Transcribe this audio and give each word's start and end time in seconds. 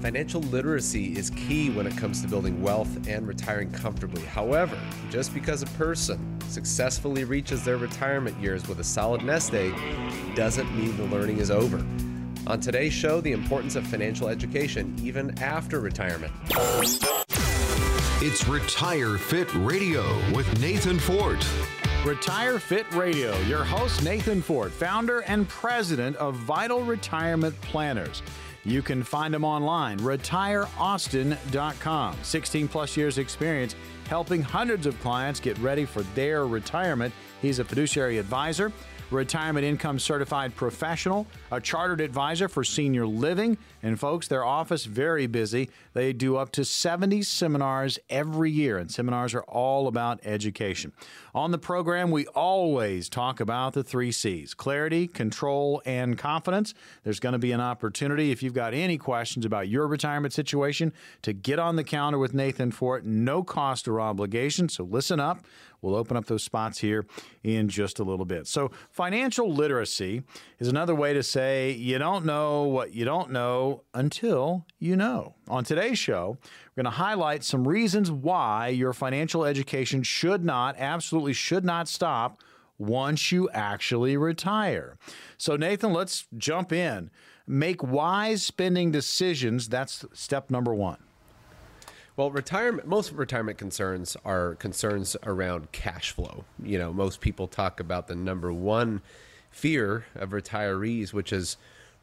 Financial 0.00 0.40
literacy 0.40 1.14
is 1.18 1.28
key 1.28 1.68
when 1.68 1.86
it 1.86 1.94
comes 1.94 2.22
to 2.22 2.28
building 2.28 2.62
wealth 2.62 2.88
and 3.06 3.28
retiring 3.28 3.70
comfortably. 3.70 4.22
However, 4.22 4.78
just 5.10 5.34
because 5.34 5.60
a 5.60 5.66
person 5.66 6.40
successfully 6.48 7.24
reaches 7.24 7.62
their 7.64 7.76
retirement 7.76 8.34
years 8.40 8.66
with 8.66 8.80
a 8.80 8.84
solid 8.84 9.22
nest 9.22 9.52
egg 9.52 9.74
doesn't 10.34 10.74
mean 10.74 10.96
the 10.96 11.04
learning 11.04 11.36
is 11.36 11.50
over. 11.50 11.84
On 12.46 12.58
today's 12.58 12.94
show, 12.94 13.20
the 13.20 13.32
importance 13.32 13.76
of 13.76 13.86
financial 13.86 14.28
education 14.28 14.96
even 15.02 15.38
after 15.38 15.80
retirement. 15.80 16.32
It's 18.22 18.48
Retire 18.48 19.18
Fit 19.18 19.52
Radio 19.54 20.02
with 20.34 20.60
Nathan 20.60 20.98
Fort. 20.98 21.46
Retire 22.06 22.58
Fit 22.58 22.90
Radio. 22.94 23.38
Your 23.40 23.64
host, 23.64 24.02
Nathan 24.02 24.40
Fort, 24.40 24.72
founder 24.72 25.20
and 25.20 25.46
president 25.46 26.16
of 26.16 26.34
Vital 26.36 26.80
Retirement 26.80 27.60
Planners. 27.60 28.22
You 28.64 28.82
can 28.82 29.02
find 29.02 29.34
him 29.34 29.44
online, 29.44 29.98
retireaustin.com. 30.00 32.16
16 32.22 32.68
plus 32.68 32.96
years 32.96 33.18
experience 33.18 33.74
helping 34.06 34.42
hundreds 34.42 34.86
of 34.86 35.00
clients 35.00 35.40
get 35.40 35.58
ready 35.58 35.84
for 35.84 36.02
their 36.14 36.46
retirement. 36.46 37.12
He's 37.40 37.58
a 37.58 37.64
fiduciary 37.64 38.18
advisor 38.18 38.72
retirement 39.10 39.64
income 39.64 39.98
certified 39.98 40.54
professional, 40.54 41.26
a 41.50 41.60
chartered 41.60 42.00
advisor 42.00 42.48
for 42.48 42.64
senior 42.64 43.06
living. 43.06 43.58
And 43.82 43.98
folks, 43.98 44.28
their 44.28 44.44
office 44.44 44.84
very 44.84 45.26
busy. 45.26 45.70
They 45.94 46.12
do 46.12 46.36
up 46.36 46.52
to 46.52 46.64
70 46.64 47.22
seminars 47.22 47.98
every 48.08 48.50
year, 48.50 48.78
and 48.78 48.90
seminars 48.90 49.34
are 49.34 49.42
all 49.42 49.88
about 49.88 50.20
education. 50.24 50.92
On 51.34 51.52
the 51.52 51.58
program, 51.58 52.10
we 52.10 52.26
always 52.28 53.08
talk 53.08 53.38
about 53.38 53.72
the 53.72 53.84
three 53.84 54.10
C's 54.10 54.52
clarity, 54.52 55.06
control, 55.06 55.80
and 55.86 56.18
confidence. 56.18 56.74
There's 57.04 57.20
going 57.20 57.34
to 57.34 57.38
be 57.38 57.52
an 57.52 57.60
opportunity 57.60 58.32
if 58.32 58.42
you've 58.42 58.54
got 58.54 58.74
any 58.74 58.98
questions 58.98 59.44
about 59.44 59.68
your 59.68 59.86
retirement 59.86 60.32
situation 60.32 60.92
to 61.22 61.32
get 61.32 61.58
on 61.58 61.76
the 61.76 61.84
counter 61.84 62.18
with 62.18 62.34
Nathan 62.34 62.72
Fort. 62.72 63.04
no 63.04 63.42
cost 63.42 63.86
or 63.86 64.00
obligation. 64.00 64.68
So 64.68 64.84
listen 64.84 65.20
up. 65.20 65.44
We'll 65.82 65.94
open 65.94 66.16
up 66.16 66.26
those 66.26 66.42
spots 66.42 66.78
here 66.78 67.06
in 67.42 67.68
just 67.68 67.98
a 67.98 68.04
little 68.04 68.26
bit. 68.26 68.46
So, 68.46 68.70
financial 68.90 69.50
literacy 69.50 70.22
is 70.58 70.68
another 70.68 70.94
way 70.94 71.14
to 71.14 71.22
say 71.22 71.70
you 71.70 71.98
don't 71.98 72.26
know 72.26 72.64
what 72.64 72.92
you 72.92 73.04
don't 73.04 73.30
know 73.30 73.84
until 73.94 74.66
you 74.78 74.96
know. 74.96 75.36
On 75.50 75.64
today's 75.64 75.98
show, 75.98 76.38
we're 76.40 76.84
going 76.84 76.92
to 76.92 76.96
highlight 76.96 77.42
some 77.42 77.66
reasons 77.66 78.08
why 78.08 78.68
your 78.68 78.92
financial 78.92 79.44
education 79.44 80.04
should 80.04 80.44
not, 80.44 80.76
absolutely 80.78 81.32
should 81.32 81.64
not 81.64 81.88
stop 81.88 82.40
once 82.78 83.32
you 83.32 83.50
actually 83.50 84.16
retire. 84.16 84.96
So, 85.38 85.56
Nathan, 85.56 85.92
let's 85.92 86.28
jump 86.38 86.72
in. 86.72 87.10
Make 87.48 87.82
wise 87.82 88.44
spending 88.44 88.92
decisions. 88.92 89.68
That's 89.68 90.04
step 90.12 90.50
number 90.50 90.72
one. 90.72 90.98
Well, 92.16 92.30
retirement 92.30 92.86
most 92.86 93.12
retirement 93.12 93.58
concerns 93.58 94.16
are 94.24 94.54
concerns 94.54 95.16
around 95.24 95.72
cash 95.72 96.12
flow. 96.12 96.44
You 96.62 96.78
know, 96.78 96.92
most 96.92 97.20
people 97.20 97.48
talk 97.48 97.80
about 97.80 98.06
the 98.06 98.14
number 98.14 98.52
one 98.52 99.02
fear 99.50 100.04
of 100.14 100.30
retirees, 100.30 101.12
which 101.12 101.32
is 101.32 101.56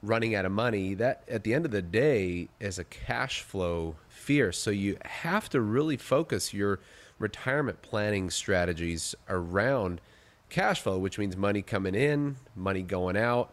running 0.03 0.35
out 0.35 0.45
of 0.45 0.51
money. 0.51 0.93
That 0.93 1.23
at 1.29 1.43
the 1.43 1.53
end 1.53 1.65
of 1.65 1.71
the 1.71 1.81
day 1.81 2.49
is 2.59 2.79
a 2.79 2.83
cash 2.83 3.41
flow 3.41 3.95
fear. 4.09 4.51
So 4.51 4.71
you 4.71 4.97
have 5.05 5.49
to 5.49 5.61
really 5.61 5.97
focus 5.97 6.53
your 6.53 6.79
retirement 7.19 7.81
planning 7.81 8.29
strategies 8.29 9.15
around 9.27 10.01
cash 10.49 10.81
flow, 10.81 10.97
which 10.97 11.17
means 11.17 11.35
money 11.35 11.61
coming 11.61 11.95
in, 11.95 12.37
money 12.55 12.83
going 12.83 13.17
out. 13.17 13.51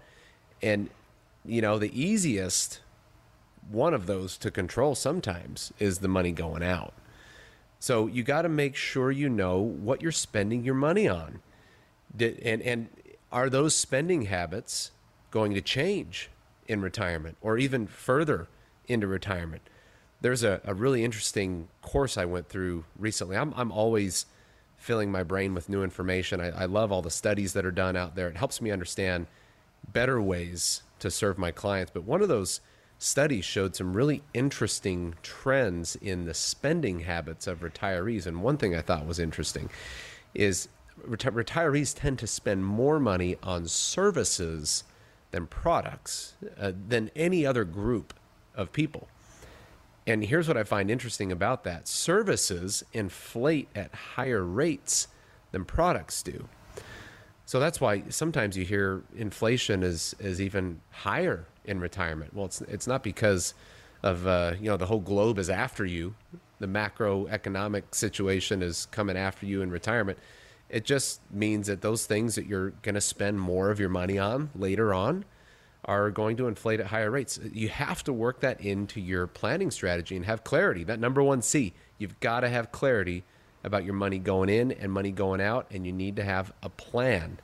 And 0.62 0.90
you 1.44 1.60
know, 1.60 1.78
the 1.78 1.98
easiest 2.00 2.80
one 3.70 3.94
of 3.94 4.06
those 4.06 4.36
to 4.38 4.50
control 4.50 4.94
sometimes 4.94 5.72
is 5.78 5.98
the 5.98 6.08
money 6.08 6.32
going 6.32 6.62
out. 6.62 6.94
So 7.78 8.06
you 8.06 8.22
got 8.22 8.42
to 8.42 8.48
make 8.48 8.76
sure 8.76 9.10
you 9.10 9.28
know 9.28 9.58
what 9.58 10.00
you're 10.00 10.12
spending 10.12 10.64
your 10.64 10.74
money 10.74 11.06
on. 11.08 11.40
And, 12.18 12.62
and 12.62 12.88
are 13.30 13.50
those 13.50 13.74
spending 13.74 14.22
habits 14.22 14.90
going 15.30 15.52
to 15.54 15.60
change 15.60 16.30
in 16.66 16.80
retirement 16.80 17.36
or 17.40 17.58
even 17.58 17.86
further 17.86 18.48
into 18.86 19.06
retirement? 19.06 19.62
There's 20.20 20.42
a, 20.42 20.60
a 20.64 20.74
really 20.74 21.04
interesting 21.04 21.68
course 21.82 22.16
I 22.16 22.24
went 22.24 22.48
through 22.48 22.84
recently. 22.98 23.36
I'm, 23.36 23.52
I'm 23.56 23.72
always 23.72 24.26
filling 24.76 25.10
my 25.10 25.22
brain 25.22 25.54
with 25.54 25.68
new 25.68 25.82
information. 25.82 26.40
I, 26.40 26.62
I 26.62 26.64
love 26.66 26.92
all 26.92 27.02
the 27.02 27.10
studies 27.10 27.52
that 27.54 27.64
are 27.64 27.70
done 27.70 27.96
out 27.96 28.16
there. 28.16 28.28
It 28.28 28.36
helps 28.36 28.60
me 28.60 28.70
understand 28.70 29.26
better 29.92 30.20
ways 30.20 30.82
to 30.98 31.10
serve 31.10 31.38
my 31.38 31.50
clients. 31.50 31.90
But 31.92 32.04
one 32.04 32.22
of 32.22 32.28
those 32.28 32.60
studies 32.98 33.44
showed 33.44 33.76
some 33.76 33.94
really 33.94 34.22
interesting 34.32 35.14
trends 35.22 35.96
in 35.96 36.24
the 36.24 36.34
spending 36.34 37.00
habits 37.00 37.46
of 37.46 37.60
retirees. 37.60 38.26
And 38.26 38.42
one 38.42 38.56
thing 38.56 38.74
I 38.74 38.80
thought 38.80 39.06
was 39.06 39.18
interesting 39.18 39.68
is 40.34 40.68
reti- 41.06 41.32
retirees 41.32 41.94
tend 41.98 42.18
to 42.20 42.26
spend 42.26 42.64
more 42.64 42.98
money 42.98 43.36
on 43.42 43.66
services 43.66 44.84
than 45.34 45.48
products 45.48 46.34
uh, 46.60 46.70
than 46.88 47.10
any 47.16 47.44
other 47.44 47.64
group 47.64 48.14
of 48.54 48.72
people. 48.72 49.08
And 50.06 50.24
here's 50.24 50.46
what 50.46 50.56
I 50.56 50.62
find 50.62 50.88
interesting 50.88 51.32
about 51.32 51.64
that 51.64 51.88
services 51.88 52.84
inflate 52.92 53.66
at 53.74 53.92
higher 54.14 54.44
rates 54.44 55.08
than 55.50 55.64
products 55.64 56.22
do. 56.22 56.48
So 57.46 57.58
that's 57.58 57.80
why 57.80 58.04
sometimes 58.10 58.56
you 58.56 58.64
hear 58.64 59.02
inflation 59.16 59.82
is, 59.82 60.14
is 60.20 60.40
even 60.40 60.80
higher 60.92 61.46
in 61.64 61.80
retirement. 61.80 62.32
Well, 62.32 62.46
it's 62.46 62.60
it's 62.62 62.86
not 62.86 63.02
because 63.02 63.54
of 64.04 64.28
uh, 64.28 64.54
you 64.60 64.66
know 64.70 64.76
the 64.76 64.86
whole 64.86 65.00
globe 65.00 65.38
is 65.40 65.50
after 65.50 65.84
you, 65.84 66.14
the 66.60 66.68
macroeconomic 66.68 67.92
situation 67.92 68.62
is 68.62 68.86
coming 68.92 69.16
after 69.16 69.46
you 69.46 69.62
in 69.62 69.70
retirement. 69.72 70.16
It 70.74 70.84
just 70.84 71.20
means 71.30 71.68
that 71.68 71.82
those 71.82 72.04
things 72.04 72.34
that 72.34 72.46
you're 72.46 72.70
going 72.82 72.96
to 72.96 73.00
spend 73.00 73.38
more 73.38 73.70
of 73.70 73.78
your 73.78 73.88
money 73.88 74.18
on 74.18 74.50
later 74.56 74.92
on 74.92 75.24
are 75.84 76.10
going 76.10 76.36
to 76.38 76.48
inflate 76.48 76.80
at 76.80 76.86
higher 76.86 77.12
rates. 77.12 77.38
You 77.52 77.68
have 77.68 78.02
to 78.02 78.12
work 78.12 78.40
that 78.40 78.60
into 78.60 79.00
your 79.00 79.28
planning 79.28 79.70
strategy 79.70 80.16
and 80.16 80.24
have 80.24 80.42
clarity. 80.42 80.82
That 80.82 80.98
number 80.98 81.22
one 81.22 81.42
C, 81.42 81.74
you've 81.96 82.18
got 82.18 82.40
to 82.40 82.48
have 82.48 82.72
clarity 82.72 83.22
about 83.62 83.84
your 83.84 83.94
money 83.94 84.18
going 84.18 84.48
in 84.48 84.72
and 84.72 84.90
money 84.90 85.12
going 85.12 85.40
out, 85.40 85.68
and 85.70 85.86
you 85.86 85.92
need 85.92 86.16
to 86.16 86.24
have 86.24 86.52
a 86.60 86.68
plan 86.68 87.38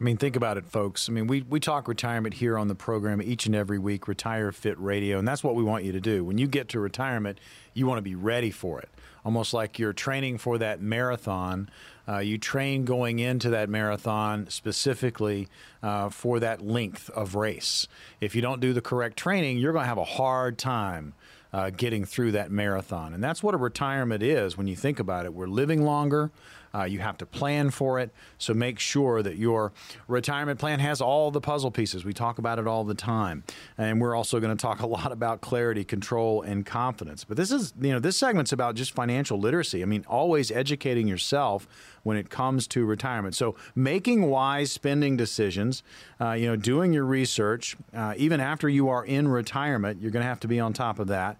I 0.00 0.04
mean, 0.04 0.16
think 0.16 0.36
about 0.36 0.56
it, 0.56 0.64
folks. 0.64 1.08
I 1.08 1.12
mean, 1.12 1.26
we, 1.26 1.42
we 1.42 1.58
talk 1.58 1.88
retirement 1.88 2.34
here 2.34 2.56
on 2.56 2.68
the 2.68 2.76
program 2.76 3.20
each 3.20 3.46
and 3.46 3.54
every 3.54 3.80
week, 3.80 4.06
Retire 4.06 4.52
Fit 4.52 4.78
Radio, 4.78 5.18
and 5.18 5.26
that's 5.26 5.42
what 5.42 5.56
we 5.56 5.64
want 5.64 5.82
you 5.82 5.90
to 5.90 6.00
do. 6.00 6.24
When 6.24 6.38
you 6.38 6.46
get 6.46 6.68
to 6.68 6.80
retirement, 6.80 7.40
you 7.74 7.84
want 7.86 7.98
to 7.98 8.02
be 8.02 8.14
ready 8.14 8.52
for 8.52 8.78
it. 8.78 8.88
Almost 9.24 9.52
like 9.52 9.76
you're 9.76 9.92
training 9.92 10.38
for 10.38 10.56
that 10.58 10.80
marathon. 10.80 11.68
Uh, 12.08 12.18
you 12.18 12.38
train 12.38 12.84
going 12.84 13.18
into 13.18 13.50
that 13.50 13.68
marathon 13.68 14.48
specifically 14.48 15.48
uh, 15.82 16.10
for 16.10 16.38
that 16.38 16.64
length 16.64 17.10
of 17.10 17.34
race. 17.34 17.88
If 18.20 18.36
you 18.36 18.40
don't 18.40 18.60
do 18.60 18.72
the 18.72 18.80
correct 18.80 19.16
training, 19.16 19.58
you're 19.58 19.72
going 19.72 19.82
to 19.82 19.88
have 19.88 19.98
a 19.98 20.04
hard 20.04 20.58
time 20.58 21.14
uh, 21.52 21.70
getting 21.70 22.04
through 22.04 22.32
that 22.32 22.52
marathon. 22.52 23.14
And 23.14 23.22
that's 23.22 23.42
what 23.42 23.52
a 23.54 23.58
retirement 23.58 24.22
is 24.22 24.56
when 24.56 24.68
you 24.68 24.76
think 24.76 25.00
about 25.00 25.26
it. 25.26 25.34
We're 25.34 25.48
living 25.48 25.82
longer. 25.82 26.30
Uh, 26.78 26.84
you 26.84 27.00
have 27.00 27.18
to 27.18 27.26
plan 27.26 27.70
for 27.70 27.98
it. 27.98 28.10
So 28.38 28.54
make 28.54 28.78
sure 28.78 29.22
that 29.22 29.36
your 29.36 29.72
retirement 30.06 30.60
plan 30.60 30.78
has 30.78 31.00
all 31.00 31.30
the 31.30 31.40
puzzle 31.40 31.70
pieces. 31.70 32.04
We 32.04 32.12
talk 32.12 32.38
about 32.38 32.58
it 32.58 32.66
all 32.66 32.84
the 32.84 32.94
time. 32.94 33.42
And 33.76 34.00
we're 34.00 34.14
also 34.14 34.38
going 34.38 34.56
to 34.56 34.60
talk 34.60 34.80
a 34.80 34.86
lot 34.98 35.10
about 35.10 35.40
clarity, 35.40 35.84
control, 35.84 36.42
and 36.42 36.64
confidence. 36.64 37.24
But 37.24 37.36
this 37.36 37.50
is, 37.50 37.72
you 37.80 37.92
know, 37.92 37.98
this 37.98 38.16
segment's 38.16 38.52
about 38.52 38.74
just 38.74 38.94
financial 38.94 39.38
literacy. 39.38 39.82
I 39.82 39.86
mean, 39.86 40.04
always 40.08 40.50
educating 40.50 41.08
yourself 41.08 41.66
when 42.02 42.16
it 42.16 42.30
comes 42.30 42.66
to 42.68 42.84
retirement. 42.84 43.34
So 43.34 43.56
making 43.74 44.22
wise 44.22 44.70
spending 44.70 45.16
decisions, 45.16 45.82
uh, 46.20 46.32
you 46.32 46.46
know, 46.46 46.56
doing 46.56 46.92
your 46.92 47.04
research, 47.04 47.76
uh, 47.94 48.14
even 48.16 48.40
after 48.40 48.68
you 48.68 48.88
are 48.88 49.04
in 49.04 49.28
retirement, 49.28 50.00
you're 50.00 50.10
going 50.10 50.22
to 50.22 50.28
have 50.28 50.40
to 50.40 50.48
be 50.48 50.60
on 50.60 50.72
top 50.72 50.98
of 50.98 51.08
that 51.08 51.38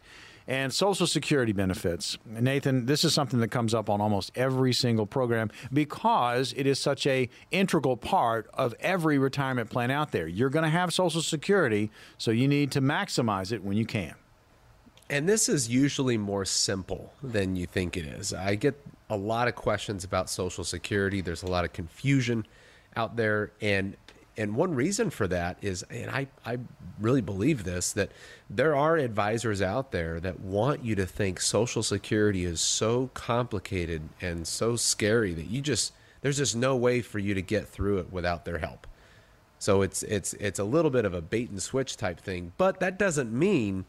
and 0.48 0.72
Social 0.72 1.06
Security 1.06 1.52
benefits. 1.52 2.16
Nathan, 2.24 2.86
this 2.86 3.04
is 3.04 3.12
something 3.12 3.38
that 3.40 3.48
comes 3.48 3.74
up 3.74 3.90
on 3.90 4.00
almost 4.00 4.32
every 4.34 4.72
single 4.72 5.04
program 5.04 5.50
because 5.70 6.54
it 6.56 6.66
is 6.66 6.80
such 6.80 7.06
a 7.06 7.28
integral 7.50 7.98
part 7.98 8.48
of 8.54 8.74
every 8.80 9.18
retirement 9.18 9.68
plan 9.68 9.90
out 9.90 10.10
there. 10.10 10.26
You're 10.26 10.48
going 10.48 10.64
to 10.64 10.70
have 10.70 10.92
Social 10.92 11.20
Security, 11.20 11.90
so 12.16 12.30
you 12.30 12.48
need 12.48 12.72
to 12.72 12.80
maximize 12.80 13.52
it 13.52 13.62
when 13.62 13.76
you 13.76 13.84
can. 13.84 14.14
And 15.10 15.28
this 15.28 15.50
is 15.50 15.68
usually 15.68 16.16
more 16.16 16.46
simple 16.46 17.12
than 17.22 17.54
you 17.54 17.66
think 17.66 17.96
it 17.96 18.06
is. 18.06 18.32
I 18.32 18.54
get 18.54 18.82
a 19.10 19.16
lot 19.16 19.48
of 19.48 19.54
questions 19.54 20.02
about 20.02 20.30
Social 20.30 20.64
Security. 20.64 21.20
There's 21.20 21.42
a 21.42 21.46
lot 21.46 21.66
of 21.66 21.74
confusion 21.74 22.46
out 22.96 23.16
there, 23.16 23.52
and 23.60 23.96
and 24.38 24.54
one 24.54 24.74
reason 24.74 25.10
for 25.10 25.26
that 25.26 25.58
is, 25.60 25.82
and 25.90 26.10
I, 26.10 26.28
I 26.46 26.58
really 27.00 27.20
believe 27.20 27.64
this, 27.64 27.92
that 27.92 28.12
there 28.48 28.76
are 28.76 28.96
advisors 28.96 29.60
out 29.60 29.90
there 29.90 30.20
that 30.20 30.40
want 30.40 30.84
you 30.84 30.94
to 30.94 31.06
think 31.06 31.40
Social 31.40 31.82
Security 31.82 32.44
is 32.44 32.60
so 32.60 33.10
complicated 33.14 34.08
and 34.20 34.46
so 34.46 34.76
scary 34.76 35.34
that 35.34 35.46
you 35.46 35.60
just, 35.60 35.92
there's 36.20 36.38
just 36.38 36.54
no 36.54 36.76
way 36.76 37.02
for 37.02 37.18
you 37.18 37.34
to 37.34 37.42
get 37.42 37.68
through 37.68 37.98
it 37.98 38.12
without 38.12 38.44
their 38.44 38.58
help. 38.58 38.86
So 39.58 39.82
it's, 39.82 40.04
it's, 40.04 40.34
it's 40.34 40.60
a 40.60 40.64
little 40.64 40.92
bit 40.92 41.04
of 41.04 41.14
a 41.14 41.20
bait 41.20 41.50
and 41.50 41.60
switch 41.60 41.96
type 41.96 42.20
thing, 42.20 42.52
but 42.56 42.78
that 42.78 42.96
doesn't 42.96 43.32
mean 43.32 43.86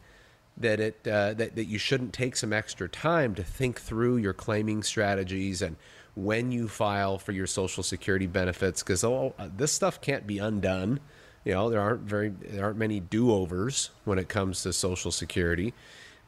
that 0.56 0.80
it 0.80 1.06
uh, 1.06 1.32
that, 1.34 1.54
that 1.56 1.66
you 1.66 1.78
shouldn't 1.78 2.12
take 2.12 2.36
some 2.36 2.52
extra 2.52 2.88
time 2.88 3.34
to 3.34 3.42
think 3.42 3.80
through 3.80 4.18
your 4.18 4.34
claiming 4.34 4.82
strategies 4.82 5.62
and 5.62 5.76
when 6.14 6.52
you 6.52 6.68
file 6.68 7.18
for 7.18 7.32
your 7.32 7.46
social 7.46 7.82
security 7.82 8.26
benefits 8.26 8.82
because 8.82 9.04
oh, 9.04 9.34
this 9.56 9.72
stuff 9.72 10.00
can't 10.00 10.26
be 10.26 10.38
undone. 10.38 11.00
You 11.44 11.54
know 11.54 11.70
there 11.70 11.80
aren't 11.80 12.02
very 12.02 12.28
there 12.28 12.64
aren't 12.64 12.78
many 12.78 13.00
do-overs 13.00 13.90
when 14.04 14.18
it 14.18 14.28
comes 14.28 14.62
to 14.62 14.72
social 14.72 15.10
security. 15.10 15.72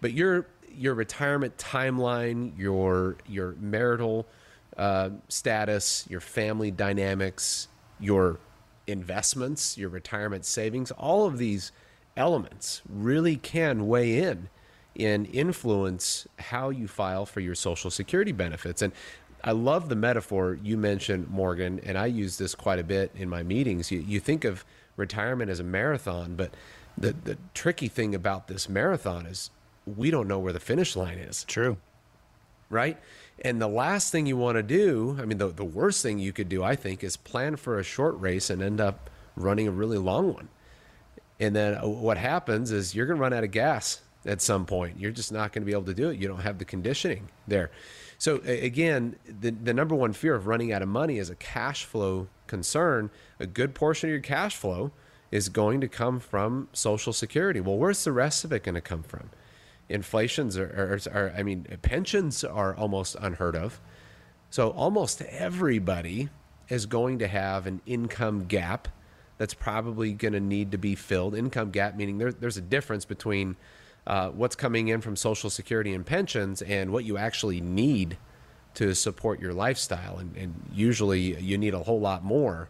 But 0.00 0.12
your 0.12 0.46
your 0.74 0.94
retirement 0.94 1.56
timeline 1.58 2.58
your 2.58 3.16
your 3.26 3.54
marital 3.60 4.26
uh, 4.76 5.10
status 5.28 6.06
your 6.08 6.20
family 6.20 6.70
dynamics 6.70 7.68
your 8.00 8.40
investments 8.86 9.76
your 9.76 9.90
retirement 9.90 10.46
savings 10.46 10.90
all 10.92 11.26
of 11.26 11.36
these 11.36 11.72
elements 12.16 12.80
really 12.88 13.36
can 13.36 13.86
weigh 13.86 14.18
in 14.18 14.48
and 14.98 15.26
influence 15.26 16.26
how 16.38 16.70
you 16.70 16.86
file 16.86 17.24
for 17.24 17.40
your 17.40 17.54
social 17.54 17.90
security 17.90 18.32
benefits. 18.32 18.82
And 18.82 18.92
i 19.44 19.50
love 19.52 19.88
the 19.88 19.96
metaphor 19.96 20.58
you 20.62 20.76
mentioned 20.76 21.28
morgan 21.28 21.80
and 21.84 21.96
i 21.98 22.06
use 22.06 22.38
this 22.38 22.54
quite 22.54 22.78
a 22.78 22.84
bit 22.84 23.10
in 23.14 23.28
my 23.28 23.42
meetings 23.42 23.90
you, 23.90 24.00
you 24.00 24.20
think 24.20 24.44
of 24.44 24.64
retirement 24.96 25.50
as 25.50 25.60
a 25.60 25.64
marathon 25.64 26.34
but 26.34 26.52
the, 26.96 27.12
the 27.12 27.38
tricky 27.54 27.88
thing 27.88 28.14
about 28.14 28.48
this 28.48 28.68
marathon 28.68 29.26
is 29.26 29.50
we 29.86 30.10
don't 30.10 30.28
know 30.28 30.38
where 30.38 30.52
the 30.52 30.60
finish 30.60 30.94
line 30.96 31.18
is 31.18 31.44
True. 31.44 31.76
right? 32.70 32.98
And 33.44 33.60
the 33.60 33.68
last 33.68 34.12
thing 34.12 34.26
you 34.26 34.36
want 34.36 34.56
to 34.56 34.62
do, 34.62 35.16
I 35.20 35.24
mean, 35.24 35.38
the, 35.38 35.48
the 35.48 35.64
worst 35.64 36.02
thing 36.02 36.18
you 36.18 36.32
could 36.32 36.48
do, 36.48 36.62
I 36.62 36.76
think, 36.76 37.02
is 37.02 37.16
plan 37.16 37.56
for 37.56 37.78
a 37.78 37.82
short 37.82 38.20
race 38.20 38.50
and 38.50 38.62
end 38.62 38.80
up 38.80 39.10
running 39.36 39.66
a 39.66 39.72
really 39.72 39.98
long 39.98 40.32
one. 40.32 40.48
And 41.40 41.56
then 41.56 41.74
uh, 41.74 41.88
what 41.88 42.18
happens 42.18 42.70
is 42.70 42.94
you're 42.94 43.06
going 43.06 43.16
to 43.16 43.22
run 43.22 43.32
out 43.32 43.42
of 43.42 43.50
gas 43.50 44.00
at 44.24 44.40
some 44.40 44.64
point. 44.66 45.00
You're 45.00 45.10
just 45.10 45.32
not 45.32 45.52
going 45.52 45.62
to 45.62 45.66
be 45.66 45.72
able 45.72 45.84
to 45.84 45.94
do 45.94 46.10
it. 46.10 46.18
You 46.18 46.28
don't 46.28 46.42
have 46.42 46.58
the 46.58 46.64
conditioning 46.64 47.28
there. 47.48 47.70
So 48.22 48.36
again, 48.44 49.16
the, 49.26 49.50
the 49.50 49.74
number 49.74 49.96
one 49.96 50.12
fear 50.12 50.36
of 50.36 50.46
running 50.46 50.72
out 50.72 50.80
of 50.80 50.86
money 50.86 51.18
is 51.18 51.28
a 51.28 51.34
cash 51.34 51.84
flow 51.84 52.28
concern. 52.46 53.10
A 53.40 53.48
good 53.48 53.74
portion 53.74 54.10
of 54.10 54.12
your 54.12 54.20
cash 54.20 54.54
flow 54.54 54.92
is 55.32 55.48
going 55.48 55.80
to 55.80 55.88
come 55.88 56.20
from 56.20 56.68
Social 56.72 57.12
Security. 57.12 57.58
Well, 57.58 57.76
where's 57.76 58.04
the 58.04 58.12
rest 58.12 58.44
of 58.44 58.52
it 58.52 58.62
going 58.62 58.76
to 58.76 58.80
come 58.80 59.02
from? 59.02 59.30
Inflations 59.88 60.56
are, 60.56 61.00
are, 61.12 61.12
are, 61.12 61.34
I 61.36 61.42
mean, 61.42 61.66
pensions 61.82 62.44
are 62.44 62.76
almost 62.76 63.16
unheard 63.16 63.56
of. 63.56 63.80
So 64.50 64.70
almost 64.70 65.20
everybody 65.22 66.28
is 66.68 66.86
going 66.86 67.18
to 67.18 67.26
have 67.26 67.66
an 67.66 67.80
income 67.86 68.44
gap 68.44 68.86
that's 69.36 69.54
probably 69.54 70.12
going 70.12 70.34
to 70.34 70.40
need 70.40 70.70
to 70.70 70.78
be 70.78 70.94
filled. 70.94 71.34
Income 71.34 71.72
gap 71.72 71.96
meaning 71.96 72.18
there, 72.18 72.32
there's 72.32 72.56
a 72.56 72.62
difference 72.62 73.04
between 73.04 73.56
uh, 74.06 74.30
what's 74.30 74.56
coming 74.56 74.88
in 74.88 75.00
from 75.00 75.16
Social 75.16 75.50
Security 75.50 75.94
and 75.94 76.04
pensions 76.04 76.62
and 76.62 76.90
what 76.90 77.04
you 77.04 77.16
actually 77.16 77.60
need 77.60 78.18
to 78.74 78.94
support 78.94 79.40
your 79.40 79.52
lifestyle. 79.52 80.18
And, 80.18 80.36
and 80.36 80.70
usually 80.72 81.38
you 81.40 81.58
need 81.58 81.74
a 81.74 81.80
whole 81.80 82.00
lot 82.00 82.24
more 82.24 82.68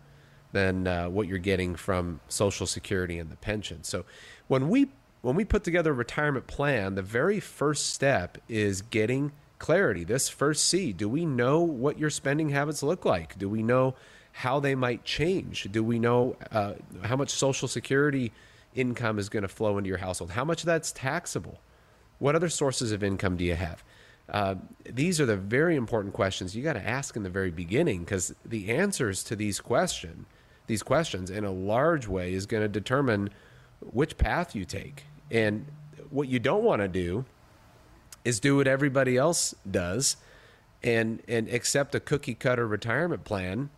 than 0.52 0.87
uh, 0.87 1.08
what 1.08 1.29
you're 1.29 1.38
getting 1.38 1.76
from 1.76 2.20
Social 2.29 2.67
Security 2.67 3.19
and 3.19 3.31
the 3.31 3.37
pension. 3.37 3.84
So 3.84 4.05
when 4.49 4.69
we 4.69 4.90
when 5.23 5.37
we 5.37 5.44
put 5.44 5.62
together 5.62 5.93
a 5.93 5.94
retirement 5.94 6.49
plan, 6.49 6.96
the 6.96 7.02
very 7.02 7.38
first 7.38 7.90
step 7.90 8.38
is 8.49 8.82
getting 8.82 9.31
clarity. 9.61 10.02
This 10.02 10.29
first 10.29 10.67
C, 10.67 10.93
do 10.93 11.08
we 11.08 11.25
know 11.25 11.61
what 11.61 11.96
your 11.96 12.11
spending 12.11 12.49
habits 12.49 12.82
look 12.82 13.05
like? 13.05 13.38
Do 13.38 13.49
we 13.49 13.62
know 13.62 13.94
how 14.32 14.58
they 14.58 14.75
might 14.75 15.05
change? 15.05 15.69
Do 15.70 15.84
we 15.84 16.00
know 16.00 16.37
uh, 16.50 16.73
how 17.05 17.14
much 17.14 17.31
Social 17.31 17.69
Security 17.69 18.32
income 18.74 19.19
is 19.19 19.28
going 19.28 19.42
to 19.42 19.48
flow 19.48 19.78
into 19.78 19.88
your 19.88 19.98
household? 19.98 20.32
How 20.32 20.44
much 20.44 20.62
of 20.62 20.66
that's 20.66 20.92
taxable? 20.92 21.60
What 22.19 22.34
other 22.34 22.48
sources 22.48 22.92
of 22.92 23.02
income 23.02 23.36
do 23.36 23.44
you 23.44 23.54
have? 23.54 23.82
Uh, 24.28 24.54
these 24.88 25.20
are 25.20 25.26
the 25.26 25.36
very 25.36 25.76
important 25.76 26.14
questions 26.14 26.54
you 26.54 26.62
got 26.62 26.74
to 26.74 26.88
ask 26.88 27.16
in 27.16 27.22
the 27.22 27.30
very 27.30 27.50
beginning 27.50 28.00
because 28.00 28.34
the 28.44 28.70
answers 28.70 29.24
to 29.24 29.36
these 29.36 29.60
question, 29.60 30.26
these 30.66 30.82
questions, 30.82 31.30
in 31.30 31.44
a 31.44 31.50
large 31.50 32.06
way, 32.06 32.32
is 32.32 32.46
going 32.46 32.62
to 32.62 32.69
determine 32.69 33.30
which 33.80 34.16
path 34.16 34.54
you 34.54 34.64
take. 34.64 35.04
And 35.30 35.66
what 36.10 36.28
you 36.28 36.38
don't 36.38 36.62
want 36.62 36.82
to 36.82 36.88
do 36.88 37.24
is 38.24 38.38
do 38.38 38.56
what 38.56 38.69
everybody 38.69 39.16
else 39.16 39.54
does 39.69 40.16
and 40.82 41.22
and 41.28 41.48
accept 41.48 41.94
a 41.94 42.00
cookie 42.00 42.34
cutter 42.34 42.66
retirement 42.66 43.24
plan 43.24 43.70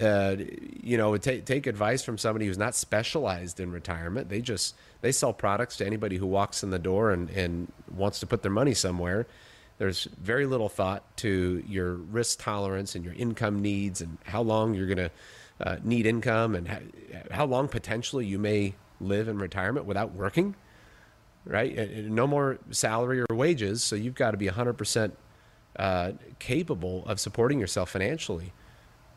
uh, 0.00 0.36
you 0.82 0.96
know 0.96 1.16
take 1.16 1.44
take 1.44 1.66
advice 1.66 2.02
from 2.02 2.18
somebody 2.18 2.46
who's 2.46 2.58
not 2.58 2.74
specialized 2.74 3.60
in 3.60 3.70
retirement 3.70 4.28
they 4.28 4.40
just 4.40 4.74
they 5.00 5.12
sell 5.12 5.32
products 5.32 5.76
to 5.76 5.86
anybody 5.86 6.16
who 6.16 6.26
walks 6.26 6.62
in 6.62 6.70
the 6.70 6.78
door 6.78 7.10
and 7.10 7.30
and 7.30 7.72
wants 7.94 8.20
to 8.20 8.26
put 8.26 8.42
their 8.42 8.50
money 8.50 8.74
somewhere 8.74 9.26
there's 9.78 10.04
very 10.20 10.46
little 10.46 10.68
thought 10.68 11.16
to 11.16 11.62
your 11.66 11.94
risk 11.94 12.42
tolerance 12.42 12.94
and 12.94 13.04
your 13.04 13.14
income 13.14 13.60
needs 13.60 14.00
and 14.00 14.18
how 14.24 14.40
long 14.40 14.74
you're 14.74 14.86
going 14.86 14.96
to 14.96 15.10
uh, 15.60 15.76
need 15.82 16.06
income 16.06 16.54
and 16.54 16.68
how, 16.68 16.78
how 17.30 17.44
long 17.44 17.66
potentially 17.66 18.24
you 18.24 18.38
may 18.38 18.74
live 19.00 19.26
in 19.26 19.38
retirement 19.38 19.84
without 19.84 20.12
working 20.12 20.54
right? 21.46 21.76
No 22.04 22.26
more 22.26 22.58
salary 22.70 23.20
or 23.20 23.36
wages, 23.36 23.82
so 23.82 23.96
you've 23.96 24.14
got 24.14 24.32
to 24.32 24.36
be 24.36 24.46
100% 24.46 25.12
uh, 25.76 26.12
capable 26.38 27.04
of 27.06 27.20
supporting 27.20 27.60
yourself 27.60 27.90
financially. 27.90 28.52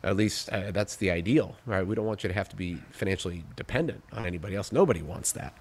At 0.04 0.16
least 0.16 0.48
uh, 0.50 0.70
that's 0.70 0.96
the 0.96 1.10
ideal, 1.10 1.56
right? 1.66 1.84
We 1.86 1.94
don't 1.94 2.06
want 2.06 2.22
you 2.22 2.28
to 2.28 2.34
have 2.34 2.48
to 2.50 2.56
be 2.56 2.76
financially 2.90 3.44
dependent 3.56 4.04
on 4.12 4.26
anybody 4.26 4.54
else. 4.54 4.70
Nobody 4.70 5.02
wants 5.02 5.32
that. 5.32 5.54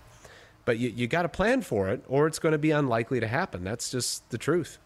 But 0.63 0.77
you, 0.77 0.89
you 0.89 1.07
got 1.07 1.23
to 1.23 1.29
plan 1.29 1.61
for 1.61 1.89
it, 1.89 2.03
or 2.07 2.27
it's 2.27 2.39
going 2.39 2.51
to 2.51 2.59
be 2.59 2.71
unlikely 2.71 3.19
to 3.19 3.27
happen. 3.27 3.63
That's 3.63 3.89
just 3.89 4.29
the 4.29 4.37
truth. 4.37 4.77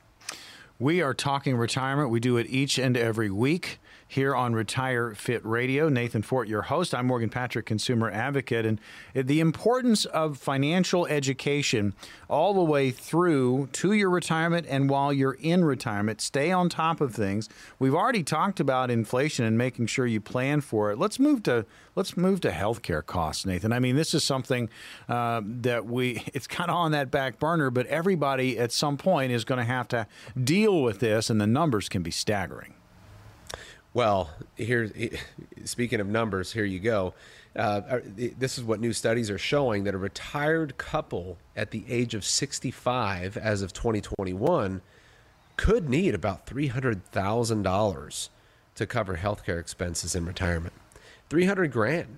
We 0.80 1.01
are 1.01 1.13
talking 1.13 1.57
retirement. 1.57 2.09
We 2.09 2.19
do 2.19 2.38
it 2.38 2.48
each 2.50 2.80
and 2.80 2.95
every 2.95 3.30
week 3.30 3.80
here 4.12 4.36
on 4.36 4.54
Retire 4.54 5.16
Fit 5.16 5.40
Radio. 5.46 5.88
Nathan 5.88 6.22
Fort, 6.22 6.50
your 6.50 6.63
host. 6.63 6.94
I'm 6.94 7.08
Morgan 7.08 7.30
Patrick, 7.30 7.66
consumer 7.66 8.12
advocate. 8.12 8.66
And 8.66 8.81
the 9.16 9.40
importance 9.40 10.04
of 10.04 10.38
financial 10.38 11.08
education 11.08 11.94
all 12.30 12.54
the 12.54 12.62
way 12.62 12.92
through 12.92 13.69
to 13.72 13.94
your 13.94 14.10
retirement 14.10 14.68
and 14.69 14.90
while 14.90 15.13
you're 15.13 15.38
in 15.40 15.63
retirement, 15.63 16.19
stay 16.19 16.52
on 16.52 16.68
top 16.68 17.00
of 17.00 17.16
things. 17.16 17.48
We've 17.80 17.96
already 17.96 18.22
talked 18.22 18.60
about 18.60 18.92
inflation 18.92 19.46
and 19.46 19.58
making 19.58 19.86
sure 19.86 20.06
you 20.06 20.19
plan 20.19 20.60
for 20.60 20.92
it. 20.92 20.98
Let's 20.98 21.18
move 21.18 21.42
to 21.44 21.66
let's 21.96 22.18
move 22.18 22.42
to 22.42 22.52
healthcare 22.52 23.06
costs, 23.06 23.46
Nathan. 23.46 23.72
I 23.72 23.80
mean, 23.80 23.96
this 23.96 24.14
is 24.14 24.25
something 24.25 24.68
uh, 25.07 25.40
that 25.46 25.86
we 25.86 26.22
it's 26.34 26.48
kind 26.48 26.69
of 26.69 26.75
on 26.75 26.92
that 26.92 27.12
back 27.12 27.40
burner, 27.40 27.69
but 27.69 27.88
everybody 27.88 28.59
at 28.59 28.74
some 28.74 28.97
point 28.97 29.31
is 29.31 29.45
going 29.45 29.59
to 29.59 29.64
have 29.66 29.88
to 29.88 30.06
deal 30.44 30.81
with 30.81 31.00
this, 31.00 31.30
and 31.30 31.40
the 31.40 31.47
numbers 31.47 31.88
can 31.88 32.04
be 32.04 32.12
staggering. 32.12 32.74
Well, 33.94 34.30
here, 34.56 34.90
speaking 35.66 36.00
of 36.00 36.07
numbers, 36.07 36.54
here 36.54 36.66
you 36.66 36.80
go. 36.80 37.14
Uh, 37.56 38.00
this 38.16 38.57
is 38.57 38.64
what 38.64 38.80
new 38.80 38.94
studies 38.94 39.30
are 39.30 39.38
showing 39.38 39.83
that 39.83 39.94
a 39.94 39.98
retired 39.98 40.78
couple 40.78 41.38
at 41.56 41.71
the 41.71 41.83
age 41.90 42.14
of 42.14 42.24
65 42.24 43.36
as 43.36 43.62
of 43.62 43.74
2021 43.74 44.81
could 45.57 45.90
need 45.90 46.16
about 46.16 46.45
$300,000 46.48 48.30
to 48.76 48.86
cover 48.88 49.18
healthcare 49.18 49.60
expenses 49.60 50.16
in 50.16 50.26
retirement. 50.26 50.74
300 51.30 51.71
grand. 51.71 52.18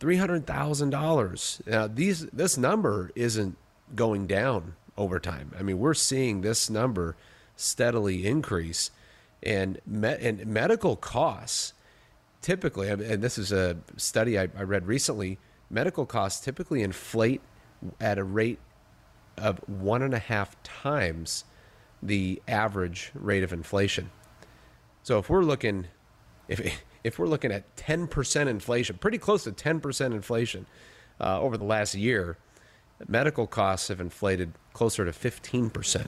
$300,000. 0.00 1.66
Now, 1.66 1.86
these 1.86 2.26
this 2.26 2.56
number 2.58 3.10
isn't 3.14 3.56
going 3.94 4.26
down 4.26 4.74
over 4.96 5.20
time. 5.20 5.52
I 5.58 5.62
mean, 5.62 5.78
we're 5.78 5.94
seeing 5.94 6.40
this 6.40 6.68
number 6.68 7.16
steadily 7.54 8.26
increase 8.26 8.90
and 9.42 9.80
me- 9.86 10.16
and 10.20 10.46
medical 10.46 10.96
costs 10.96 11.74
typically 12.42 12.88
and 12.88 13.22
this 13.22 13.38
is 13.38 13.52
a 13.52 13.76
study 13.96 14.38
I, 14.38 14.48
I 14.56 14.62
read 14.62 14.86
recently 14.86 15.38
medical 15.70 16.06
costs 16.06 16.44
typically 16.44 16.82
inflate 16.82 17.40
at 18.00 18.18
a 18.18 18.24
rate 18.24 18.58
of 19.38 19.58
one 19.68 20.02
and 20.02 20.12
a 20.12 20.18
half 20.18 20.60
times 20.62 21.44
the 22.02 22.42
average 22.48 23.10
rate 23.14 23.42
of 23.42 23.52
inflation. 23.52 24.10
So 25.02 25.18
if 25.18 25.30
we're 25.30 25.42
looking 25.42 25.86
if 26.48 26.60
if 27.02 27.18
we're 27.18 27.26
looking 27.26 27.50
at 27.50 27.76
10% 27.76 28.46
inflation 28.46 28.98
pretty 28.98 29.16
close 29.16 29.44
to 29.44 29.52
10% 29.52 30.06
inflation 30.12 30.66
uh, 31.18 31.40
over 31.40 31.56
the 31.56 31.64
last 31.64 31.94
year 31.94 32.36
medical 33.08 33.46
costs 33.46 33.88
have 33.88 34.02
inflated 34.02 34.52
closer 34.74 35.06
to 35.06 35.10
15% 35.10 36.06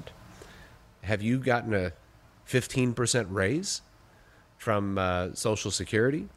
have 1.04 1.22
you 1.22 1.38
gotten 1.38 1.72
a 1.72 1.92
15% 2.52 3.26
raise 3.30 3.80
from 4.58 4.98
uh, 4.98 5.34
Social 5.34 5.70
Security? 5.70 6.28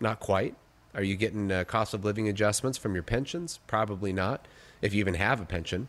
Not 0.00 0.18
quite. 0.18 0.56
Are 0.94 1.02
you 1.02 1.16
getting 1.16 1.52
uh, 1.52 1.64
cost 1.64 1.94
of 1.94 2.04
living 2.04 2.28
adjustments 2.28 2.76
from 2.76 2.94
your 2.94 3.04
pensions? 3.04 3.60
Probably 3.66 4.12
not, 4.12 4.46
if 4.82 4.92
you 4.92 5.00
even 5.00 5.14
have 5.14 5.40
a 5.40 5.44
pension. 5.44 5.88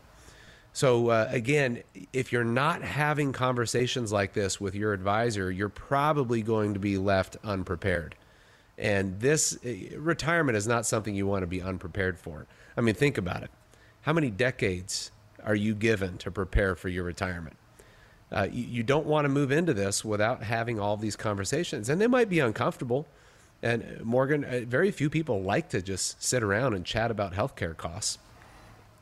So, 0.71 1.09
uh, 1.09 1.27
again, 1.29 1.83
if 2.13 2.31
you're 2.31 2.43
not 2.43 2.81
having 2.81 3.31
conversations 3.31 4.11
like 4.11 4.33
this 4.33 4.61
with 4.61 4.75
your 4.75 4.93
advisor, 4.93 5.51
you're 5.51 5.69
probably 5.69 6.41
going 6.41 6.73
to 6.73 6.79
be 6.79 6.97
left 6.97 7.37
unprepared. 7.43 8.15
And 8.77 9.19
this 9.19 9.57
uh, 9.65 9.99
retirement 9.99 10.57
is 10.57 10.67
not 10.67 10.85
something 10.85 11.13
you 11.15 11.27
want 11.27 11.43
to 11.43 11.47
be 11.47 11.61
unprepared 11.61 12.17
for. 12.19 12.47
I 12.77 12.81
mean, 12.81 12.95
think 12.95 13.17
about 13.17 13.43
it. 13.43 13.51
How 14.01 14.13
many 14.13 14.29
decades 14.29 15.11
are 15.43 15.55
you 15.55 15.75
given 15.75 16.17
to 16.19 16.31
prepare 16.31 16.75
for 16.75 16.89
your 16.89 17.03
retirement? 17.03 17.55
Uh, 18.33 18.47
you, 18.51 18.63
you 18.65 18.83
don't 18.83 19.05
want 19.05 19.25
to 19.25 19.29
move 19.29 19.51
into 19.51 19.73
this 19.73 20.03
without 20.03 20.41
having 20.43 20.79
all 20.79 20.97
these 20.97 21.15
conversations, 21.15 21.87
and 21.89 22.01
they 22.01 22.07
might 22.07 22.29
be 22.29 22.39
uncomfortable. 22.39 23.07
And 23.61 24.01
Morgan, 24.03 24.43
uh, 24.43 24.61
very 24.67 24.91
few 24.91 25.09
people 25.09 25.41
like 25.43 25.69
to 25.69 25.81
just 25.81 26.21
sit 26.21 26.43
around 26.43 26.73
and 26.73 26.83
chat 26.85 27.11
about 27.11 27.33
healthcare 27.33 27.75
costs 27.77 28.17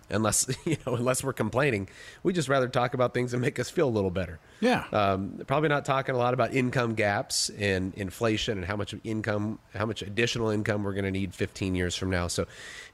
unless 0.10 0.46
you 0.66 0.76
know 0.86 0.96
unless 0.96 1.24
we're 1.24 1.32
complaining 1.32 1.88
we 2.22 2.34
just 2.34 2.50
rather 2.50 2.68
talk 2.68 2.94
about 2.94 3.14
things 3.14 3.32
that 3.32 3.38
make 3.38 3.58
us 3.60 3.70
feel 3.70 3.88
a 3.88 3.90
little 3.90 4.12
better 4.12 4.40
Yeah. 4.60 4.84
um, 4.92 5.42
probably 5.48 5.70
not 5.70 5.86
talking 5.86 6.14
a 6.16 6.18
lot 6.18 6.34
about 6.34 6.54
income 6.54 6.96
gaps 6.96 7.50
and 7.58 7.94
inflation 7.96 8.58
and 8.58 8.66
how 8.68 8.76
much 8.76 8.94
income 9.06 9.60
how 9.74 9.86
much 9.86 10.02
additional 10.02 10.50
income 10.50 10.84
we're 10.84 10.92
going 10.94 11.06
to 11.06 11.12
need 11.12 11.34
15 11.34 11.76
years 11.76 11.96
from 11.96 12.10
now 12.10 12.28
so 12.28 12.46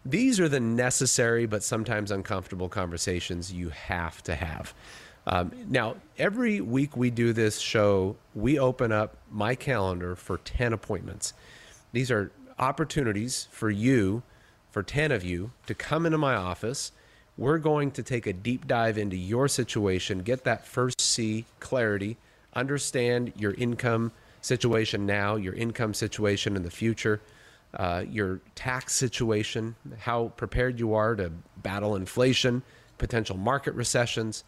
these 0.05 0.39
are 0.39 0.47
the 0.47 0.59
necessary 0.59 1.47
but 1.47 1.63
sometimes 1.63 2.11
uncomfortable 2.11 2.69
conversations 2.69 3.51
you 3.51 3.69
have 3.69 4.21
to 4.23 4.35
have 4.35 4.75
um, 5.27 5.51
now 5.67 5.97
every 6.17 6.61
week 6.61 6.95
we 6.95 7.11
do 7.11 7.33
this 7.33 7.59
show 7.59 8.15
we 8.33 8.57
open 8.57 8.93
up 8.93 9.17
my 9.29 9.55
calendar 9.55 10.15
for 10.15 10.37
10 10.37 10.71
appointments. 10.71 11.33
These 11.91 12.09
are 12.09 12.31
opportunities 12.57 13.49
for 13.51 13.69
you 13.69 14.23
for 14.71 14.81
10 14.81 15.11
of 15.11 15.25
you 15.25 15.51
to 15.65 15.75
come 15.75 16.05
into 16.05 16.17
my 16.17 16.33
office. 16.33 16.93
We're 17.37 17.57
going 17.57 17.91
to 17.91 18.03
take 18.03 18.25
a 18.25 18.31
deep 18.31 18.67
dive 18.67 18.97
into 18.97 19.17
your 19.17 19.49
situation, 19.49 20.19
get 20.19 20.45
that 20.45 20.65
first 20.65 21.01
C 21.01 21.43
clarity, 21.59 22.15
understand 22.53 23.33
your 23.35 23.53
income 23.55 24.13
situation 24.41 25.05
now, 25.05 25.35
your 25.35 25.53
income 25.55 25.93
situation 25.93 26.55
in 26.55 26.63
the 26.63 26.71
future, 26.71 27.19
uh, 27.73 28.05
your 28.09 28.39
tax 28.55 28.93
situation, 28.93 29.75
how 29.99 30.29
prepared 30.37 30.79
you 30.79 30.93
are 30.93 31.15
to 31.17 31.31
battle 31.57 31.97
inflation, 31.97 32.63
potential 32.97 33.35
market 33.35 33.73
recessions, 33.73 34.45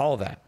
all 0.00 0.16
that. 0.16 0.40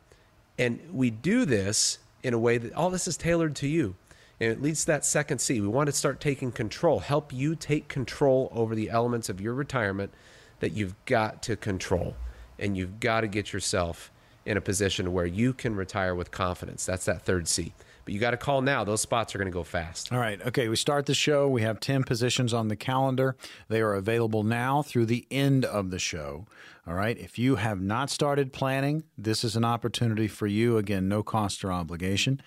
And 0.58 0.80
we 0.92 1.10
do 1.10 1.44
this 1.44 1.98
in 2.22 2.34
a 2.34 2.38
way 2.38 2.58
that 2.58 2.72
all 2.74 2.90
this 2.90 3.06
is 3.06 3.16
tailored 3.16 3.54
to 3.56 3.68
you. 3.68 3.94
And 4.40 4.50
it 4.50 4.62
leads 4.62 4.80
to 4.80 4.86
that 4.88 5.04
second 5.04 5.40
C. 5.40 5.60
We 5.60 5.68
want 5.68 5.86
to 5.86 5.92
start 5.92 6.20
taking 6.20 6.50
control, 6.50 7.00
help 7.00 7.32
you 7.32 7.54
take 7.54 7.88
control 7.88 8.50
over 8.52 8.74
the 8.74 8.90
elements 8.90 9.28
of 9.28 9.40
your 9.40 9.54
retirement 9.54 10.12
that 10.60 10.72
you've 10.72 10.94
got 11.04 11.42
to 11.44 11.56
control 11.56 12.16
and 12.58 12.76
you've 12.76 13.00
got 13.00 13.20
to 13.22 13.28
get 13.28 13.52
yourself 13.52 14.10
in 14.44 14.56
a 14.56 14.60
position 14.60 15.12
where 15.12 15.26
you 15.26 15.52
can 15.52 15.76
retire 15.76 16.14
with 16.14 16.30
confidence. 16.30 16.84
That's 16.84 17.04
that 17.04 17.22
third 17.22 17.46
C. 17.46 17.72
But 18.04 18.14
you 18.14 18.20
got 18.20 18.32
to 18.32 18.36
call 18.36 18.62
now. 18.62 18.84
Those 18.84 19.00
spots 19.00 19.34
are 19.34 19.38
going 19.38 19.50
to 19.50 19.52
go 19.52 19.62
fast. 19.62 20.12
All 20.12 20.18
right. 20.18 20.40
Okay. 20.46 20.68
We 20.68 20.76
start 20.76 21.06
the 21.06 21.14
show. 21.14 21.48
We 21.48 21.62
have 21.62 21.80
10 21.80 22.04
positions 22.04 22.52
on 22.52 22.68
the 22.68 22.76
calendar. 22.76 23.36
They 23.68 23.80
are 23.80 23.94
available 23.94 24.42
now 24.42 24.82
through 24.82 25.06
the 25.06 25.26
end 25.30 25.64
of 25.64 25.90
the 25.90 25.98
show. 25.98 26.46
All 26.86 26.94
right. 26.94 27.16
If 27.16 27.38
you 27.38 27.56
have 27.56 27.80
not 27.80 28.10
started 28.10 28.52
planning, 28.52 29.04
this 29.16 29.44
is 29.44 29.54
an 29.54 29.64
opportunity 29.64 30.26
for 30.26 30.46
you. 30.46 30.78
Again, 30.78 31.08
no 31.08 31.22
cost 31.22 31.64
or 31.64 31.72
obligation. 31.72 32.40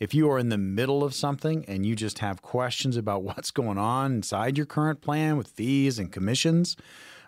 If 0.00 0.14
you 0.14 0.28
are 0.30 0.38
in 0.38 0.48
the 0.48 0.58
middle 0.58 1.04
of 1.04 1.14
something 1.14 1.64
and 1.68 1.86
you 1.86 1.94
just 1.94 2.18
have 2.20 2.42
questions 2.42 2.96
about 2.96 3.22
what's 3.22 3.50
going 3.50 3.78
on 3.78 4.12
inside 4.12 4.56
your 4.56 4.66
current 4.66 5.00
plan 5.00 5.36
with 5.36 5.48
fees 5.48 5.98
and 5.98 6.10
commissions, 6.10 6.76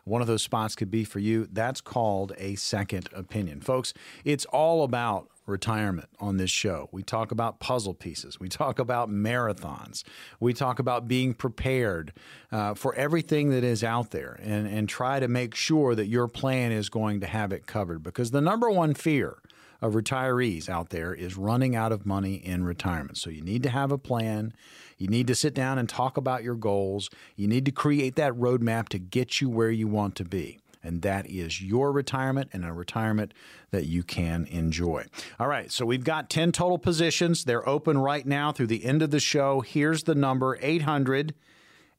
one 0.05 0.21
of 0.21 0.27
those 0.27 0.43
spots 0.43 0.75
could 0.75 0.91
be 0.91 1.05
for 1.05 1.19
you. 1.19 1.49
That's 1.51 1.81
called 1.81 2.33
a 2.37 2.57
second 2.57 3.09
opinion. 3.15 3.61
Folks, 3.61 3.95
it's 4.25 4.45
all 4.47 4.85
about 4.85 5.29
retirement 5.47 6.09
on 6.21 6.37
this 6.37 6.51
show. 6.51 6.89
We 6.93 7.03
talk 7.03 7.31
about 7.31 7.61
puzzle 7.61 7.95
pieces. 7.95 8.41
We 8.41 8.49
talk 8.49 8.79
about 8.79 9.11
marathons. 9.11 10.03
We 10.41 10.55
talk 10.55 10.79
about 10.79 11.07
being 11.07 11.35
prepared 11.35 12.13
uh, 12.51 12.75
for 12.75 12.95
everything 12.95 13.51
that 13.51 13.65
is 13.65 13.85
out 13.85 14.11
there 14.11 14.39
and, 14.43 14.67
and 14.67 14.89
try 14.89 15.21
to 15.21 15.29
make 15.29 15.55
sure 15.55 15.95
that 15.95 16.07
your 16.07 16.29
plan 16.29 16.73
is 16.73 16.89
going 16.89 17.21
to 17.21 17.27
have 17.27 17.53
it 17.53 17.67
covered. 17.67 18.03
Because 18.03 18.31
the 18.31 18.41
number 18.41 18.71
one 18.71 18.95
fear 18.95 19.39
of 19.83 19.93
retirees 19.93 20.69
out 20.69 20.89
there 20.89 21.13
is 21.13 21.37
running 21.37 21.77
out 21.77 21.93
of 21.93 22.07
money 22.07 22.37
in 22.37 22.65
retirement. 22.65 23.19
So 23.19 23.29
you 23.29 23.43
need 23.43 23.63
to 23.65 23.71
have 23.71 23.93
a 23.93 23.99
plan. 23.99 24.55
You 24.97 25.09
need 25.09 25.27
to 25.27 25.35
sit 25.35 25.53
down 25.53 25.79
and 25.79 25.89
talk 25.89 26.17
about 26.17 26.43
your 26.43 26.55
goals. 26.55 27.11
You 27.37 27.49
need 27.49 27.67
to 27.67 27.73
create 27.73 28.17
that 28.17 28.33
roadmap 28.33 28.89
to 28.91 28.99
get 28.99 29.43
you 29.43 29.51
where 29.51 29.71
you 29.71 29.87
want 29.87 30.15
to 30.17 30.25
be. 30.25 30.59
And 30.85 31.03
that 31.03 31.27
is 31.27 31.63
your 31.63 31.91
retirement 31.91 32.51
and 32.53 32.65
a 32.65 32.73
retirement 32.73 33.33
that 33.71 33.87
you 33.87 34.03
can 34.03 34.47
enjoy. 34.47 35.07
All 35.41 35.49
right, 35.49 35.73
so 35.73 35.85
we've 35.87 36.05
got 36.05 36.31
10 36.31 36.53
total 36.53 36.79
positions. 36.79 37.45
They're 37.45 37.69
open 37.69 37.99
right 37.99 38.27
now 38.27 38.53
through 38.53 38.69
the 38.69 38.85
end 38.85 39.03
of 39.03 39.11
the 39.11 39.21
show. 39.21 39.61
Here's 39.61 40.05
the 40.05 40.15
number 40.15 40.59
800 40.61 41.35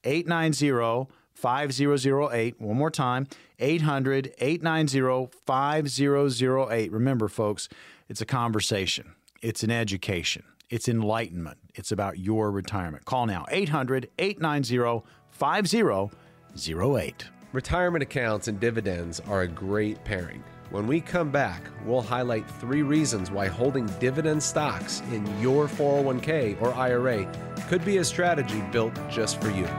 890 0.04 1.12
5008. 1.34 2.62
One 2.62 2.78
more 2.78 2.92
time 2.92 3.28
800 3.60 4.34
890 4.38 5.32
5008. 5.46 6.92
Remember, 6.92 7.28
folks, 7.28 7.68
it's 8.08 8.22
a 8.22 8.26
conversation, 8.26 9.16
it's 9.42 9.64
an 9.64 9.72
education, 9.72 10.44
it's 10.70 10.88
enlightenment. 10.88 11.58
It's 11.74 11.92
about 11.92 12.20
your 12.20 12.52
retirement. 12.52 13.06
Call 13.06 13.26
now 13.26 13.46
800 13.50 14.10
890 14.18 15.04
5008. 15.32 17.26
Retirement 17.56 18.04
accounts 18.04 18.50
and 18.50 18.60
dividends 18.60 19.22
are 19.22 19.44
a 19.44 19.48
great 19.48 20.04
pairing. 20.04 20.44
When 20.72 20.88
we 20.88 21.00
come 21.00 21.32
back, 21.32 21.62
we'll 21.86 22.02
highlight 22.02 22.46
three 22.60 22.82
reasons 22.82 23.32
why 23.32 23.48
holding 23.48 23.86
dividend 23.98 24.44
stocks 24.44 25.02
in 25.14 25.26
your 25.40 25.70
401k 25.70 26.62
or 26.62 26.74
IRA 26.74 27.26
could 27.70 27.86
be 27.86 28.00
a 28.00 28.04
strategy 28.04 28.62
built 28.74 28.94
just 29.10 29.40
for 29.40 29.52
you. 29.52 29.70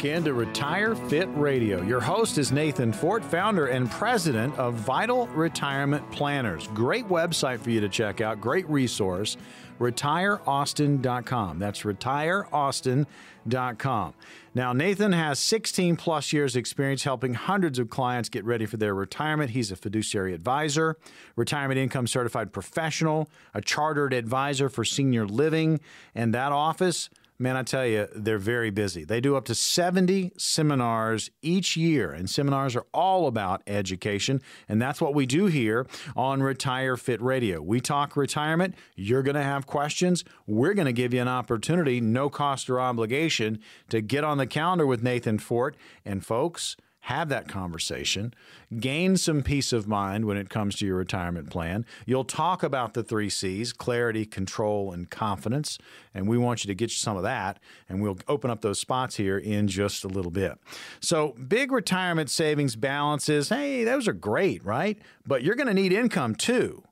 Back 0.00 0.06
into 0.06 0.32
Retire 0.32 0.94
Fit 0.94 1.28
Radio. 1.34 1.82
Your 1.82 2.00
host 2.00 2.38
is 2.38 2.52
Nathan 2.52 2.90
Fort, 2.90 3.22
founder 3.22 3.66
and 3.66 3.90
president 3.90 4.58
of 4.58 4.72
Vital 4.74 5.26
Retirement 5.28 6.10
Planners. 6.10 6.68
Great 6.68 7.06
website 7.08 7.60
for 7.60 7.68
you 7.68 7.82
to 7.82 7.88
check 7.88 8.22
out, 8.22 8.40
great 8.40 8.66
resource, 8.70 9.36
retireaustin.com. 9.78 11.58
That's 11.58 11.82
retireaustin.com. 11.82 14.14
Now, 14.54 14.72
Nathan 14.72 15.12
has 15.12 15.38
16 15.38 15.96
plus 15.96 16.32
years 16.32 16.56
experience 16.56 17.04
helping 17.04 17.34
hundreds 17.34 17.78
of 17.78 17.90
clients 17.90 18.30
get 18.30 18.46
ready 18.46 18.64
for 18.64 18.78
their 18.78 18.94
retirement. 18.94 19.50
He's 19.50 19.70
a 19.70 19.76
fiduciary 19.76 20.32
advisor, 20.32 20.96
retirement 21.36 21.78
income 21.78 22.06
certified 22.06 22.54
professional, 22.54 23.28
a 23.52 23.60
chartered 23.60 24.14
advisor 24.14 24.70
for 24.70 24.84
senior 24.84 25.26
living, 25.26 25.78
and 26.14 26.32
that 26.32 26.52
office 26.52 27.10
Man, 27.42 27.56
I 27.56 27.62
tell 27.62 27.86
you, 27.86 28.06
they're 28.14 28.36
very 28.36 28.68
busy. 28.68 29.02
They 29.02 29.18
do 29.18 29.34
up 29.34 29.46
to 29.46 29.54
70 29.54 30.32
seminars 30.36 31.30
each 31.40 31.74
year, 31.74 32.12
and 32.12 32.28
seminars 32.28 32.76
are 32.76 32.84
all 32.92 33.26
about 33.26 33.62
education. 33.66 34.42
And 34.68 34.80
that's 34.80 35.00
what 35.00 35.14
we 35.14 35.24
do 35.24 35.46
here 35.46 35.86
on 36.14 36.42
Retire 36.42 36.98
Fit 36.98 37.22
Radio. 37.22 37.62
We 37.62 37.80
talk 37.80 38.14
retirement. 38.14 38.74
You're 38.94 39.22
going 39.22 39.36
to 39.36 39.42
have 39.42 39.66
questions. 39.66 40.22
We're 40.46 40.74
going 40.74 40.84
to 40.84 40.92
give 40.92 41.14
you 41.14 41.22
an 41.22 41.28
opportunity, 41.28 41.98
no 41.98 42.28
cost 42.28 42.68
or 42.68 42.78
obligation, 42.78 43.60
to 43.88 44.02
get 44.02 44.22
on 44.22 44.36
the 44.36 44.46
calendar 44.46 44.84
with 44.84 45.02
Nathan 45.02 45.38
Fort. 45.38 45.78
And 46.04 46.22
folks, 46.22 46.76
have 47.04 47.30
that 47.30 47.48
conversation, 47.48 48.34
gain 48.78 49.16
some 49.16 49.42
peace 49.42 49.72
of 49.72 49.88
mind 49.88 50.26
when 50.26 50.36
it 50.36 50.50
comes 50.50 50.76
to 50.76 50.86
your 50.86 50.96
retirement 50.96 51.48
plan. 51.48 51.86
You'll 52.04 52.24
talk 52.24 52.62
about 52.62 52.92
the 52.94 53.02
three 53.02 53.30
C's 53.30 53.72
clarity, 53.72 54.26
control, 54.26 54.92
and 54.92 55.08
confidence. 55.08 55.78
And 56.12 56.28
we 56.28 56.36
want 56.36 56.62
you 56.62 56.68
to 56.68 56.74
get 56.74 56.90
you 56.90 56.96
some 56.96 57.16
of 57.16 57.22
that. 57.22 57.58
And 57.88 58.02
we'll 58.02 58.18
open 58.28 58.50
up 58.50 58.60
those 58.60 58.78
spots 58.78 59.16
here 59.16 59.38
in 59.38 59.66
just 59.66 60.04
a 60.04 60.08
little 60.08 60.30
bit. 60.30 60.58
So, 61.00 61.34
big 61.48 61.72
retirement 61.72 62.28
savings 62.28 62.76
balances, 62.76 63.48
hey, 63.48 63.82
those 63.84 64.06
are 64.06 64.12
great, 64.12 64.64
right? 64.64 64.98
But 65.26 65.42
you're 65.42 65.56
going 65.56 65.68
to 65.68 65.74
need 65.74 65.92
income 65.92 66.34
too. 66.34 66.84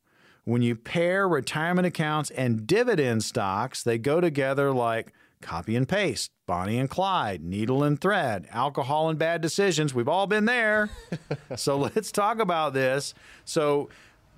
When 0.45 0.63
you 0.63 0.77
pair 0.77 1.29
retirement 1.29 1.87
accounts 1.87 2.31
and 2.31 2.67
dividend 2.67 3.23
stocks, 3.23 3.83
they 3.83 3.99
go 3.99 4.23
together 4.23 4.73
like 4.73 5.13
copy 5.41 5.77
and 5.77 5.89
paste, 5.89 6.31
Bonnie 6.47 6.79
and 6.79 6.91
Clyde, 6.91 7.43
needle 7.43 7.83
and 7.83 8.01
thread, 8.01 8.47
alcohol 8.51 9.09
and 9.09 9.19
bad 9.19 9.41
decisions. 9.41 9.95
We've 9.95 10.09
all 10.09 10.27
been 10.27 10.45
there. 10.45 10.91
so 11.57 11.77
let's 11.77 12.13
talk 12.13 12.39
about 12.39 12.75
this. 12.75 13.15
So, 13.45 13.89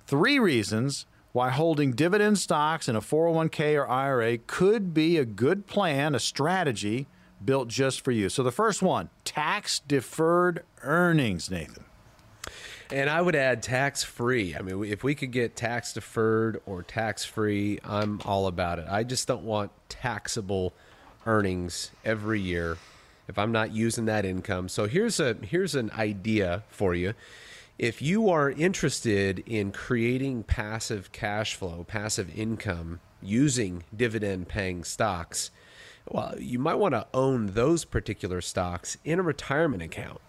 three 0.07 0.39
reasons 0.39 1.05
why 1.31 1.49
holding 1.49 1.91
dividend 1.91 2.37
stocks 2.37 2.89
in 2.89 2.95
a 2.95 3.01
401k 3.01 3.75
or 3.75 3.89
IRA 3.89 4.37
could 4.37 4.93
be 4.93 5.17
a 5.17 5.25
good 5.25 5.67
plan, 5.67 6.13
a 6.13 6.19
strategy 6.19 7.07
built 7.43 7.67
just 7.69 8.01
for 8.01 8.11
you. 8.11 8.29
So, 8.29 8.43
the 8.43 8.51
first 8.51 8.81
one 8.81 9.09
tax 9.23 9.79
deferred 9.79 10.63
earnings, 10.83 11.49
Nathan. 11.49 11.85
And 12.91 13.09
I 13.09 13.21
would 13.21 13.37
add 13.37 13.63
tax 13.63 14.03
free. 14.03 14.53
I 14.53 14.61
mean, 14.61 14.83
if 14.83 15.01
we 15.01 15.15
could 15.15 15.31
get 15.31 15.55
tax 15.55 15.93
deferred 15.93 16.61
or 16.65 16.83
tax 16.83 17.23
free, 17.23 17.79
I'm 17.85 18.19
all 18.25 18.47
about 18.47 18.79
it. 18.79 18.85
I 18.89 19.03
just 19.03 19.29
don't 19.29 19.43
want 19.43 19.71
taxable 19.87 20.73
earnings 21.25 21.91
every 22.03 22.39
year 22.39 22.77
if 23.27 23.39
I'm 23.39 23.51
not 23.51 23.71
using 23.71 24.05
that 24.05 24.25
income. 24.25 24.67
So 24.67 24.87
here's 24.87 25.19
a 25.19 25.35
here's 25.41 25.73
an 25.73 25.89
idea 25.91 26.63
for 26.69 26.93
you. 26.93 27.13
If 27.79 28.01
you 28.01 28.29
are 28.29 28.51
interested 28.51 29.39
in 29.47 29.71
creating 29.71 30.43
passive 30.43 31.11
cash 31.11 31.55
flow, 31.55 31.85
passive 31.87 32.29
income 32.37 32.99
using 33.21 33.83
dividend 33.95 34.49
paying 34.49 34.83
stocks, 34.83 35.49
well, 36.07 36.35
you 36.37 36.59
might 36.59 36.75
want 36.75 36.93
to 36.93 37.07
own 37.13 37.47
those 37.47 37.85
particular 37.85 38.41
stocks 38.41 38.97
in 39.05 39.19
a 39.19 39.23
retirement 39.23 39.81
account, 39.81 40.19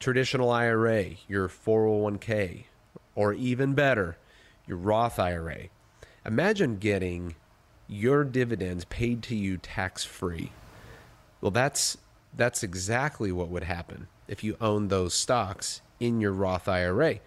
traditional 0.00 0.50
IRA, 0.50 1.10
your 1.28 1.48
401k, 1.48 2.64
or 3.14 3.34
even 3.34 3.74
better, 3.74 4.16
your 4.66 4.78
Roth 4.78 5.18
IRA. 5.18 5.68
Imagine 6.24 6.78
getting 6.78 7.34
your 7.90 8.22
dividends 8.22 8.84
paid 8.84 9.22
to 9.24 9.34
you 9.34 9.56
tax 9.56 10.04
free. 10.04 10.52
Well, 11.40 11.50
that's 11.50 11.98
that's 12.36 12.62
exactly 12.62 13.32
what 13.32 13.48
would 13.48 13.64
happen 13.64 14.06
if 14.28 14.44
you 14.44 14.56
own 14.60 14.88
those 14.88 15.12
stocks 15.12 15.80
in 15.98 16.20
your 16.20 16.32
Roth 16.32 16.68
IRA. 16.68 17.18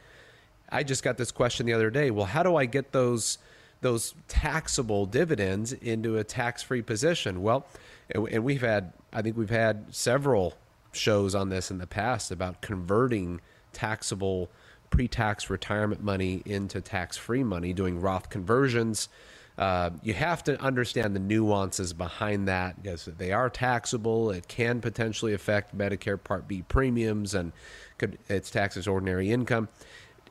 I 0.70 0.84
just 0.84 1.04
got 1.04 1.18
this 1.18 1.32
question 1.32 1.66
the 1.66 1.74
other 1.74 1.90
day. 1.90 2.10
Well, 2.10 2.26
how 2.26 2.42
do 2.44 2.56
I 2.56 2.66
get 2.66 2.94
those 2.94 3.38
those 3.82 4.16
taxable 4.30 5.06
dividends 5.06 5.74
into 5.74 6.18
a 6.18 6.24
tax-free 6.24 6.84
position? 6.84 7.42
Well, 7.42 7.66
and 8.10 8.46
we've 8.46 8.62
had 8.62 8.94
I 9.12 9.22
think 9.22 9.36
we've 9.36 9.50
had 9.50 9.94
several 9.94 10.54
shows 10.94 11.36
on 11.36 11.50
this 11.50 11.70
in 11.72 11.80
the 11.80 11.88
past 11.88 12.32
about 12.32 12.62
converting 12.62 13.42
taxable 13.74 14.50
pre-tax 14.90 15.50
retirement 15.50 16.04
money 16.04 16.44
into 16.46 16.80
tax-free 16.80 17.44
money, 17.44 17.74
doing 17.74 18.00
Roth 18.00 18.30
conversions. 18.30 19.10
Uh, 19.58 19.92
you 20.02 20.14
have 20.14 20.44
to 20.44 20.60
understand 20.62 21.16
the 21.16 21.20
nuances 21.20 21.94
behind 21.94 22.48
that 22.48 22.82
because 22.82 23.06
they 23.06 23.32
are 23.32 23.50
taxable. 23.50 24.32
It 24.32 24.48
can 24.48 24.82
potentially 24.82 25.34
affect 25.34 25.78
Medicare 25.78 26.22
Part 26.22 26.48
B 26.48 26.64
premiums 26.68 27.36
and 27.36 27.52
could, 28.00 28.18
it's 28.28 28.50
taxed 28.50 28.78
as 28.78 28.88
ordinary 28.88 29.32
income. 29.32 29.70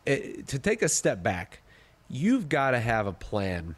It, 0.05 0.41
uh, 0.41 0.43
to 0.47 0.59
take 0.59 0.83
a 0.83 0.89
step 0.89 1.23
back, 1.23 1.63
you've 2.09 2.49
got 2.49 2.73
to 2.73 2.81
have 2.81 3.07
a 3.07 3.13
plan. 3.13 3.77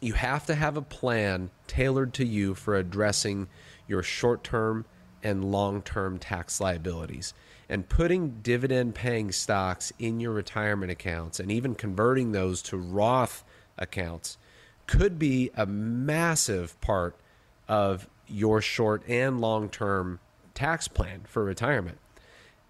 You 0.00 0.12
have 0.14 0.46
to 0.46 0.54
have 0.54 0.76
a 0.76 0.82
plan 0.82 1.50
tailored 1.66 2.14
to 2.14 2.24
you 2.24 2.54
for 2.54 2.76
addressing 2.76 3.48
your 3.88 4.02
short 4.02 4.44
term 4.44 4.84
and 5.24 5.44
long 5.44 5.82
term 5.82 6.18
tax 6.18 6.60
liabilities. 6.60 7.34
And 7.68 7.88
putting 7.88 8.40
dividend 8.42 8.94
paying 8.94 9.32
stocks 9.32 9.92
in 9.98 10.20
your 10.20 10.32
retirement 10.32 10.92
accounts 10.92 11.40
and 11.40 11.50
even 11.50 11.74
converting 11.74 12.32
those 12.32 12.62
to 12.62 12.76
Roth 12.76 13.44
accounts 13.78 14.38
could 14.86 15.18
be 15.18 15.50
a 15.56 15.66
massive 15.66 16.80
part 16.80 17.16
of 17.68 18.08
your 18.26 18.60
short 18.60 19.02
and 19.08 19.40
long 19.40 19.68
term 19.68 20.20
tax 20.54 20.88
plan 20.88 21.22
for 21.24 21.44
retirement. 21.44 21.98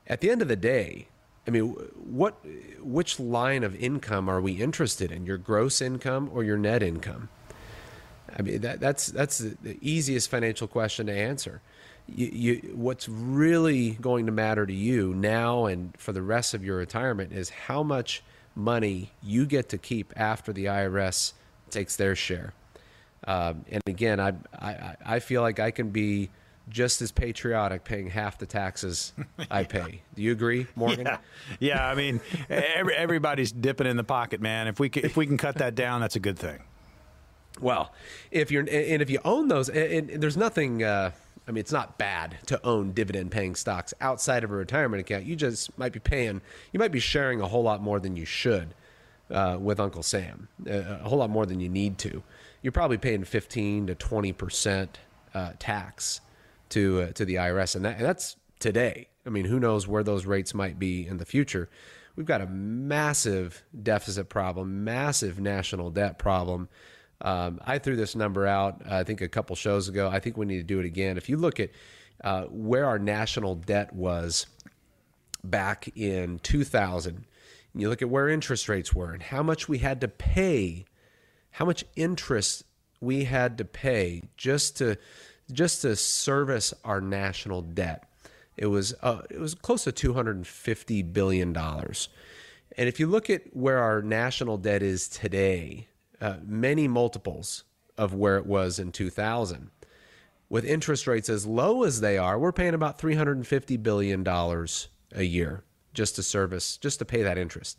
At 0.07 0.21
the 0.21 0.31
end 0.31 0.43
of 0.43 0.49
the 0.49 0.57
day, 0.57 1.09
I 1.47 1.51
mean, 1.51 1.71
what, 1.71 2.37
which 2.81 3.19
line 3.19 3.65
of 3.65 3.75
income 3.77 4.29
are 4.29 4.41
we 4.41 4.53
interested 4.53 5.11
in? 5.11 5.27
Your 5.27 5.39
gross 5.39 5.81
income 5.81 6.31
or 6.33 6.45
your 6.45 6.57
net 6.57 6.83
income? 6.83 7.29
I 8.37 8.43
mean, 8.43 8.61
that, 8.63 8.81
that's 8.81 9.09
that's 9.09 9.39
the 9.39 9.77
easiest 9.81 10.31
financial 10.31 10.67
question 10.67 11.07
to 11.07 11.13
answer. 11.13 11.61
You, 12.09 12.27
you, 12.27 12.73
what's 12.75 13.09
really 13.09 13.91
going 13.91 14.27
to 14.27 14.33
matter 14.33 14.67
to 14.67 14.73
you 14.73 15.15
now 15.15 15.67
and 15.67 15.95
for 15.99 16.13
the 16.13 16.23
rest 16.23 16.55
of 16.55 16.65
your 16.65 16.79
retirement 16.79 17.33
is 17.33 17.51
how 17.51 17.83
much 17.83 18.23
money 18.55 19.11
you 19.23 19.47
get 19.47 19.69
to 19.71 19.79
keep 19.79 20.13
after 20.17 20.53
the 20.53 20.65
IRS 20.67 21.33
takes 21.73 21.97
their 21.97 22.15
share. 22.15 22.53
Um, 23.27 23.65
and 23.71 23.83
again, 23.87 24.21
I, 24.21 24.33
I 24.59 24.97
I 25.05 25.19
feel 25.21 25.43
like 25.43 25.61
I 25.61 25.71
can 25.71 25.91
be 25.91 26.31
just 26.69 27.03
as 27.03 27.13
patriotic 27.13 27.85
paying 27.85 28.09
half 28.09 28.39
the 28.39 28.47
taxes 28.47 29.13
I 29.51 29.65
pay. 29.65 30.03
Do 30.15 30.23
you 30.23 30.33
agree, 30.33 30.67
Morgan? 30.75 31.07
Yeah, 31.07 31.19
yeah 31.61 31.87
I 31.87 31.95
mean, 31.95 32.21
every, 32.49 32.95
everybody's 32.95 33.53
dipping 33.53 33.87
in 33.87 33.97
the 33.97 34.05
pocket, 34.05 34.41
man. 34.41 34.69
If 34.69 34.81
we 34.81 34.89
can, 34.89 35.05
if 35.05 35.17
we 35.17 35.27
can 35.27 35.37
cut 35.37 35.57
that 35.57 35.75
down, 35.75 36.01
that's 36.01 36.17
a 36.17 36.21
good 36.21 36.39
thing. 36.39 36.61
Well, 37.61 37.93
if 38.31 38.51
you're 38.51 38.63
and 38.63 39.03
if 39.03 39.11
you 39.11 39.21
own 39.25 39.49
those, 39.49 39.69
and, 39.69 40.11
and 40.11 40.23
there's 40.23 40.37
nothing. 40.37 40.83
Uh, 40.83 41.13
I 41.47 41.51
mean, 41.51 41.59
it's 41.59 41.73
not 41.73 41.99
bad 41.99 42.37
to 42.47 42.65
own 42.65 42.93
dividend-paying 42.93 43.57
stocks 43.57 43.93
outside 44.01 44.45
of 44.45 44.53
a 44.53 44.55
retirement 44.55 45.01
account. 45.01 45.25
You 45.25 45.35
just 45.35 45.77
might 45.77 45.93
be 45.93 45.99
paying. 45.99 46.41
You 46.73 46.79
might 46.79 46.93
be 46.93 47.01
sharing 47.01 47.41
a 47.41 47.49
whole 47.49 47.65
lot 47.65 47.83
more 47.83 47.99
than 47.99 48.15
you 48.15 48.25
should 48.25 48.75
uh, 49.33 49.57
with 49.61 49.81
Uncle 49.81 50.03
Sam, 50.03 50.49
uh, 50.69 50.73
a 50.73 51.09
whole 51.09 51.19
lot 51.19 51.31
more 51.31 51.47
than 51.47 51.61
you 51.61 51.69
need 51.69 51.99
to. 51.99 52.23
You're 52.63 52.73
probably 52.73 52.99
paying 52.99 53.25
15 53.25 53.89
to 53.89 53.95
20 53.95 54.33
percent 54.33 54.99
uh, 55.35 55.53
tax 55.59 56.21
to 56.71 57.03
uh, 57.03 57.13
to 57.13 57.25
the 57.25 57.37
IRS, 57.37 57.75
and, 57.75 57.85
that, 57.85 57.97
and 57.97 58.05
that's 58.05 58.37
today. 58.59 59.09
I 59.27 59.31
mean, 59.31 59.45
who 59.45 59.61
knows 59.61 59.87
where 59.87 60.03
those 60.03 60.27
rates 60.27 60.53
might 60.53 60.79
be 60.79 61.07
in 61.07 61.19
the 61.19 61.25
future? 61.25 61.69
We've 62.17 62.27
got 62.27 62.41
a 62.41 62.47
massive 62.47 63.63
deficit 63.83 64.29
problem, 64.29 64.85
massive 64.85 65.41
national 65.41 65.91
debt 65.91 66.19
problem. 66.19 66.69
Um, 67.23 67.61
I 67.65 67.79
threw 67.79 67.97
this 67.97 68.15
number 68.15 68.47
out, 68.47 68.83
I 68.87 69.05
think, 69.05 69.21
a 69.21 69.29
couple 69.29 69.57
shows 69.57 69.89
ago. 69.89 70.09
I 70.09 70.19
think 70.19 70.37
we 70.37 70.45
need 70.45 70.59
to 70.59 70.63
do 70.65 70.81
it 70.81 70.85
again. 70.85 71.17
If 71.17 71.29
you 71.29 71.37
look 71.37 71.61
at 71.61 71.71
uh, 72.23 72.43
where 72.45 72.85
our 72.85 72.99
national 72.99 73.55
debt 73.55 73.95
was 73.95 74.47
back 75.45 75.89
in 75.97 76.41
2000, 76.41 77.25
you 77.75 77.89
look 77.89 78.03
at 78.03 78.11
where 78.11 78.29
interest 78.29 78.69
rates 78.69 78.95
were 78.95 79.13
and 79.13 79.23
how 79.23 79.43
much 79.43 79.69
we 79.69 79.79
had 79.79 80.01
to 80.03 80.09
pay, 80.09 80.85
how 81.53 81.65
much 81.65 81.85
interest 81.97 82.65
we 83.01 83.25
had 83.25 83.59
to 83.59 83.65
pay 83.65 84.23
just 84.37 84.77
to 84.79 84.97
just 85.51 85.83
to 85.83 85.97
service 85.97 86.73
our 86.85 87.01
national 87.01 87.63
debt. 87.63 88.09
It 88.57 88.67
was 88.67 88.95
uh, 89.03 89.23
it 89.31 89.41
was 89.41 89.55
close 89.55 89.85
to 89.85 89.93
250 89.93 91.03
billion 91.03 91.53
dollars. 91.53 92.09
And 92.77 92.89
if 92.89 93.01
you 93.01 93.07
look 93.07 93.29
at 93.29 93.55
where 93.55 93.79
our 93.79 94.01
national 94.01 94.57
debt 94.59 94.83
is 94.83 95.09
today, 95.09 95.89
uh, 96.21 96.37
many 96.43 96.89
multiples 96.89 97.65
of 97.99 98.15
where 98.15 98.39
it 98.39 98.47
was 98.47 98.79
in 98.79 98.93
2000. 98.93 99.71
With 100.49 100.65
interest 100.65 101.07
rates 101.07 101.29
as 101.29 101.47
low 101.47 101.83
as 101.83 102.01
they 102.01 102.19
are, 102.19 102.39
we're 102.39 102.53
paying 102.53 102.75
about 102.75 102.99
350 102.99 103.77
billion 103.79 104.23
dollars 104.23 104.89
a 105.15 105.23
year 105.23 105.65
just 105.95 106.17
to 106.17 106.23
service, 106.23 106.77
just 106.77 106.99
to 106.99 107.05
pay 107.05 107.23
that 107.23 107.39
interest. 107.39 107.79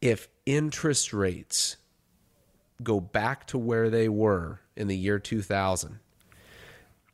If 0.00 0.28
interest 0.46 1.12
rates 1.12 1.76
go 2.82 3.00
back 3.00 3.46
to 3.48 3.58
where 3.58 3.90
they 3.90 4.08
were 4.08 4.60
in 4.76 4.88
the 4.88 4.96
year 4.96 5.18
2000, 5.18 5.98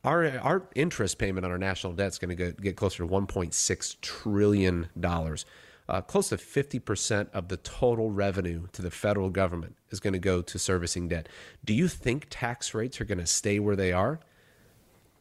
our 0.03 0.39
our 0.39 0.63
interest 0.75 1.19
payment 1.19 1.45
on 1.45 1.53
our 1.53 1.59
national 1.59 1.93
debt 1.93 2.09
is 2.09 2.19
going 2.19 2.37
to 2.37 2.53
get, 2.53 2.77
closer 2.77 3.05
to 3.05 3.09
1.6 3.09 4.01
trillion 4.01 4.89
dollars. 4.99 5.45
Uh, 5.89 6.01
close 6.01 6.29
to 6.29 6.37
50% 6.37 7.31
of 7.33 7.49
the 7.49 7.57
total 7.57 8.13
revenue 8.13 8.69
to 8.71 8.81
the 8.81 8.93
federal 8.93 9.29
government 9.29 9.75
is 9.91 9.99
going 9.99 10.13
to 10.13 10.21
go 10.21 10.41
to 10.41 10.57
servicing 10.57 11.09
debt. 11.09 11.29
Do 11.65 11.75
you 11.75 11.89
think 11.89 12.29
tax 12.31 12.75
rates 12.75 13.01
are 13.01 13.05
going 13.05 13.19
to 13.19 13.27
stay 13.27 13.59
where 13.59 13.75
they 13.75 13.93
are? 13.93 14.21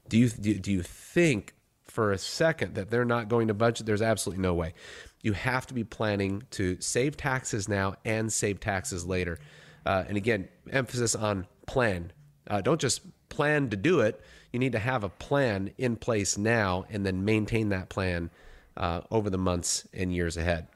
Do 0.09 0.17
you 0.19 0.29
do, 0.29 0.59
do 0.59 0.71
you 0.71 0.83
think 0.83 1.55
for 1.89 2.11
a 2.11 2.17
second 2.17 2.75
that 2.75 2.89
they're 2.89 3.05
not 3.05 3.29
going 3.29 3.47
to 3.47 3.53
budget, 3.53 3.85
there's 3.85 4.01
absolutely 4.01 4.41
no 4.41 4.53
way. 4.53 4.73
You 5.21 5.33
have 5.33 5.67
to 5.67 5.73
be 5.73 5.83
planning 5.83 6.43
to 6.51 6.77
save 6.79 7.17
taxes 7.17 7.67
now 7.67 7.95
and 8.05 8.31
save 8.31 8.59
taxes 8.59 9.05
later. 9.05 9.39
Uh, 9.85 10.05
and 10.07 10.17
again, 10.17 10.47
emphasis 10.71 11.15
on 11.15 11.47
plan. 11.65 12.11
Uh, 12.47 12.61
don't 12.61 12.79
just 12.79 13.01
plan 13.29 13.69
to 13.69 13.77
do 13.77 13.99
it. 14.01 14.21
You 14.51 14.59
need 14.59 14.71
to 14.71 14.79
have 14.79 15.03
a 15.03 15.09
plan 15.09 15.71
in 15.77 15.95
place 15.95 16.37
now 16.37 16.85
and 16.89 17.05
then 17.05 17.25
maintain 17.25 17.69
that 17.69 17.89
plan 17.89 18.31
uh, 18.77 19.01
over 19.11 19.29
the 19.29 19.37
months 19.37 19.87
and 19.93 20.13
years 20.13 20.37
ahead. 20.37 20.67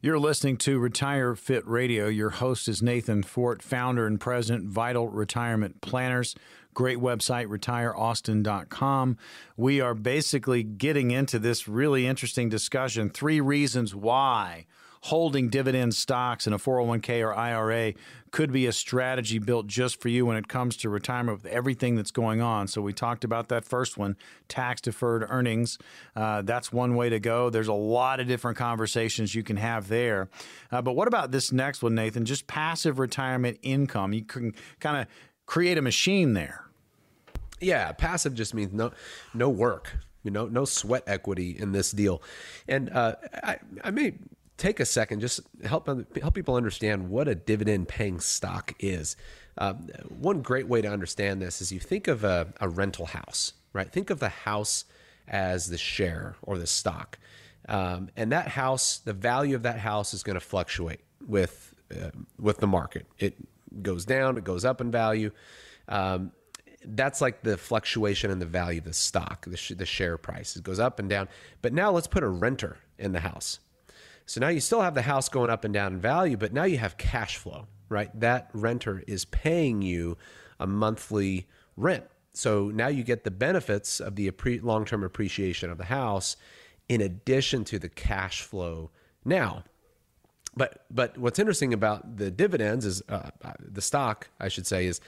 You're 0.00 0.18
listening 0.18 0.56
to 0.58 0.80
Retire 0.80 1.36
Fit 1.36 1.66
Radio. 1.66 2.08
Your 2.08 2.30
host 2.30 2.66
is 2.66 2.82
Nathan 2.82 3.22
Fort, 3.22 3.62
founder 3.62 4.04
and 4.04 4.20
president, 4.20 4.68
Vital 4.68 5.08
Retirement 5.08 5.80
Planners. 5.80 6.34
Great 6.74 6.98
website, 6.98 7.48
retireaustin.com. 7.48 9.18
We 9.56 9.80
are 9.80 9.94
basically 9.94 10.62
getting 10.62 11.10
into 11.10 11.38
this 11.38 11.68
really 11.68 12.06
interesting 12.06 12.48
discussion 12.48 13.10
three 13.10 13.40
reasons 13.40 13.94
why 13.94 14.66
holding 15.02 15.48
dividend 15.48 15.92
stocks 15.94 16.46
in 16.46 16.52
a 16.52 16.58
401k 16.58 17.26
or 17.26 17.34
IRA 17.34 17.92
could 18.30 18.52
be 18.52 18.66
a 18.66 18.72
strategy 18.72 19.38
built 19.38 19.66
just 19.66 20.00
for 20.00 20.08
you 20.08 20.24
when 20.24 20.36
it 20.36 20.46
comes 20.46 20.76
to 20.76 20.88
retirement 20.88 21.42
with 21.42 21.52
everything 21.52 21.96
that's 21.96 22.12
going 22.12 22.40
on. 22.40 22.68
So, 22.68 22.80
we 22.80 22.92
talked 22.92 23.24
about 23.24 23.48
that 23.48 23.64
first 23.64 23.98
one 23.98 24.16
tax 24.48 24.80
deferred 24.80 25.26
earnings. 25.28 25.76
Uh, 26.16 26.42
that's 26.42 26.72
one 26.72 26.94
way 26.94 27.10
to 27.10 27.18
go. 27.18 27.50
There's 27.50 27.68
a 27.68 27.72
lot 27.74 28.20
of 28.20 28.28
different 28.28 28.56
conversations 28.56 29.34
you 29.34 29.42
can 29.42 29.56
have 29.56 29.88
there. 29.88 30.28
Uh, 30.70 30.80
but 30.80 30.94
what 30.94 31.08
about 31.08 31.32
this 31.32 31.52
next 31.52 31.82
one, 31.82 31.94
Nathan? 31.94 32.24
Just 32.24 32.46
passive 32.46 32.98
retirement 32.98 33.58
income. 33.62 34.12
You 34.12 34.24
can 34.24 34.54
kind 34.80 34.96
of 34.96 35.06
create 35.52 35.76
a 35.76 35.82
machine 35.82 36.32
there. 36.32 36.64
Yeah, 37.60 37.92
passive 37.92 38.34
just 38.34 38.54
means 38.54 38.72
no 38.72 38.90
no 39.34 39.50
work, 39.50 39.98
you 40.22 40.30
know, 40.30 40.46
no 40.46 40.64
sweat 40.64 41.02
equity 41.06 41.50
in 41.58 41.72
this 41.72 41.90
deal. 41.90 42.22
And 42.66 42.88
uh, 42.88 43.16
I, 43.34 43.58
I 43.84 43.90
may 43.90 44.14
take 44.56 44.80
a 44.80 44.86
second 44.86 45.20
just 45.20 45.40
help 45.62 45.86
help 46.22 46.34
people 46.34 46.54
understand 46.54 47.10
what 47.10 47.28
a 47.28 47.34
dividend 47.34 47.86
paying 47.86 48.18
stock 48.18 48.72
is. 48.78 49.14
Um, 49.58 49.90
one 50.08 50.40
great 50.40 50.68
way 50.68 50.80
to 50.80 50.88
understand 50.88 51.42
this 51.42 51.60
is 51.60 51.70
you 51.70 51.80
think 51.80 52.08
of 52.08 52.24
a, 52.24 52.54
a 52.58 52.70
rental 52.70 53.04
house, 53.04 53.52
right? 53.74 53.92
Think 53.92 54.08
of 54.08 54.20
the 54.20 54.30
house 54.30 54.86
as 55.28 55.68
the 55.68 55.76
share 55.76 56.36
or 56.40 56.56
the 56.56 56.66
stock. 56.66 57.18
Um, 57.68 58.08
and 58.16 58.32
that 58.32 58.48
house, 58.48 59.00
the 59.00 59.12
value 59.12 59.54
of 59.54 59.64
that 59.64 59.80
house 59.80 60.14
is 60.14 60.22
going 60.22 60.40
to 60.40 60.40
fluctuate 60.40 61.00
with 61.28 61.74
uh, 61.94 62.10
with 62.38 62.56
the 62.56 62.66
market. 62.66 63.06
It 63.18 63.36
goes 63.80 64.04
down, 64.04 64.36
it 64.36 64.44
goes 64.44 64.64
up 64.64 64.80
in 64.80 64.90
value. 64.90 65.30
Um, 65.88 66.32
that's 66.84 67.20
like 67.20 67.42
the 67.42 67.56
fluctuation 67.56 68.30
in 68.30 68.38
the 68.38 68.46
value 68.46 68.78
of 68.78 68.84
the 68.84 68.92
stock, 68.92 69.44
the, 69.46 69.56
sh- 69.56 69.72
the 69.76 69.86
share 69.86 70.18
price. 70.18 70.56
It 70.56 70.64
goes 70.64 70.80
up 70.80 70.98
and 70.98 71.08
down. 71.08 71.28
But 71.60 71.72
now 71.72 71.90
let's 71.92 72.06
put 72.06 72.22
a 72.22 72.28
renter 72.28 72.78
in 72.98 73.12
the 73.12 73.20
house. 73.20 73.60
So 74.26 74.40
now 74.40 74.48
you 74.48 74.60
still 74.60 74.80
have 74.80 74.94
the 74.94 75.02
house 75.02 75.28
going 75.28 75.50
up 75.50 75.64
and 75.64 75.74
down 75.74 75.94
in 75.94 76.00
value, 76.00 76.36
but 76.36 76.52
now 76.52 76.64
you 76.64 76.78
have 76.78 76.96
cash 76.96 77.36
flow, 77.36 77.66
right? 77.88 78.10
That 78.18 78.50
renter 78.52 79.02
is 79.06 79.24
paying 79.24 79.82
you 79.82 80.16
a 80.58 80.66
monthly 80.66 81.48
rent. 81.76 82.04
So 82.32 82.68
now 82.68 82.88
you 82.88 83.02
get 83.02 83.24
the 83.24 83.30
benefits 83.30 84.00
of 84.00 84.16
the 84.16 84.30
long 84.62 84.84
term 84.84 85.04
appreciation 85.04 85.70
of 85.70 85.78
the 85.78 85.84
house 85.84 86.36
in 86.88 87.00
addition 87.00 87.64
to 87.64 87.78
the 87.78 87.88
cash 87.88 88.42
flow 88.42 88.90
now. 89.24 89.64
But 90.54 90.84
but 90.90 91.16
what's 91.16 91.38
interesting 91.38 91.72
about 91.72 92.16
the 92.16 92.30
dividends 92.30 92.84
is 92.84 93.02
uh, 93.08 93.30
the 93.58 93.80
stock, 93.80 94.28
I 94.38 94.48
should 94.48 94.66
say, 94.66 94.86
is 94.86 95.00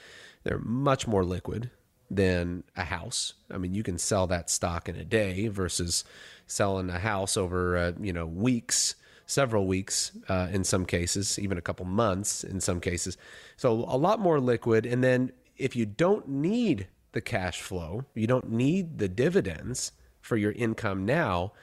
they're 0.43 0.59
much 0.59 1.07
more 1.07 1.23
liquid 1.23 1.69
than 2.09 2.63
a 2.75 2.83
house. 2.85 3.33
I 3.51 3.57
mean, 3.57 3.73
you 3.73 3.83
can 3.83 3.97
sell 3.97 4.27
that 4.27 4.49
stock 4.49 4.89
in 4.89 4.95
a 4.95 5.05
day 5.05 5.47
versus 5.47 6.03
selling 6.47 6.89
a 6.89 6.99
house 6.99 7.37
over 7.37 7.77
uh, 7.77 7.91
you 7.99 8.13
know 8.13 8.25
weeks, 8.25 8.95
several 9.25 9.67
weeks 9.67 10.11
uh, 10.29 10.47
in 10.51 10.63
some 10.63 10.85
cases, 10.85 11.37
even 11.39 11.57
a 11.57 11.61
couple 11.61 11.85
months 11.85 12.43
in 12.43 12.59
some 12.59 12.79
cases. 12.79 13.17
So 13.57 13.71
a 13.71 13.97
lot 13.97 14.19
more 14.19 14.39
liquid. 14.39 14.85
And 14.85 15.03
then 15.03 15.31
if 15.57 15.75
you 15.75 15.85
don't 15.85 16.27
need 16.27 16.87
the 17.11 17.21
cash 17.21 17.61
flow, 17.61 18.05
you 18.13 18.27
don't 18.27 18.51
need 18.51 18.99
the 18.99 19.07
dividends 19.07 19.91
for 20.21 20.37
your 20.37 20.51
income 20.51 21.05
now. 21.05 21.53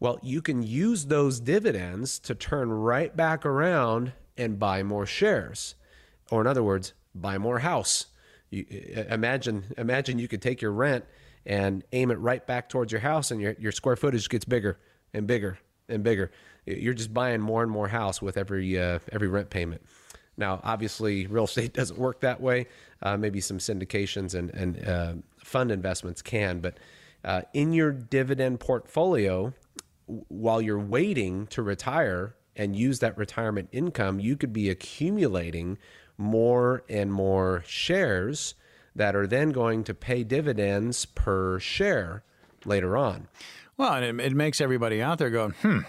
Well, 0.00 0.18
you 0.22 0.40
can 0.40 0.62
use 0.62 1.06
those 1.06 1.40
dividends 1.40 2.18
to 2.20 2.34
turn 2.34 2.72
right 2.72 3.14
back 3.14 3.44
around 3.44 4.12
and 4.36 4.58
buy 4.58 4.82
more 4.82 5.04
shares. 5.04 5.74
Or, 6.30 6.40
in 6.40 6.46
other 6.46 6.62
words, 6.62 6.94
buy 7.14 7.36
more 7.36 7.58
house. 7.58 8.06
You, 8.48 8.64
imagine, 9.10 9.64
imagine 9.76 10.18
you 10.18 10.26
could 10.26 10.40
take 10.40 10.62
your 10.62 10.72
rent 10.72 11.04
and 11.44 11.84
aim 11.92 12.10
it 12.10 12.14
right 12.14 12.46
back 12.46 12.68
towards 12.70 12.92
your 12.92 13.02
house, 13.02 13.30
and 13.30 13.40
your, 13.40 13.54
your 13.58 13.72
square 13.72 13.96
footage 13.96 14.28
gets 14.28 14.44
bigger 14.44 14.78
and 15.12 15.26
bigger 15.26 15.58
and 15.88 16.02
bigger. 16.02 16.30
You're 16.64 16.94
just 16.94 17.12
buying 17.12 17.40
more 17.40 17.62
and 17.62 17.70
more 17.70 17.88
house 17.88 18.20
with 18.22 18.36
every 18.36 18.78
uh, 18.78 18.98
every 19.12 19.28
rent 19.28 19.50
payment. 19.50 19.82
Now, 20.36 20.60
obviously, 20.62 21.26
real 21.26 21.44
estate 21.44 21.72
doesn't 21.74 21.98
work 21.98 22.20
that 22.20 22.40
way. 22.40 22.66
Uh, 23.02 23.16
maybe 23.16 23.40
some 23.40 23.58
syndications 23.58 24.34
and 24.34 24.50
and 24.50 24.88
uh, 24.88 25.12
fund 25.38 25.70
investments 25.70 26.22
can, 26.22 26.60
but 26.60 26.76
uh, 27.24 27.42
in 27.52 27.72
your 27.72 27.92
dividend 27.92 28.60
portfolio, 28.60 29.52
while 30.28 30.60
you're 30.60 30.78
waiting 30.78 31.46
to 31.48 31.62
retire 31.62 32.34
and 32.56 32.76
use 32.76 32.98
that 32.98 33.16
retirement 33.16 33.68
income, 33.72 34.20
you 34.20 34.36
could 34.36 34.52
be 34.52 34.68
accumulating 34.68 35.78
more 36.18 36.84
and 36.88 37.12
more 37.12 37.62
shares 37.66 38.54
that 38.94 39.14
are 39.16 39.26
then 39.26 39.50
going 39.50 39.84
to 39.84 39.94
pay 39.94 40.24
dividends 40.24 41.06
per 41.06 41.58
share 41.58 42.24
later 42.64 42.96
on. 42.96 43.28
Well, 43.76 43.94
and 43.94 44.20
it, 44.20 44.26
it 44.26 44.32
makes 44.34 44.60
everybody 44.60 45.00
out 45.00 45.18
there 45.18 45.30
go, 45.30 45.50
hmm, 45.50 45.80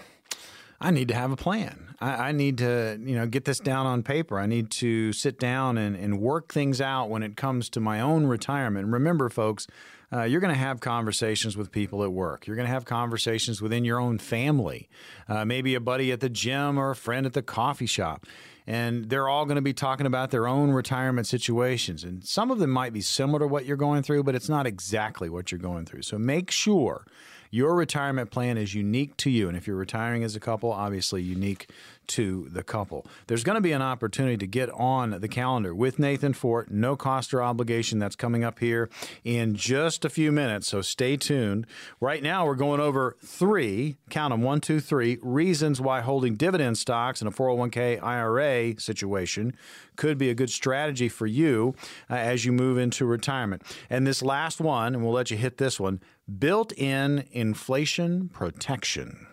I 0.82 0.90
need 0.90 1.08
to 1.08 1.14
have 1.14 1.30
a 1.30 1.36
plan. 1.36 1.94
I, 2.00 2.10
I, 2.10 2.32
need 2.32 2.58
to, 2.58 2.98
you 3.00 3.14
know, 3.14 3.26
get 3.26 3.44
this 3.44 3.60
down 3.60 3.86
on 3.86 4.02
paper. 4.02 4.36
I 4.38 4.46
need 4.46 4.70
to 4.72 5.12
sit 5.12 5.38
down 5.38 5.78
and, 5.78 5.94
and 5.94 6.20
work 6.20 6.52
things 6.52 6.80
out 6.80 7.08
when 7.08 7.22
it 7.22 7.36
comes 7.36 7.70
to 7.70 7.80
my 7.80 8.00
own 8.00 8.26
retirement. 8.26 8.88
remember, 8.88 9.28
folks, 9.28 9.68
uh, 10.12 10.24
you're 10.24 10.40
going 10.40 10.52
to 10.52 10.58
have 10.58 10.80
conversations 10.80 11.56
with 11.56 11.70
people 11.70 12.02
at 12.02 12.12
work. 12.12 12.46
You're 12.46 12.56
going 12.56 12.66
to 12.66 12.72
have 12.72 12.84
conversations 12.84 13.62
within 13.62 13.84
your 13.84 14.00
own 14.00 14.18
family, 14.18 14.88
uh, 15.28 15.44
maybe 15.44 15.76
a 15.76 15.80
buddy 15.80 16.10
at 16.10 16.18
the 16.18 16.28
gym 16.28 16.78
or 16.78 16.90
a 16.90 16.96
friend 16.96 17.24
at 17.26 17.32
the 17.32 17.42
coffee 17.42 17.86
shop. 17.86 18.26
And 18.66 19.08
they're 19.08 19.28
all 19.28 19.44
going 19.44 19.56
to 19.56 19.62
be 19.62 19.72
talking 19.72 20.06
about 20.06 20.30
their 20.30 20.48
own 20.48 20.72
retirement 20.72 21.28
situations. 21.28 22.04
And 22.04 22.24
some 22.24 22.50
of 22.50 22.58
them 22.58 22.70
might 22.70 22.92
be 22.92 23.00
similar 23.00 23.38
to 23.38 23.46
what 23.46 23.64
you're 23.64 23.76
going 23.76 24.02
through, 24.02 24.24
but 24.24 24.34
it's 24.34 24.48
not 24.48 24.66
exactly 24.66 25.28
what 25.28 25.50
you're 25.50 25.58
going 25.58 25.84
through. 25.84 26.02
So 26.02 26.18
make 26.18 26.50
sure 26.50 27.06
your 27.52 27.74
retirement 27.74 28.30
plan 28.30 28.56
is 28.56 28.74
unique 28.74 29.14
to 29.18 29.30
you. 29.30 29.46
And 29.46 29.56
if 29.56 29.66
you're 29.66 29.76
retiring 29.76 30.24
as 30.24 30.34
a 30.34 30.40
couple, 30.40 30.72
obviously 30.72 31.22
unique 31.22 31.68
to 32.12 32.48
the 32.50 32.62
couple. 32.62 33.06
There's 33.26 33.42
going 33.42 33.54
to 33.54 33.62
be 33.62 33.72
an 33.72 33.80
opportunity 33.80 34.36
to 34.36 34.46
get 34.46 34.68
on 34.70 35.12
the 35.20 35.28
calendar 35.28 35.74
with 35.74 35.98
Nathan 35.98 36.34
Fort, 36.34 36.70
no 36.70 36.94
cost 36.94 37.32
or 37.32 37.42
obligation. 37.42 37.98
That's 37.98 38.16
coming 38.16 38.44
up 38.44 38.58
here 38.58 38.90
in 39.24 39.54
just 39.54 40.04
a 40.04 40.10
few 40.10 40.30
minutes. 40.30 40.68
So 40.68 40.82
stay 40.82 41.16
tuned. 41.16 41.66
Right 42.00 42.22
now, 42.22 42.44
we're 42.44 42.54
going 42.54 42.80
over 42.80 43.16
three, 43.24 43.96
count 44.10 44.32
them 44.32 44.42
one, 44.42 44.60
two, 44.60 44.78
three, 44.78 45.18
reasons 45.22 45.80
why 45.80 46.02
holding 46.02 46.34
dividend 46.34 46.76
stocks 46.76 47.22
in 47.22 47.26
a 47.26 47.32
401k 47.32 48.02
IRA 48.02 48.78
situation 48.78 49.56
could 49.96 50.18
be 50.18 50.28
a 50.28 50.34
good 50.34 50.50
strategy 50.50 51.08
for 51.08 51.26
you 51.26 51.74
uh, 52.10 52.14
as 52.14 52.44
you 52.44 52.52
move 52.52 52.76
into 52.76 53.06
retirement. 53.06 53.62
And 53.88 54.06
this 54.06 54.22
last 54.22 54.60
one, 54.60 54.94
and 54.94 55.02
we'll 55.02 55.14
let 55.14 55.30
you 55.30 55.38
hit 55.38 55.56
this 55.56 55.80
one 55.80 56.00
built 56.38 56.72
in 56.74 57.24
inflation 57.32 58.28
protection. 58.28 59.26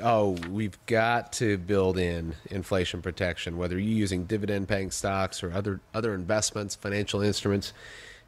Oh, 0.00 0.36
we've 0.50 0.78
got 0.86 1.32
to 1.34 1.58
build 1.58 1.96
in 1.98 2.34
inflation 2.50 3.02
protection, 3.02 3.56
whether 3.56 3.78
you're 3.78 3.96
using 3.96 4.24
dividend 4.24 4.68
paying 4.68 4.90
stocks 4.90 5.42
or 5.42 5.52
other, 5.52 5.80
other 5.94 6.14
investments, 6.14 6.74
financial 6.74 7.20
instruments. 7.20 7.72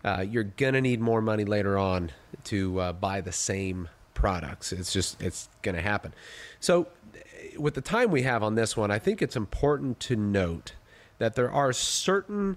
Uh, 0.04 0.24
you're 0.28 0.44
going 0.44 0.74
to 0.74 0.80
need 0.80 1.00
more 1.00 1.20
money 1.20 1.44
later 1.44 1.76
on 1.76 2.10
to 2.44 2.78
uh, 2.80 2.92
buy 2.92 3.20
the 3.20 3.32
same 3.32 3.88
products. 4.14 4.72
It's 4.72 4.92
just, 4.92 5.20
it's 5.20 5.48
going 5.62 5.74
to 5.74 5.82
happen. 5.82 6.12
So, 6.60 6.88
with 7.56 7.74
the 7.74 7.80
time 7.80 8.10
we 8.10 8.22
have 8.22 8.42
on 8.42 8.54
this 8.54 8.76
one, 8.76 8.90
I 8.90 8.98
think 8.98 9.20
it's 9.20 9.36
important 9.36 9.98
to 10.00 10.16
note 10.16 10.74
that 11.18 11.34
there 11.34 11.50
are 11.50 11.72
certain 11.72 12.56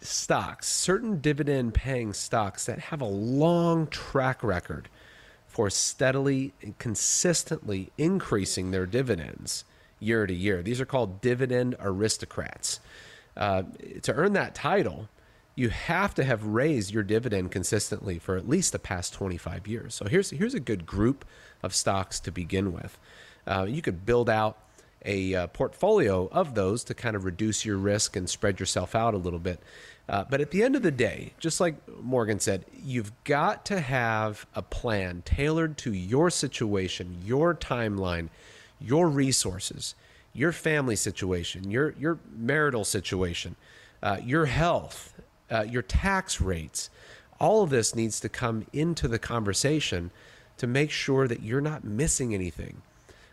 stocks, 0.00 0.68
certain 0.68 1.20
dividend 1.20 1.72
paying 1.72 2.12
stocks 2.12 2.66
that 2.66 2.78
have 2.78 3.00
a 3.00 3.06
long 3.06 3.86
track 3.86 4.42
record 4.42 4.88
for 5.54 5.70
steadily 5.70 6.52
and 6.60 6.76
consistently 6.80 7.92
increasing 7.96 8.72
their 8.72 8.86
dividends 8.86 9.64
year 10.00 10.26
to 10.26 10.34
year. 10.34 10.62
These 10.64 10.80
are 10.80 10.84
called 10.84 11.20
dividend 11.20 11.76
aristocrats. 11.78 12.80
Uh, 13.36 13.62
to 14.02 14.12
earn 14.12 14.32
that 14.32 14.56
title, 14.56 15.08
you 15.54 15.68
have 15.68 16.12
to 16.14 16.24
have 16.24 16.44
raised 16.44 16.92
your 16.92 17.04
dividend 17.04 17.52
consistently 17.52 18.18
for 18.18 18.36
at 18.36 18.48
least 18.48 18.72
the 18.72 18.80
past 18.80 19.14
25 19.14 19.68
years. 19.68 19.94
So 19.94 20.06
here's 20.06 20.30
here's 20.30 20.54
a 20.54 20.60
good 20.60 20.86
group 20.86 21.24
of 21.62 21.72
stocks 21.72 22.18
to 22.20 22.32
begin 22.32 22.72
with. 22.72 22.98
Uh, 23.46 23.66
you 23.68 23.80
could 23.80 24.04
build 24.04 24.28
out 24.28 24.58
a 25.04 25.34
uh, 25.36 25.46
portfolio 25.48 26.28
of 26.32 26.56
those 26.56 26.82
to 26.84 26.94
kind 26.94 27.14
of 27.14 27.24
reduce 27.24 27.64
your 27.64 27.76
risk 27.76 28.16
and 28.16 28.28
spread 28.28 28.58
yourself 28.58 28.96
out 28.96 29.14
a 29.14 29.18
little 29.18 29.38
bit. 29.38 29.60
Uh, 30.08 30.24
but 30.28 30.40
at 30.40 30.50
the 30.50 30.62
end 30.62 30.76
of 30.76 30.82
the 30.82 30.90
day, 30.90 31.32
just 31.38 31.60
like 31.60 31.76
Morgan 32.02 32.38
said, 32.38 32.66
you've 32.72 33.12
got 33.24 33.64
to 33.66 33.80
have 33.80 34.46
a 34.54 34.60
plan 34.60 35.22
tailored 35.24 35.78
to 35.78 35.92
your 35.92 36.28
situation, 36.28 37.22
your 37.24 37.54
timeline, 37.54 38.28
your 38.78 39.08
resources, 39.08 39.94
your 40.34 40.52
family 40.52 40.96
situation, 40.96 41.70
your 41.70 41.94
your 41.98 42.18
marital 42.36 42.84
situation, 42.84 43.56
uh, 44.02 44.18
your 44.22 44.46
health, 44.46 45.14
uh, 45.50 45.62
your 45.62 45.82
tax 45.82 46.40
rates. 46.40 46.90
All 47.40 47.62
of 47.62 47.70
this 47.70 47.94
needs 47.94 48.20
to 48.20 48.28
come 48.28 48.66
into 48.72 49.08
the 49.08 49.18
conversation 49.18 50.10
to 50.58 50.66
make 50.66 50.90
sure 50.90 51.26
that 51.26 51.42
you're 51.42 51.60
not 51.60 51.82
missing 51.82 52.34
anything. 52.34 52.82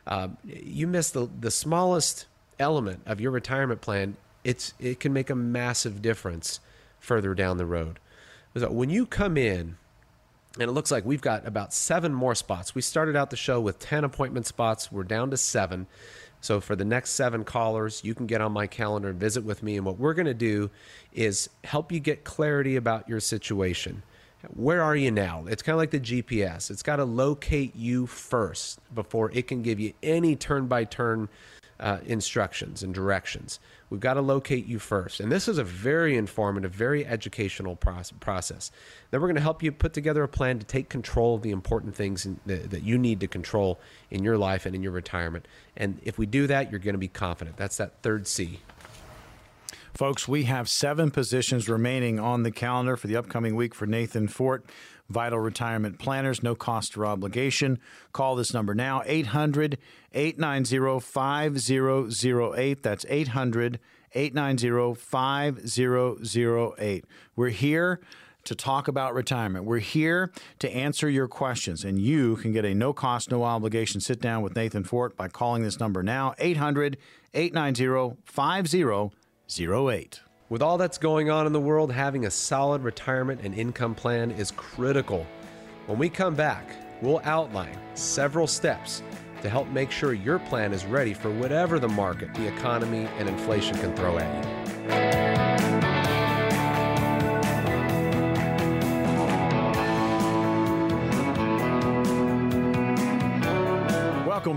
Uh, 0.07 0.29
you 0.45 0.87
miss 0.87 1.09
the 1.09 1.27
the 1.39 1.51
smallest 1.51 2.27
element 2.59 3.01
of 3.05 3.19
your 3.19 3.31
retirement 3.31 3.81
plan 3.81 4.15
it's 4.43 4.73
it 4.79 4.99
can 4.99 5.13
make 5.13 5.29
a 5.29 5.35
massive 5.35 6.01
difference 6.01 6.59
further 6.99 7.33
down 7.33 7.57
the 7.57 7.65
road. 7.65 7.99
So 8.55 8.71
when 8.71 8.89
you 8.89 9.05
come 9.05 9.37
in, 9.37 9.77
and 10.59 10.63
it 10.63 10.73
looks 10.73 10.91
like 10.91 11.05
we've 11.05 11.21
got 11.21 11.47
about 11.47 11.73
seven 11.73 12.13
more 12.13 12.35
spots. 12.35 12.75
We 12.75 12.81
started 12.81 13.15
out 13.15 13.29
the 13.29 13.37
show 13.37 13.61
with 13.61 13.79
10 13.79 14.03
appointment 14.03 14.45
spots. 14.45 14.91
We're 14.91 15.03
down 15.03 15.31
to 15.31 15.37
seven. 15.37 15.87
So 16.41 16.59
for 16.59 16.75
the 16.75 16.83
next 16.83 17.11
seven 17.11 17.45
callers, 17.45 18.03
you 18.03 18.13
can 18.13 18.25
get 18.25 18.41
on 18.41 18.51
my 18.51 18.67
calendar 18.67 19.09
and 19.09 19.19
visit 19.19 19.45
with 19.45 19.63
me. 19.63 19.77
And 19.77 19.85
what 19.85 19.97
we're 19.97 20.13
going 20.13 20.25
to 20.25 20.33
do 20.33 20.69
is 21.13 21.49
help 21.63 21.91
you 21.91 21.99
get 21.99 22.23
clarity 22.23 22.75
about 22.75 23.07
your 23.07 23.19
situation. 23.19 24.03
Where 24.55 24.81
are 24.81 24.95
you 24.95 25.11
now? 25.11 25.45
It's 25.47 25.61
kind 25.61 25.75
of 25.75 25.77
like 25.77 25.91
the 25.91 25.99
GPS. 25.99 26.71
It's 26.71 26.81
got 26.81 26.95
to 26.95 27.05
locate 27.05 27.75
you 27.75 28.07
first 28.07 28.79
before 28.93 29.31
it 29.31 29.47
can 29.47 29.61
give 29.61 29.79
you 29.79 29.93
any 30.01 30.35
turn 30.35 30.65
by 30.65 30.83
turn 30.83 31.29
Uh, 31.81 31.97
instructions 32.05 32.83
and 32.83 32.93
directions. 32.93 33.59
We've 33.89 33.99
got 33.99 34.13
to 34.13 34.21
locate 34.21 34.67
you 34.67 34.77
first. 34.77 35.19
And 35.19 35.31
this 35.31 35.47
is 35.47 35.57
a 35.57 35.63
very 35.63 36.15
informative, 36.15 36.71
very 36.71 37.03
educational 37.07 37.75
process. 37.75 38.71
Then 39.09 39.19
we're 39.19 39.27
going 39.27 39.35
to 39.35 39.41
help 39.41 39.63
you 39.63 39.71
put 39.71 39.91
together 39.91 40.21
a 40.21 40.27
plan 40.27 40.59
to 40.59 40.65
take 40.65 40.89
control 40.89 41.33
of 41.33 41.41
the 41.41 41.49
important 41.49 41.95
things 41.95 42.27
that 42.45 42.83
you 42.83 42.99
need 42.99 43.19
to 43.21 43.27
control 43.27 43.79
in 44.11 44.23
your 44.23 44.37
life 44.37 44.67
and 44.67 44.75
in 44.75 44.83
your 44.83 44.91
retirement. 44.91 45.47
And 45.75 45.99
if 46.03 46.19
we 46.19 46.27
do 46.27 46.45
that, 46.45 46.69
you're 46.69 46.79
going 46.79 46.93
to 46.93 46.99
be 46.99 47.07
confident. 47.07 47.57
That's 47.57 47.77
that 47.77 48.03
third 48.03 48.27
C 48.27 48.59
Folks, 49.93 50.27
we 50.27 50.43
have 50.43 50.69
seven 50.69 51.11
positions 51.11 51.67
remaining 51.67 52.19
on 52.19 52.43
the 52.43 52.51
calendar 52.51 52.95
for 52.95 53.07
the 53.07 53.17
upcoming 53.17 53.55
week 53.55 53.75
for 53.75 53.85
Nathan 53.85 54.27
Fort. 54.27 54.65
Vital 55.11 55.39
Retirement 55.39 55.99
Planners, 55.99 56.41
no 56.41 56.55
cost 56.55 56.97
or 56.97 57.05
obligation. 57.05 57.79
Call 58.11 58.35
this 58.35 58.53
number 58.53 58.73
now, 58.73 59.03
800 59.05 59.77
890 60.13 60.99
5008. 60.99 62.83
That's 62.83 63.05
800 63.07 63.79
890 64.13 64.95
5008. 64.95 67.05
We're 67.35 67.49
here 67.49 68.01
to 68.43 68.55
talk 68.55 68.87
about 68.87 69.13
retirement. 69.13 69.65
We're 69.65 69.79
here 69.79 70.31
to 70.59 70.71
answer 70.71 71.09
your 71.09 71.27
questions, 71.27 71.83
and 71.83 71.99
you 71.99 72.35
can 72.37 72.51
get 72.51 72.65
a 72.65 72.73
no 72.73 72.93
cost, 72.93 73.31
no 73.31 73.43
obligation 73.43 74.01
sit 74.01 74.19
down 74.19 74.41
with 74.41 74.55
Nathan 74.55 74.83
Fort 74.83 75.15
by 75.15 75.27
calling 75.27 75.63
this 75.63 75.79
number 75.79 76.01
now, 76.01 76.33
800 76.39 76.97
890 77.33 78.17
5008. 78.25 80.21
With 80.51 80.61
all 80.61 80.77
that's 80.77 80.97
going 80.97 81.29
on 81.29 81.47
in 81.47 81.53
the 81.53 81.61
world, 81.61 81.93
having 81.93 82.25
a 82.25 82.29
solid 82.29 82.83
retirement 82.83 83.39
and 83.41 83.55
income 83.55 83.95
plan 83.95 84.31
is 84.31 84.51
critical. 84.51 85.25
When 85.85 85.97
we 85.97 86.09
come 86.09 86.35
back, 86.35 86.75
we'll 87.01 87.21
outline 87.23 87.79
several 87.93 88.47
steps 88.47 89.01
to 89.43 89.49
help 89.49 89.69
make 89.69 89.91
sure 89.91 90.11
your 90.11 90.39
plan 90.39 90.73
is 90.73 90.83
ready 90.83 91.13
for 91.13 91.31
whatever 91.31 91.79
the 91.79 91.87
market, 91.87 92.33
the 92.33 92.53
economy, 92.53 93.07
and 93.17 93.29
inflation 93.29 93.77
can 93.77 93.95
throw 93.95 94.17
at 94.17 95.69
you. 95.69 95.70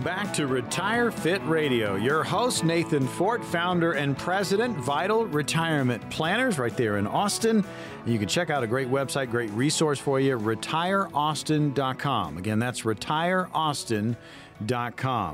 Back 0.04 0.32
to 0.34 0.46
Retire 0.46 1.10
Fit 1.10 1.40
Radio. 1.46 1.96
Your 1.96 2.22
host, 2.22 2.62
Nathan 2.62 3.08
Fort, 3.08 3.42
founder 3.42 3.92
and 3.92 4.18
president, 4.18 4.76
Vital 4.76 5.24
Retirement 5.24 6.10
Planners, 6.10 6.58
right 6.58 6.76
there 6.76 6.98
in 6.98 7.06
Austin. 7.06 7.64
You 8.04 8.18
can 8.18 8.28
check 8.28 8.50
out 8.50 8.62
a 8.62 8.66
great 8.66 8.90
website, 8.90 9.30
great 9.30 9.50
resource 9.52 9.98
for 9.98 10.20
you, 10.20 10.38
retireaustin.com. 10.38 12.36
Again, 12.36 12.58
that's 12.58 12.82
retireaustin.com. 12.82 14.16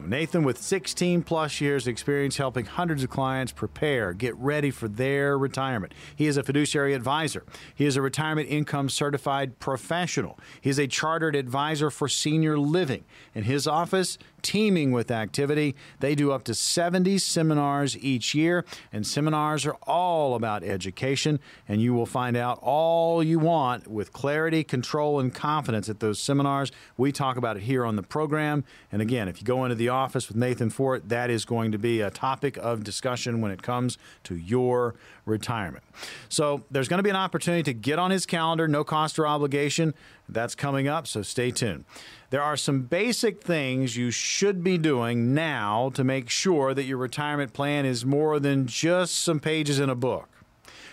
Nathan, 0.08 0.44
with 0.44 0.58
16 0.58 1.22
plus 1.24 1.60
years 1.60 1.86
experience 1.88 2.36
helping 2.36 2.64
hundreds 2.64 3.02
of 3.02 3.10
clients 3.10 3.52
prepare, 3.52 4.12
get 4.12 4.36
ready 4.36 4.70
for 4.70 4.86
their 4.88 5.36
retirement. 5.36 5.92
He 6.14 6.26
is 6.28 6.36
a 6.36 6.44
fiduciary 6.44 6.94
advisor. 6.94 7.44
He 7.74 7.86
is 7.86 7.96
a 7.96 8.02
retirement 8.02 8.48
income 8.48 8.88
certified 8.88 9.58
professional. 9.58 10.38
He 10.60 10.70
is 10.70 10.78
a 10.78 10.86
chartered 10.86 11.34
advisor 11.34 11.90
for 11.90 12.08
senior 12.08 12.56
living. 12.56 13.04
In 13.34 13.44
his 13.44 13.66
office, 13.66 14.16
teeming 14.42 14.92
with 14.92 15.10
activity. 15.10 15.74
They 16.00 16.14
do 16.14 16.32
up 16.32 16.44
to 16.44 16.54
70 16.54 17.18
seminars 17.18 17.96
each 17.98 18.34
year, 18.34 18.64
and 18.92 19.06
seminars 19.06 19.66
are 19.66 19.76
all 19.82 20.34
about 20.34 20.62
education, 20.62 21.40
and 21.68 21.80
you 21.80 21.94
will 21.94 22.06
find 22.06 22.36
out 22.36 22.58
all 22.62 23.22
you 23.22 23.38
want 23.38 23.86
with 23.86 24.12
clarity, 24.12 24.64
control, 24.64 25.20
and 25.20 25.34
confidence 25.34 25.88
at 25.88 26.00
those 26.00 26.18
seminars. 26.18 26.72
We 26.96 27.12
talk 27.12 27.36
about 27.36 27.56
it 27.56 27.62
here 27.64 27.84
on 27.84 27.96
the 27.96 28.02
program. 28.02 28.64
And 28.92 29.02
again, 29.02 29.28
if 29.28 29.40
you 29.40 29.46
go 29.46 29.64
into 29.64 29.74
the 29.74 29.88
office 29.88 30.28
with 30.28 30.36
Nathan 30.36 30.70
Fort, 30.70 31.08
that 31.08 31.30
is 31.30 31.44
going 31.44 31.72
to 31.72 31.78
be 31.78 32.00
a 32.00 32.10
topic 32.10 32.56
of 32.56 32.84
discussion 32.84 33.40
when 33.40 33.50
it 33.50 33.62
comes 33.62 33.98
to 34.24 34.36
your 34.36 34.94
retirement. 35.26 35.84
So 36.28 36.64
there's 36.70 36.88
going 36.88 36.98
to 36.98 37.02
be 37.02 37.10
an 37.10 37.16
opportunity 37.16 37.62
to 37.64 37.72
get 37.72 37.98
on 37.98 38.10
his 38.10 38.26
calendar, 38.26 38.68
no 38.68 38.84
cost 38.84 39.18
or 39.18 39.26
obligation. 39.26 39.94
That's 40.32 40.54
coming 40.54 40.88
up, 40.88 41.06
so 41.06 41.22
stay 41.22 41.50
tuned. 41.50 41.84
There 42.30 42.42
are 42.42 42.56
some 42.56 42.82
basic 42.82 43.42
things 43.42 43.96
you 43.96 44.10
should 44.10 44.62
be 44.62 44.78
doing 44.78 45.34
now 45.34 45.90
to 45.94 46.04
make 46.04 46.30
sure 46.30 46.74
that 46.74 46.84
your 46.84 46.98
retirement 46.98 47.52
plan 47.52 47.84
is 47.84 48.04
more 48.04 48.38
than 48.38 48.66
just 48.66 49.16
some 49.16 49.40
pages 49.40 49.78
in 49.80 49.90
a 49.90 49.94
book. 49.94 50.28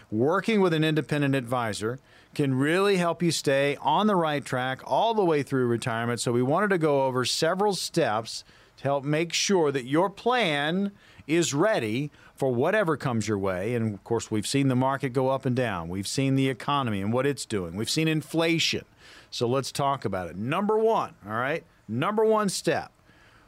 Working 0.10 0.62
with 0.62 0.73
an 0.73 0.84
independent 0.84 1.36
advisor 1.36 2.00
can 2.34 2.56
really 2.56 2.97
help 2.97 3.21
you 3.21 3.32
stay 3.32 3.78
on 3.82 4.08
the 4.08 4.15
right 4.15 4.43
track 4.43 4.82
all 4.86 5.13
the 5.13 5.26
way 5.26 5.43
through 5.43 5.67
retirement. 5.67 6.19
So, 6.19 6.32
we 6.32 6.43
wanted 6.43 6.69
to 6.69 6.78
go 6.78 7.06
over 7.06 7.26
several 7.26 7.73
steps 7.73 8.43
to 8.78 8.84
help 8.84 9.04
make 9.04 9.34
sure 9.34 9.71
that 9.71 9.86
your 9.86 10.10
plan 10.10 10.91
is 11.26 11.54
ready 11.54 12.12
for 12.36 12.54
whatever 12.54 12.95
comes 12.95 13.28
your 13.28 13.38
way. 13.38 13.76
And 13.76 13.93
of 13.93 14.04
course, 14.04 14.32
we've 14.32 14.47
seen 14.47 14.67
the 14.67 14.76
market 14.76 15.10
go 15.10 15.30
up 15.30 15.45
and 15.45 15.56
down, 15.56 15.89
we've 15.89 16.08
seen 16.08 16.36
the 16.36 16.50
economy 16.50 17.02
and 17.02 17.12
what 17.12 17.26
it's 17.26 17.45
doing, 17.45 17.76
we've 17.76 17.89
seen 17.89 18.08
inflation. 18.08 18.86
So 19.32 19.48
let's 19.48 19.72
talk 19.72 20.06
about 20.06 20.30
it. 20.30 20.36
Number 20.36 20.78
one, 20.78 21.13
all 21.26 21.34
right, 21.34 21.63
number 21.88 22.24
one 22.24 22.50
step. 22.50 22.92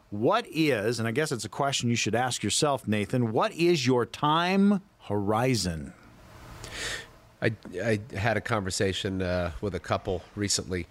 What 0.10 0.46
is, 0.50 1.00
and 1.00 1.08
I 1.08 1.12
guess 1.12 1.32
it's 1.32 1.46
a 1.46 1.50
question 1.50 1.90
you 1.90 1.96
should 1.96 2.16
ask 2.16 2.42
yourself, 2.42 2.88
Nathan, 2.88 3.32
what 3.32 3.52
is 3.54 3.86
your 3.86 4.06
time 4.06 4.82
horizon? 5.02 5.94
I, 7.42 7.54
I 7.82 8.00
had 8.16 8.36
a 8.36 8.42
conversation 8.42 9.22
uh, 9.22 9.52
with 9.62 9.76
a 9.76 9.80
couple 9.80 10.24
recently. 10.36 10.88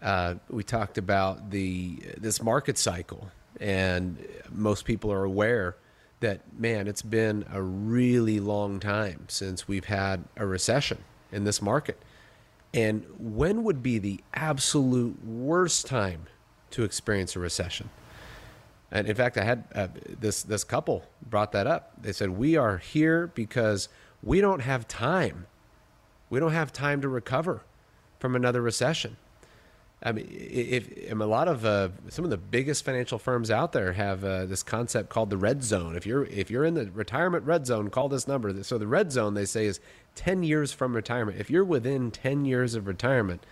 Uh, 0.00 0.34
we 0.48 0.62
talked 0.62 0.98
about 0.98 1.50
the 1.50 1.96
this 2.16 2.40
market 2.40 2.78
cycle, 2.78 3.30
and 3.60 4.24
most 4.52 4.84
people 4.84 5.12
are 5.12 5.24
aware 5.24 5.76
that 6.20 6.40
man, 6.58 6.86
it's 6.86 7.02
been 7.02 7.44
a 7.52 7.62
really 7.62 8.38
long 8.38 8.80
time 8.80 9.24
since 9.28 9.66
we've 9.66 9.86
had 9.86 10.24
a 10.36 10.46
recession 10.46 10.98
in 11.32 11.44
this 11.44 11.60
market. 11.62 12.00
And 12.74 13.06
when 13.18 13.64
would 13.64 13.82
be 13.82 13.98
the 13.98 14.20
absolute 14.34 15.24
worst 15.24 15.86
time 15.86 16.26
to 16.70 16.84
experience 16.84 17.34
a 17.34 17.40
recession? 17.40 17.90
And 18.90 19.06
in 19.06 19.14
fact, 19.14 19.36
I 19.36 19.44
had 19.44 19.64
uh, 19.74 19.88
this 20.20 20.42
this 20.42 20.64
couple 20.64 21.04
brought 21.28 21.52
that 21.52 21.66
up. 21.66 21.92
They 22.00 22.12
said 22.12 22.30
we 22.30 22.56
are 22.56 22.78
here 22.78 23.26
because 23.34 23.88
we 24.22 24.40
don't 24.40 24.60
have 24.60 24.88
time. 24.88 25.46
We 26.30 26.40
don't 26.40 26.52
have 26.52 26.72
time 26.72 27.00
to 27.02 27.08
recover 27.08 27.62
from 28.18 28.34
another 28.34 28.62
recession. 28.62 29.16
I 30.02 30.12
mean, 30.12 30.28
if, 30.30 31.10
a 31.10 31.14
lot 31.14 31.48
of 31.48 31.64
uh, 31.64 31.88
some 32.08 32.24
of 32.24 32.30
the 32.30 32.36
biggest 32.36 32.84
financial 32.84 33.18
firms 33.18 33.50
out 33.50 33.72
there 33.72 33.92
have 33.94 34.22
uh, 34.24 34.46
this 34.46 34.62
concept 34.62 35.08
called 35.08 35.28
the 35.28 35.36
red 35.36 35.64
zone. 35.64 35.96
If 35.96 36.06
you're 36.06 36.24
if 36.26 36.50
you're 36.50 36.64
in 36.64 36.74
the 36.74 36.90
retirement 36.92 37.44
red 37.44 37.66
zone, 37.66 37.90
call 37.90 38.08
this 38.08 38.28
number. 38.28 38.62
So 38.62 38.78
the 38.78 38.86
red 38.86 39.10
zone 39.10 39.34
they 39.34 39.44
say 39.44 39.66
is 39.66 39.80
10 40.18 40.42
years 40.42 40.72
from 40.72 40.96
retirement. 40.96 41.38
If 41.38 41.48
you're 41.48 41.64
within 41.64 42.10
10 42.10 42.44
years 42.44 42.74
of 42.74 42.88
retirement, 42.88 43.46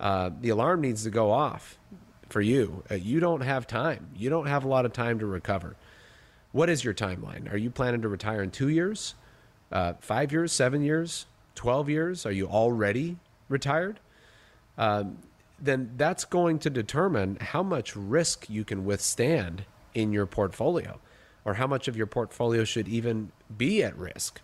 uh, 0.00 0.30
the 0.40 0.48
alarm 0.48 0.80
needs 0.80 1.04
to 1.04 1.10
go 1.10 1.30
off 1.30 1.78
for 2.28 2.40
you. 2.40 2.82
Uh, 2.90 2.96
you 2.96 3.20
don't 3.20 3.42
have 3.42 3.64
time. 3.68 4.08
You 4.16 4.28
don't 4.28 4.46
have 4.46 4.64
a 4.64 4.68
lot 4.68 4.84
of 4.84 4.92
time 4.92 5.20
to 5.20 5.26
recover. 5.26 5.76
What 6.50 6.68
is 6.68 6.82
your 6.82 6.94
timeline? 6.94 7.50
Are 7.52 7.56
you 7.56 7.70
planning 7.70 8.02
to 8.02 8.08
retire 8.08 8.42
in 8.42 8.50
two 8.50 8.68
years, 8.68 9.14
uh, 9.70 9.92
five 10.00 10.32
years, 10.32 10.50
seven 10.50 10.82
years, 10.82 11.26
12 11.54 11.88
years? 11.88 12.26
Are 12.26 12.32
you 12.32 12.48
already 12.48 13.16
retired? 13.48 14.00
Um, 14.76 15.18
then 15.60 15.92
that's 15.96 16.24
going 16.24 16.58
to 16.58 16.70
determine 16.70 17.36
how 17.40 17.62
much 17.62 17.94
risk 17.94 18.50
you 18.50 18.64
can 18.64 18.84
withstand 18.84 19.64
in 19.94 20.12
your 20.12 20.26
portfolio 20.26 20.98
or 21.44 21.54
how 21.54 21.68
much 21.68 21.86
of 21.86 21.96
your 21.96 22.06
portfolio 22.06 22.64
should 22.64 22.88
even 22.88 23.30
be 23.56 23.84
at 23.84 23.96
risk. 23.96 24.40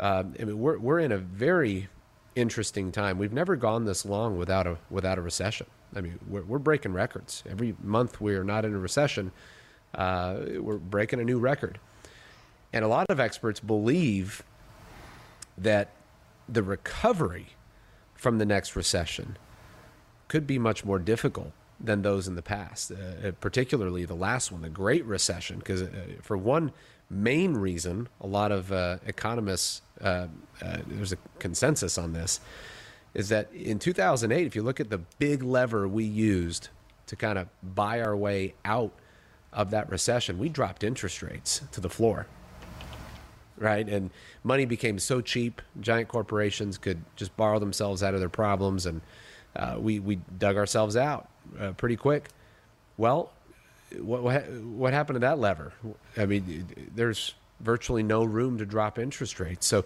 Um, 0.00 0.34
I 0.40 0.44
mean, 0.44 0.58
we're, 0.58 0.78
we're 0.78 0.98
in 0.98 1.12
a 1.12 1.18
very 1.18 1.88
interesting 2.34 2.90
time. 2.92 3.18
We've 3.18 3.32
never 3.32 3.56
gone 3.56 3.84
this 3.84 4.04
long 4.04 4.36
without 4.36 4.66
a, 4.66 4.78
without 4.90 5.18
a 5.18 5.22
recession. 5.22 5.66
I 5.94 6.00
mean, 6.00 6.18
we're, 6.28 6.42
we're 6.42 6.58
breaking 6.58 6.92
records. 6.92 7.44
Every 7.48 7.76
month 7.82 8.20
we're 8.20 8.44
not 8.44 8.64
in 8.64 8.74
a 8.74 8.78
recession, 8.78 9.30
uh, 9.94 10.36
we're 10.58 10.78
breaking 10.78 11.20
a 11.20 11.24
new 11.24 11.38
record. 11.38 11.78
And 12.72 12.84
a 12.84 12.88
lot 12.88 13.06
of 13.08 13.20
experts 13.20 13.60
believe 13.60 14.42
that 15.56 15.90
the 16.48 16.62
recovery 16.62 17.48
from 18.14 18.38
the 18.38 18.44
next 18.44 18.74
recession 18.74 19.36
could 20.26 20.46
be 20.46 20.58
much 20.58 20.84
more 20.84 20.98
difficult 20.98 21.52
than 21.78 22.02
those 22.02 22.26
in 22.26 22.34
the 22.34 22.42
past, 22.42 22.90
uh, 22.90 23.30
particularly 23.40 24.04
the 24.04 24.14
last 24.14 24.50
one, 24.50 24.62
the 24.62 24.68
Great 24.68 25.04
Recession. 25.04 25.58
Because 25.58 25.82
uh, 25.82 25.88
for 26.22 26.36
one 26.36 26.72
main 27.08 27.54
reason, 27.54 28.08
a 28.20 28.26
lot 28.26 28.50
of 28.50 28.72
uh, 28.72 28.98
economists, 29.06 29.82
uh, 30.00 30.26
uh, 30.62 30.78
there's 30.86 31.12
a 31.12 31.18
consensus 31.38 31.98
on 31.98 32.12
this, 32.12 32.40
is 33.14 33.28
that 33.28 33.52
in 33.52 33.78
2008, 33.78 34.46
if 34.46 34.56
you 34.56 34.62
look 34.62 34.80
at 34.80 34.90
the 34.90 34.98
big 35.18 35.42
lever 35.42 35.86
we 35.86 36.04
used 36.04 36.68
to 37.06 37.16
kind 37.16 37.38
of 37.38 37.48
buy 37.62 38.00
our 38.00 38.16
way 38.16 38.54
out 38.64 38.92
of 39.52 39.70
that 39.70 39.88
recession, 39.90 40.38
we 40.38 40.48
dropped 40.48 40.82
interest 40.82 41.22
rates 41.22 41.62
to 41.72 41.80
the 41.80 41.90
floor. 41.90 42.26
Right. 43.56 43.88
And 43.88 44.10
money 44.42 44.64
became 44.64 44.98
so 44.98 45.20
cheap, 45.20 45.62
giant 45.80 46.08
corporations 46.08 46.76
could 46.76 47.04
just 47.14 47.36
borrow 47.36 47.60
themselves 47.60 48.02
out 48.02 48.12
of 48.12 48.18
their 48.18 48.28
problems 48.28 48.84
and 48.84 49.00
uh, 49.56 49.76
we 49.78 50.00
we 50.00 50.16
dug 50.38 50.56
ourselves 50.56 50.96
out 50.96 51.28
uh, 51.58 51.72
pretty 51.72 51.96
quick. 51.96 52.28
Well, 52.96 53.32
what 53.98 54.22
what 54.50 54.92
happened 54.92 55.16
to 55.16 55.20
that 55.20 55.38
lever? 55.38 55.72
I 56.16 56.26
mean, 56.26 56.90
there's 56.94 57.34
virtually 57.64 58.02
no 58.02 58.22
room 58.24 58.58
to 58.58 58.66
drop 58.66 58.98
interest 58.98 59.40
rates. 59.40 59.66
So, 59.66 59.84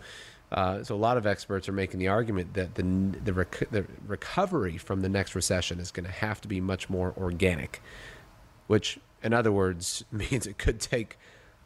uh, 0.50 0.82
so 0.82 0.94
a 0.94 0.96
lot 0.96 1.16
of 1.16 1.26
experts 1.26 1.68
are 1.68 1.72
making 1.72 2.00
the 2.00 2.08
argument 2.08 2.54
that 2.54 2.74
the 2.74 2.82
the, 2.82 3.32
rec- 3.32 3.70
the 3.70 3.86
recovery 4.06 4.78
from 4.78 5.02
the 5.02 5.08
next 5.08 5.34
recession 5.34 5.78
is 5.78 5.90
going 5.90 6.06
to 6.06 6.12
have 6.12 6.40
to 6.42 6.48
be 6.48 6.60
much 6.60 6.90
more 6.90 7.14
organic, 7.16 7.82
which, 8.66 8.98
in 9.22 9.32
other 9.32 9.52
words, 9.52 10.04
means 10.12 10.46
it 10.46 10.58
could 10.58 10.80
take 10.80 11.18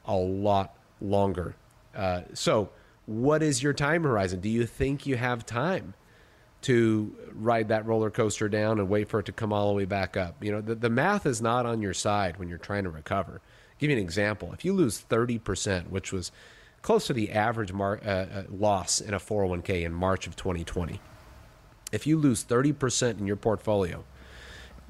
a 0.04 0.16
lot 0.16 0.76
longer. 1.00 1.54
Uh, 1.94 2.22
so 2.34 2.70
what 3.06 3.42
is 3.42 3.62
your 3.62 3.72
time 3.72 4.04
horizon? 4.04 4.40
Do 4.40 4.48
you 4.48 4.66
think 4.66 5.06
you 5.06 5.16
have 5.16 5.44
time 5.44 5.94
to 6.62 7.14
ride 7.34 7.68
that 7.68 7.84
roller 7.86 8.10
coaster 8.10 8.48
down 8.48 8.78
and 8.78 8.88
wait 8.88 9.08
for 9.08 9.20
it 9.20 9.26
to 9.26 9.32
come 9.32 9.52
all 9.52 9.68
the 9.68 9.74
way 9.74 9.84
back 9.84 10.16
up? 10.16 10.42
You 10.42 10.52
know, 10.52 10.60
the, 10.60 10.74
the 10.74 10.90
math 10.90 11.26
is 11.26 11.42
not 11.42 11.66
on 11.66 11.82
your 11.82 11.94
side 11.94 12.38
when 12.38 12.48
you're 12.48 12.58
trying 12.58 12.84
to 12.84 12.90
recover. 12.90 13.40
Give 13.82 13.90
you 13.90 13.96
an 13.96 14.02
example. 14.04 14.52
If 14.52 14.64
you 14.64 14.74
lose 14.74 15.04
30%, 15.10 15.88
which 15.88 16.12
was 16.12 16.30
close 16.82 17.08
to 17.08 17.12
the 17.12 17.32
average 17.32 17.72
mar- 17.72 17.98
uh, 18.06 18.08
uh, 18.08 18.42
loss 18.48 19.00
in 19.00 19.12
a 19.12 19.18
401k 19.18 19.82
in 19.84 19.92
March 19.92 20.28
of 20.28 20.36
2020, 20.36 21.00
if 21.90 22.06
you 22.06 22.16
lose 22.16 22.44
30% 22.44 23.18
in 23.18 23.26
your 23.26 23.34
portfolio, 23.34 24.04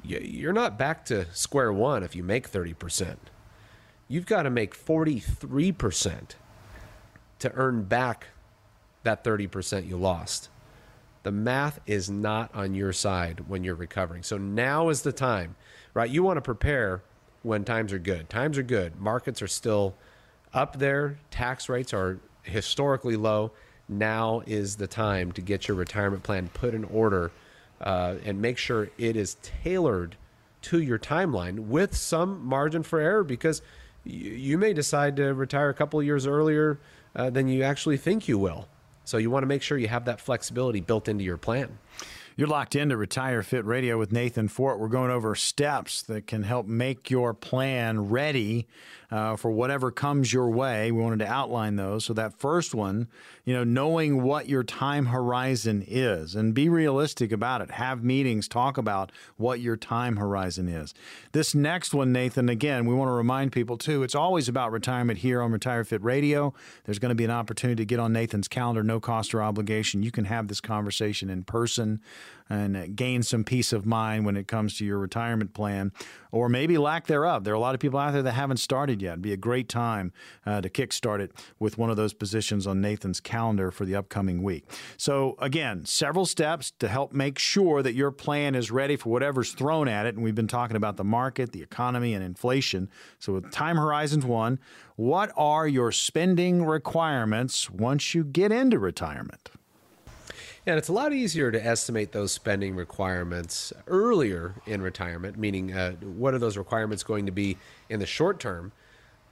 you're 0.05 0.53
not 0.53 0.79
back 0.79 1.07
to 1.07 1.25
square 1.33 1.73
one 1.73 2.03
if 2.03 2.15
you 2.15 2.23
make 2.23 2.53
30%. 2.53 3.17
You've 4.09 4.27
got 4.27 4.43
to 4.43 4.51
make 4.51 4.77
43% 4.77 6.35
to 7.39 7.53
earn 7.55 7.85
back 7.85 8.27
that 9.05 9.25
30% 9.25 9.89
you 9.89 9.97
lost. 9.97 10.51
The 11.23 11.33
math 11.33 11.81
is 11.87 12.11
not 12.11 12.55
on 12.55 12.75
your 12.75 12.93
side 12.93 13.49
when 13.49 13.65
you're 13.65 13.75
recovering. 13.75 14.23
So 14.23 14.37
now 14.37 14.91
is 14.91 15.01
the 15.01 15.13
time, 15.13 15.57
right? 15.95 16.11
You 16.11 16.23
want 16.23 16.37
to 16.37 16.43
prepare 16.43 17.03
when 17.43 17.65
times 17.65 17.93
are 17.93 17.99
good. 17.99 18.29
Times 18.29 18.59
are 18.59 18.63
good. 18.63 19.01
Markets 19.01 19.43
are 19.43 19.49
still 19.49 19.95
up 20.53 20.79
there. 20.79 21.19
Tax 21.31 21.69
rates 21.69 21.93
are 21.93 22.21
historically 22.43 23.17
low. 23.17 23.53
Now 23.89 24.43
is 24.47 24.77
the 24.77 24.87
time 24.87 25.33
to 25.33 25.41
get 25.41 25.69
your 25.69 25.77
retirement 25.77 26.23
plan 26.23 26.49
put 26.53 26.75
in 26.75 26.85
order 26.85 27.31
uh, 27.81 28.17
and 28.25 28.41
make 28.41 28.59
sure 28.59 28.91
it 28.97 29.17
is 29.17 29.37
tailored 29.43 30.17
to 30.63 30.81
your 30.81 30.99
timeline 30.99 31.59
with 31.67 31.97
some 31.97 32.45
margin 32.45 32.83
for 32.83 33.01
error 33.01 33.25
because 33.25 33.63
you, 34.05 34.31
you 34.31 34.59
may 34.59 34.73
decide 34.73 35.17
to 35.17 35.35
retire 35.35 35.69
a 35.69 35.75
couple 35.75 36.03
years 36.03 36.27
earlier 36.27 36.79
uh, 37.17 37.29
than 37.31 37.49
you 37.49 37.63
actually 37.63 37.97
think 37.97 38.29
you 38.29 38.39
will. 38.39 38.69
So 39.05 39.19
you 39.19 39.31
want 39.31 39.43
to 39.43 39.49
make 39.49 39.63
sure 39.63 39.77
you 39.77 39.89
have 39.89 40.05
that 40.05 40.21
flexibility 40.21 40.81
built 40.81 41.09
into 41.09 41.25
your 41.25 41.37
plan. 41.37 41.79
You're 42.35 42.49
locked 42.49 42.75
into 42.75 42.97
Retire 42.97 43.43
Fit 43.43 43.67
Radio 43.67 43.99
with 43.99 44.11
Nathan 44.11 44.49
Fort. 44.49 44.81
We're 44.81 44.89
going 44.89 45.11
over 45.11 45.35
steps 45.35 46.01
that 46.05 46.27
can 46.27 46.45
help 46.45 46.67
make 46.67 47.11
your 47.11 47.35
plan 47.35 48.09
ready 48.09 48.67
uh, 49.11 49.37
for 49.37 49.51
whatever 49.51 49.91
comes 49.91 50.33
your 50.33 50.49
way. 50.49 50.91
We 50.91 51.03
wanted 51.03 51.19
to 51.19 51.27
outline 51.27 51.77
those. 51.77 52.07
So 52.07 52.15
that 52.15 52.33
first 52.33 52.75
one, 52.75 53.09
you 53.45 53.53
know, 53.53 53.63
knowing 53.63 54.23
what 54.23 54.49
your 54.49 54.65
time 54.65 55.07
horizon 55.07 55.85
is 55.87 56.35
and 56.35 56.55
be 56.55 56.71
realistic 56.71 57.31
about 57.33 57.61
it. 57.61 57.73
Have 57.73 58.03
meetings, 58.03 58.49
talk 58.49 58.79
about 58.79 59.13
what 59.37 59.61
your 59.61 59.77
time 59.77 60.17
horizon 60.17 60.67
is. 60.67 60.95
This 61.33 61.55
next 61.55 61.93
one, 61.93 62.11
Nathan, 62.11 62.49
again, 62.49 62.87
we 62.87 62.95
want 62.95 63.09
to 63.11 63.13
remind 63.13 63.53
people 63.53 63.77
too, 63.77 64.03
it's 64.03 64.15
always 64.15 64.49
about 64.49 64.73
retirement 64.73 65.19
here 65.19 65.43
on 65.43 65.53
Retire 65.53 65.85
Fit 65.85 66.03
Radio. 66.03 66.55
There's 66.85 66.99
going 66.99 67.11
to 67.11 67.15
be 67.15 67.25
an 67.25 67.31
opportunity 67.31 67.83
to 67.83 67.87
get 67.87 68.01
on 68.01 68.15
Nathan's 68.15 68.49
calendar, 68.49 68.83
no 68.83 68.99
cost 68.99 69.35
or 69.35 69.43
obligation. 69.43 70.03
You 70.03 70.11
can 70.11 70.25
have 70.25 70.49
this 70.49 70.63
conversation 70.63 71.29
in 71.29 71.45
person 71.45 72.01
and 72.53 72.95
gain 72.95 73.23
some 73.23 73.45
peace 73.45 73.73
of 73.73 73.87
mind 73.87 74.27
when 74.27 74.37
it 74.37 74.47
comes 74.47 74.77
to 74.77 74.85
your 74.85 74.99
retirement 74.99 75.55
plan 75.55 75.91
or 76.31 76.49
maybe 76.49 76.77
lack 76.77 77.07
thereof. 77.07 77.45
There 77.45 77.55
are 77.55 77.57
a 77.57 77.61
lot 77.61 77.75
of 77.75 77.81
people 77.81 77.99
out 77.99 78.13
there 78.13 78.23
that 78.23 78.33
haven't 78.33 78.59
started 78.59 79.01
yet. 79.01 79.13
It'd 79.13 79.23
be 79.23 79.33
a 79.33 79.39
great 79.39 79.69
time 79.69 80.13
uh, 80.45 80.61
to 80.61 80.69
kickstart 80.69 81.21
it 81.21 81.33
with 81.59 81.79
one 81.79 81.89
of 81.89 81.97
those 81.97 82.13
positions 82.13 82.67
on 82.67 82.81
Nathan's 82.81 83.21
calendar 83.21 83.71
for 83.71 83.87
the 83.87 83.95
upcoming 83.97 84.43
week. 84.43 84.67
So, 84.97 85.37
again, 85.39 85.87
several 85.87 86.27
steps 86.27 86.73
to 86.79 86.89
help 86.89 87.13
make 87.13 87.39
sure 87.39 87.83
that 87.83 87.95
your 87.95 88.11
plan 88.11 88.55
is 88.55 88.71
ready 88.71 88.97
for 88.97 89.11
whatever's 89.11 89.53
thrown 89.53 89.89
at 89.89 90.05
it. 90.05 90.15
And 90.15 90.23
we've 90.23 90.35
been 90.35 90.49
talking 90.49 90.77
about 90.77 90.97
the 90.97 91.05
market, 91.05 91.53
the 91.53 91.63
economy, 91.63 92.13
and 92.13 92.25
inflation. 92.25 92.91
So, 93.19 93.35
with 93.35 93.51
time 93.51 93.77
horizons 93.77 94.27
one, 94.27 94.59
what 94.97 95.33
are 95.37 95.67
your 95.67 95.91
spending 95.91 96.65
requirements 96.65 97.71
once 97.71 98.15
you 98.15 98.25
get 98.25 98.53
into 98.53 98.79
retirement? 98.79 99.51
And 100.65 100.79
it's 100.79 100.89
a 100.89 100.93
lot 100.93 101.13
easier 101.13 101.51
to 101.51 101.65
estimate 101.65 102.13
those 102.13 102.31
spending 102.31 102.77
requirements 102.77 103.73
earlier 103.89 104.55
in 104.65 104.81
retirement, 104.81 105.37
meaning 105.37 105.73
uh, 105.73 105.93
what 105.95 106.35
are 106.35 106.39
those 106.39 106.57
requirements 106.57 107.03
going 107.03 107.27
to 107.27 107.33
be 107.33 107.59
in 107.89 107.99
the 107.99 108.07
short 108.07 108.39
term 108.39 108.71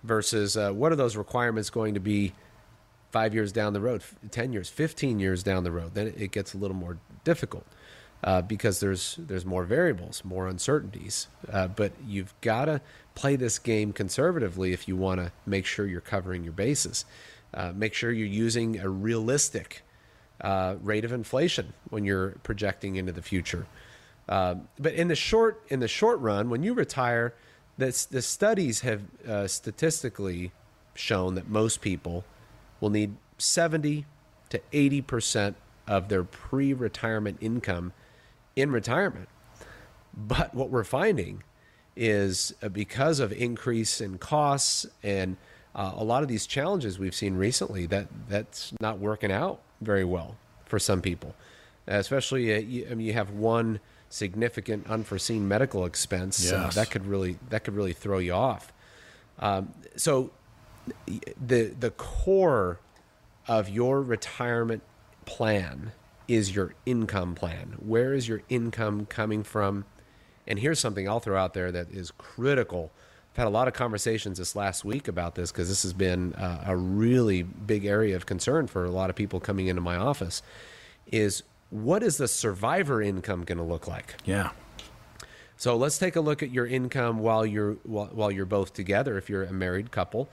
versus 0.02 0.56
uh, 0.56 0.72
what 0.72 0.90
are 0.90 0.96
those 0.96 1.16
requirements 1.16 1.70
going 1.70 1.94
to 1.94 2.00
be 2.00 2.32
five 3.12 3.32
years 3.32 3.52
down 3.52 3.72
the 3.74 3.80
road, 3.80 4.02
10 4.30 4.52
years, 4.52 4.68
15 4.68 5.20
years 5.20 5.44
down 5.44 5.62
the 5.62 5.70
road. 5.70 5.94
Then 5.94 6.08
it 6.16 6.32
gets 6.32 6.52
a 6.54 6.58
little 6.58 6.76
more 6.76 6.98
difficult. 7.24 7.66
Uh, 8.22 8.42
because 8.42 8.80
there's 8.80 9.16
there's 9.18 9.46
more 9.46 9.64
variables, 9.64 10.22
more 10.26 10.46
uncertainties. 10.46 11.26
Uh, 11.50 11.66
but 11.66 11.90
you've 12.06 12.34
got 12.42 12.66
to 12.66 12.78
play 13.14 13.34
this 13.34 13.58
game 13.58 13.94
conservatively 13.94 14.74
if 14.74 14.86
you 14.86 14.94
want 14.94 15.18
to 15.18 15.32
make 15.46 15.64
sure 15.64 15.86
you're 15.86 16.02
covering 16.02 16.44
your 16.44 16.52
bases. 16.52 17.06
Uh, 17.54 17.72
make 17.74 17.94
sure 17.94 18.12
you're 18.12 18.26
using 18.26 18.78
a 18.78 18.90
realistic 18.90 19.80
uh, 20.40 20.76
rate 20.82 21.04
of 21.04 21.12
inflation 21.12 21.72
when 21.90 22.04
you're 22.04 22.30
projecting 22.42 22.96
into 22.96 23.12
the 23.12 23.22
future. 23.22 23.66
Uh, 24.28 24.56
but 24.78 24.94
in 24.94 25.08
the 25.08 25.16
short 25.16 25.62
in 25.68 25.80
the 25.80 25.88
short 25.88 26.20
run, 26.20 26.50
when 26.50 26.62
you 26.62 26.72
retire, 26.72 27.34
the 27.78 27.92
studies 27.92 28.80
have 28.80 29.02
uh, 29.26 29.46
statistically 29.48 30.52
shown 30.94 31.34
that 31.34 31.48
most 31.48 31.80
people 31.80 32.24
will 32.78 32.90
need 32.90 33.16
70 33.38 34.04
to 34.50 34.60
80 34.72 35.02
percent 35.02 35.56
of 35.86 36.08
their 36.08 36.22
pre-retirement 36.22 37.38
income 37.40 37.92
in 38.54 38.70
retirement. 38.70 39.28
But 40.14 40.54
what 40.54 40.70
we're 40.70 40.84
finding 40.84 41.42
is 41.96 42.54
uh, 42.62 42.68
because 42.68 43.18
of 43.18 43.32
increase 43.32 44.00
in 44.00 44.18
costs 44.18 44.86
and 45.02 45.36
uh, 45.74 45.92
a 45.96 46.04
lot 46.04 46.22
of 46.22 46.28
these 46.28 46.46
challenges 46.46 46.98
we've 46.98 47.14
seen 47.14 47.34
recently 47.34 47.86
that 47.86 48.08
that's 48.28 48.72
not 48.80 48.98
working 48.98 49.32
out 49.32 49.60
very 49.80 50.04
well 50.04 50.36
for 50.66 50.78
some 50.78 51.00
people, 51.02 51.34
especially 51.86 52.54
uh, 52.54 52.58
you, 52.58 52.86
I 52.90 52.94
mean 52.94 53.06
you 53.06 53.12
have 53.12 53.30
one 53.30 53.80
significant 54.08 54.86
unforeseen 54.88 55.46
medical 55.46 55.84
expense 55.84 56.52
uh, 56.52 56.56
yes. 56.56 56.76
uh, 56.76 56.80
that 56.80 56.90
could 56.90 57.06
really 57.06 57.38
that 57.48 57.64
could 57.64 57.74
really 57.74 57.92
throw 57.92 58.18
you 58.18 58.32
off. 58.32 58.72
Um, 59.38 59.72
so 59.96 60.30
the 61.06 61.74
the 61.78 61.90
core 61.90 62.78
of 63.46 63.68
your 63.68 64.02
retirement 64.02 64.82
plan 65.24 65.92
is 66.28 66.54
your 66.54 66.74
income 66.86 67.34
plan. 67.34 67.74
Where 67.78 68.14
is 68.14 68.28
your 68.28 68.42
income 68.48 69.06
coming 69.06 69.42
from? 69.42 69.84
And 70.46 70.58
here's 70.58 70.78
something 70.78 71.08
I'll 71.08 71.20
throw 71.20 71.36
out 71.36 71.54
there 71.54 71.72
that 71.72 71.90
is 71.90 72.12
critical 72.12 72.92
I've 73.32 73.36
had 73.36 73.46
a 73.46 73.50
lot 73.50 73.68
of 73.68 73.74
conversations 73.74 74.38
this 74.38 74.56
last 74.56 74.84
week 74.84 75.06
about 75.06 75.36
this 75.36 75.52
because 75.52 75.68
this 75.68 75.84
has 75.84 75.92
been 75.92 76.34
uh, 76.34 76.64
a 76.66 76.76
really 76.76 77.42
big 77.42 77.84
area 77.84 78.16
of 78.16 78.26
concern 78.26 78.66
for 78.66 78.84
a 78.84 78.90
lot 78.90 79.08
of 79.08 79.14
people 79.14 79.38
coming 79.38 79.68
into 79.68 79.80
my 79.80 79.96
office. 79.96 80.42
Is 81.12 81.44
what 81.70 82.02
is 82.02 82.16
the 82.16 82.26
survivor 82.26 83.00
income 83.00 83.44
going 83.44 83.58
to 83.58 83.64
look 83.64 83.86
like? 83.86 84.16
Yeah. 84.24 84.50
So 85.56 85.76
let's 85.76 85.96
take 85.96 86.16
a 86.16 86.20
look 86.20 86.42
at 86.42 86.50
your 86.50 86.66
income 86.66 87.20
while 87.20 87.46
you're 87.46 87.74
while, 87.84 88.06
while 88.06 88.30
you're 88.32 88.46
both 88.46 88.72
together. 88.72 89.16
If 89.16 89.30
you're 89.30 89.44
a 89.44 89.52
married 89.52 89.92
couple, 89.92 90.28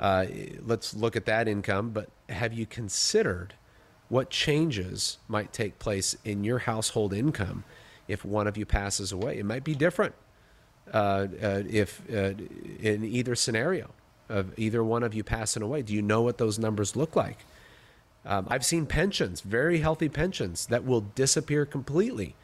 uh, 0.00 0.26
let's 0.60 0.92
look 0.92 1.14
at 1.14 1.26
that 1.26 1.46
income. 1.46 1.90
But 1.90 2.08
have 2.28 2.52
you 2.52 2.66
considered 2.66 3.54
what 4.08 4.28
changes 4.28 5.18
might 5.28 5.52
take 5.52 5.78
place 5.78 6.16
in 6.24 6.42
your 6.42 6.60
household 6.60 7.12
income 7.12 7.62
if 8.08 8.24
one 8.24 8.48
of 8.48 8.56
you 8.56 8.66
passes 8.66 9.12
away? 9.12 9.38
It 9.38 9.44
might 9.44 9.62
be 9.62 9.76
different 9.76 10.14
if 10.92 12.02
uh, 12.12 12.32
in 12.80 13.04
either 13.04 13.34
scenario 13.34 13.90
of 14.28 14.58
either 14.58 14.82
one 14.82 15.02
of 15.02 15.14
you 15.14 15.24
passing 15.24 15.62
away? 15.62 15.82
Do 15.82 15.94
you 15.94 16.02
know 16.02 16.22
what 16.22 16.38
those 16.38 16.58
numbers 16.58 16.96
look 16.96 17.16
like? 17.16 17.38
Um, 18.24 18.46
I've 18.50 18.64
seen 18.64 18.86
pensions, 18.86 19.40
very 19.40 19.78
healthy 19.78 20.08
pensions, 20.08 20.66
that 20.66 20.84
will 20.84 21.00
disappear 21.00 21.64
completely 21.64 22.34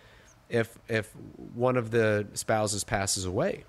if 0.49 0.79
if 0.89 1.13
one 1.55 1.77
of 1.77 1.91
the 1.91 2.27
spouses 2.35 2.85
passes 2.85 3.25
away. 3.25 3.65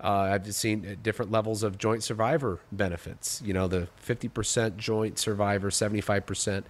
Uh, 0.00 0.30
I've 0.32 0.54
seen 0.54 0.98
different 1.02 1.32
levels 1.32 1.62
of 1.64 1.76
joint 1.76 2.04
survivor 2.04 2.60
benefits. 2.70 3.42
You 3.44 3.52
know, 3.52 3.66
the 3.66 3.88
50% 4.06 4.76
joint 4.76 5.18
survivor, 5.18 5.70
75%. 5.70 6.62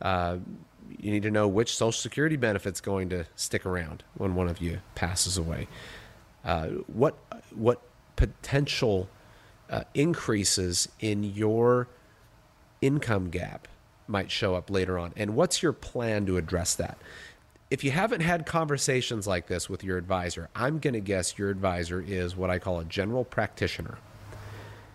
Uh, 0.00 0.38
you 0.98 1.12
need 1.12 1.22
to 1.22 1.30
know 1.30 1.46
which 1.46 1.76
Social 1.76 1.92
Security 1.92 2.36
benefit's 2.36 2.80
going 2.80 3.08
to 3.10 3.24
stick 3.36 3.64
around 3.64 4.02
when 4.14 4.34
one 4.34 4.48
of 4.48 4.60
you 4.60 4.80
passes 4.96 5.38
away. 5.38 5.68
Uh, 6.44 6.68
what 6.86 7.16
what 7.54 7.80
potential 8.16 9.08
uh, 9.70 9.84
increases 9.94 10.88
in 11.00 11.22
your 11.24 11.88
income 12.80 13.30
gap 13.30 13.68
might 14.08 14.30
show 14.30 14.54
up 14.54 14.70
later 14.70 14.98
on, 14.98 15.12
and 15.16 15.34
what's 15.34 15.62
your 15.62 15.72
plan 15.72 16.26
to 16.26 16.36
address 16.36 16.74
that? 16.74 16.98
If 17.70 17.82
you 17.84 17.90
haven't 17.90 18.20
had 18.20 18.44
conversations 18.44 19.26
like 19.26 19.46
this 19.46 19.70
with 19.70 19.82
your 19.82 19.96
advisor, 19.96 20.50
I'm 20.54 20.78
going 20.78 20.92
to 20.92 21.00
guess 21.00 21.38
your 21.38 21.48
advisor 21.48 22.02
is 22.06 22.36
what 22.36 22.50
I 22.50 22.58
call 22.58 22.80
a 22.80 22.84
general 22.84 23.24
practitioner. 23.24 23.96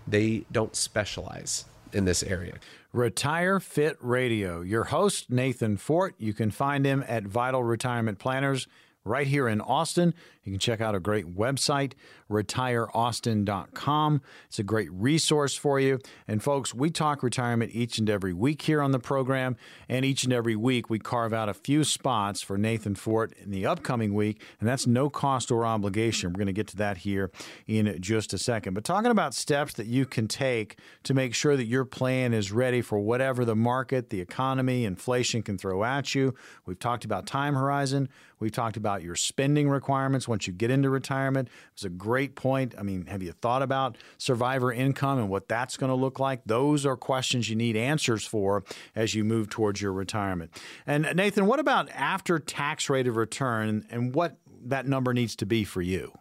They 0.08 0.45
don't 0.52 0.76
specialize 0.76 1.66
in 1.91 2.06
this 2.06 2.22
area. 2.22 2.56
Retire 2.93 3.60
Fit 3.60 3.98
Radio. 4.00 4.62
Your 4.62 4.86
host, 4.86 5.30
Nathan 5.30 5.78
Fort. 5.78 6.16
You 6.18 6.34
can 6.34 6.52
find 6.52 6.86
him 6.86 7.04
at 7.08 7.24
Vital 7.24 7.64
Retirement 7.64 8.20
Planners 8.20 8.68
right 9.04 9.28
here 9.28 9.48
in 9.48 9.62
Austin. 9.62 10.14
You 10.48 10.54
can 10.54 10.60
check 10.60 10.80
out 10.80 10.95
a 10.95 11.00
great 11.02 11.36
website, 11.36 11.91
retireaustin.com. 12.32 14.22
It's 14.48 14.60
a 14.60 14.64
great 14.64 14.89
resource 14.93 15.58
for 15.58 15.78
you. 15.78 16.00
And 16.26 16.41
folks, 16.41 16.74
we 16.74 16.89
talk 16.89 17.22
retirement 17.22 17.72
each 17.76 17.98
and 17.98 18.10
every 18.10 18.32
week 18.32 18.62
here 18.62 18.82
on 18.82 18.91
the 18.91 19.00
program. 19.00 19.58
And 19.89 20.06
each 20.06 20.24
and 20.24 20.32
every 20.32 20.56
week, 20.56 20.89
we 20.89 21.00
carve 21.00 21.34
out 21.34 21.50
a 21.50 21.54
few 21.54 21.84
spots 21.84 22.41
for 22.41 22.58
Nathan 22.58 22.95
Fort 22.95 23.34
in 23.43 23.52
the 23.52 23.66
upcoming 23.66 24.14
week. 24.14 24.41
And 24.62 24.70
that's 24.70 24.88
no 24.88 25.10
cost 25.10 25.52
or 25.52 25.66
obligation. 25.66 26.32
We're 26.32 26.38
going 26.38 26.48
to 26.48 26.54
get 26.54 26.68
to 26.68 26.78
that 26.78 27.00
here 27.00 27.30
in 27.68 27.98
just 28.00 28.34
a 28.34 28.38
second. 28.38 28.74
But 28.74 28.86
talking 28.86 29.12
about 29.12 29.34
steps 29.34 29.74
that 29.74 29.88
you 29.88 30.06
can 30.06 30.30
take 30.30 30.80
to 31.04 31.14
make 31.14 31.36
sure 31.36 31.58
that 31.58 31.66
your 31.66 31.84
plan 31.84 32.34
is 32.34 32.54
ready 32.54 32.82
for 32.82 33.00
whatever 33.00 33.43
the 33.43 33.56
market, 33.56 34.12
the 34.12 34.22
economy, 34.22 34.86
inflation 34.86 35.41
can 35.41 35.58
throw 35.58 35.84
at 35.84 36.16
you. 36.16 36.34
We've 36.66 36.80
talked 36.80 37.04
about 37.04 37.26
time 37.26 37.56
horizon. 37.56 38.08
We've 38.39 38.52
talked 38.52 38.78
about 38.78 39.02
your 39.02 39.16
spending 39.16 39.68
requirements 39.68 40.28
once 40.38 40.46
you 40.46 40.54
get 40.54 40.70
into 40.70 40.88
retirement. 40.88 41.48
It 41.48 41.54
was 41.74 41.84
a 41.86 41.90
great 41.90 42.36
point. 42.36 42.76
I 42.78 42.84
mean, 42.84 43.08
have 43.08 43.24
you 43.24 43.32
thought 43.32 43.64
about 43.64 43.98
survivor 44.20 44.72
income 44.72 45.18
and 45.18 45.30
what 45.30 45.48
that's 45.48 45.78
going 45.78 45.90
to 45.90 45.96
look 45.96 46.20
like? 46.20 46.42
Those 46.46 46.86
are 46.86 46.96
questions 46.96 47.50
you 47.50 47.56
need 47.56 47.76
answers 47.76 48.24
for 48.24 48.64
as 48.96 49.16
you 49.16 49.24
move 49.24 49.50
towards 49.50 49.82
your 49.82 49.92
retirement. 49.92 50.52
And 50.86 51.12
Nathan, 51.16 51.48
what 51.48 51.60
about 51.60 51.90
after 51.90 52.38
tax 52.38 52.88
rate 52.88 53.08
of 53.08 53.16
return 53.16 53.88
and 53.90 54.14
what 54.14 54.36
that 54.66 54.86
number 54.86 55.12
needs 55.12 55.36
to 55.38 55.48
be 55.48 55.64
for 55.64 55.82
you? 55.82 56.16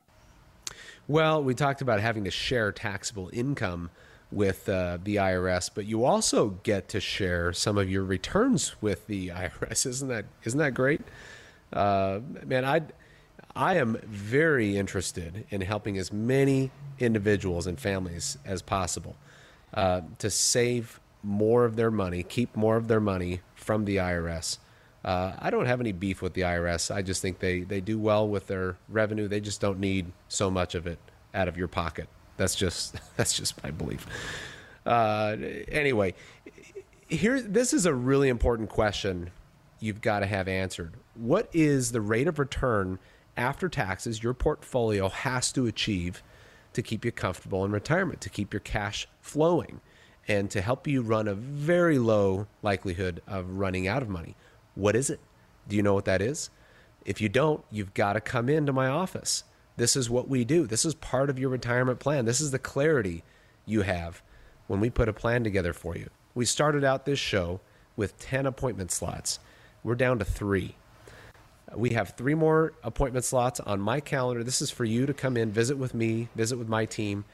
Well, 1.06 1.44
we 1.44 1.52
talked 1.52 1.82
about 1.82 2.00
having 2.00 2.24
to 2.24 2.30
share 2.30 2.72
taxable 2.72 3.28
income 3.34 3.90
with 4.32 4.66
uh, 4.66 4.96
the 5.04 5.16
IRS, 5.16 5.70
but 5.74 5.84
you 5.84 6.06
also 6.06 6.58
get 6.62 6.88
to 6.88 7.00
share 7.00 7.52
some 7.52 7.76
of 7.76 7.90
your 7.90 8.02
returns 8.02 8.76
with 8.80 9.08
the 9.08 9.28
IRS. 9.28 9.84
Isn't 9.84 10.08
that 10.08 10.24
isn't 10.42 10.58
that 10.58 10.72
great? 10.72 11.02
Uh, 11.70 12.20
man, 12.46 12.64
I 12.64 12.80
I 13.56 13.76
am 13.76 13.96
very 14.04 14.76
interested 14.76 15.46
in 15.48 15.62
helping 15.62 15.96
as 15.96 16.12
many 16.12 16.70
individuals 16.98 17.66
and 17.66 17.80
families 17.80 18.36
as 18.44 18.60
possible 18.60 19.16
uh, 19.72 20.02
to 20.18 20.28
save 20.28 21.00
more 21.22 21.64
of 21.64 21.74
their 21.74 21.90
money, 21.90 22.22
keep 22.22 22.54
more 22.54 22.76
of 22.76 22.86
their 22.86 23.00
money 23.00 23.40
from 23.54 23.86
the 23.86 23.96
IRS. 23.96 24.58
Uh, 25.02 25.32
I 25.38 25.48
don't 25.48 25.64
have 25.64 25.80
any 25.80 25.92
beef 25.92 26.20
with 26.20 26.34
the 26.34 26.42
IRS. 26.42 26.94
I 26.94 27.00
just 27.00 27.22
think 27.22 27.38
they, 27.38 27.60
they 27.60 27.80
do 27.80 27.98
well 27.98 28.28
with 28.28 28.46
their 28.46 28.76
revenue. 28.90 29.26
They 29.26 29.40
just 29.40 29.60
don't 29.60 29.80
need 29.80 30.12
so 30.28 30.50
much 30.50 30.74
of 30.74 30.86
it 30.86 30.98
out 31.32 31.48
of 31.48 31.56
your 31.56 31.68
pocket. 31.68 32.08
That's 32.36 32.54
just 32.54 32.96
that's 33.16 33.32
just 33.32 33.62
my 33.62 33.70
belief. 33.70 34.06
Uh, 34.84 35.36
anyway, 35.68 36.14
here 37.08 37.40
this 37.40 37.72
is 37.72 37.86
a 37.86 37.94
really 37.94 38.28
important 38.28 38.68
question 38.68 39.30
you've 39.80 40.02
got 40.02 40.20
to 40.20 40.26
have 40.26 40.46
answered. 40.46 40.94
What 41.14 41.48
is 41.54 41.92
the 41.92 42.00
rate 42.00 42.28
of 42.28 42.38
return 42.38 42.98
after 43.36 43.68
taxes 43.68 44.22
your 44.22 44.34
portfolio 44.34 45.08
has 45.08 45.52
to 45.52 45.66
achieve 45.66 46.22
to 46.72 46.82
keep 46.82 47.04
you 47.04 47.12
comfortable 47.12 47.64
in 47.64 47.72
retirement, 47.72 48.20
to 48.20 48.30
keep 48.30 48.52
your 48.52 48.60
cash 48.60 49.08
flowing, 49.20 49.80
and 50.28 50.50
to 50.50 50.60
help 50.60 50.86
you 50.86 51.02
run 51.02 51.28
a 51.28 51.34
very 51.34 51.98
low 51.98 52.46
likelihood 52.62 53.22
of 53.26 53.48
running 53.50 53.86
out 53.88 54.02
of 54.02 54.08
money? 54.08 54.36
What 54.74 54.96
is 54.96 55.08
it? 55.10 55.20
Do 55.68 55.76
you 55.76 55.82
know 55.82 55.94
what 55.94 56.04
that 56.04 56.20
is? 56.20 56.50
If 57.04 57.20
you 57.20 57.28
don't, 57.28 57.64
you've 57.70 57.94
got 57.94 58.14
to 58.14 58.20
come 58.20 58.48
into 58.48 58.72
my 58.72 58.88
office. 58.88 59.44
This 59.76 59.94
is 59.96 60.10
what 60.10 60.28
we 60.28 60.44
do. 60.44 60.66
This 60.66 60.84
is 60.84 60.94
part 60.94 61.30
of 61.30 61.38
your 61.38 61.50
retirement 61.50 61.98
plan. 61.98 62.24
This 62.24 62.40
is 62.40 62.50
the 62.50 62.58
clarity 62.58 63.22
you 63.64 63.82
have 63.82 64.22
when 64.66 64.80
we 64.80 64.90
put 64.90 65.08
a 65.08 65.12
plan 65.12 65.44
together 65.44 65.72
for 65.72 65.96
you. 65.96 66.10
We 66.34 66.44
started 66.44 66.84
out 66.84 67.04
this 67.04 67.18
show 67.18 67.60
with 67.96 68.18
10 68.18 68.46
appointment 68.46 68.90
slots. 68.90 69.38
We're 69.82 69.94
down 69.94 70.18
to 70.18 70.24
three. 70.24 70.76
We 71.74 71.90
have 71.90 72.10
three 72.10 72.34
more 72.34 72.74
appointment 72.84 73.24
slots 73.24 73.58
on 73.58 73.80
my 73.80 73.98
calendar. 74.00 74.44
This 74.44 74.62
is 74.62 74.70
for 74.70 74.84
you 74.84 75.04
to 75.06 75.12
come 75.12 75.36
in, 75.36 75.50
visit 75.50 75.76
with 75.76 75.94
me, 75.94 76.28
visit 76.36 76.58
with 76.58 76.68
my 76.68 76.84
team. 76.84 77.24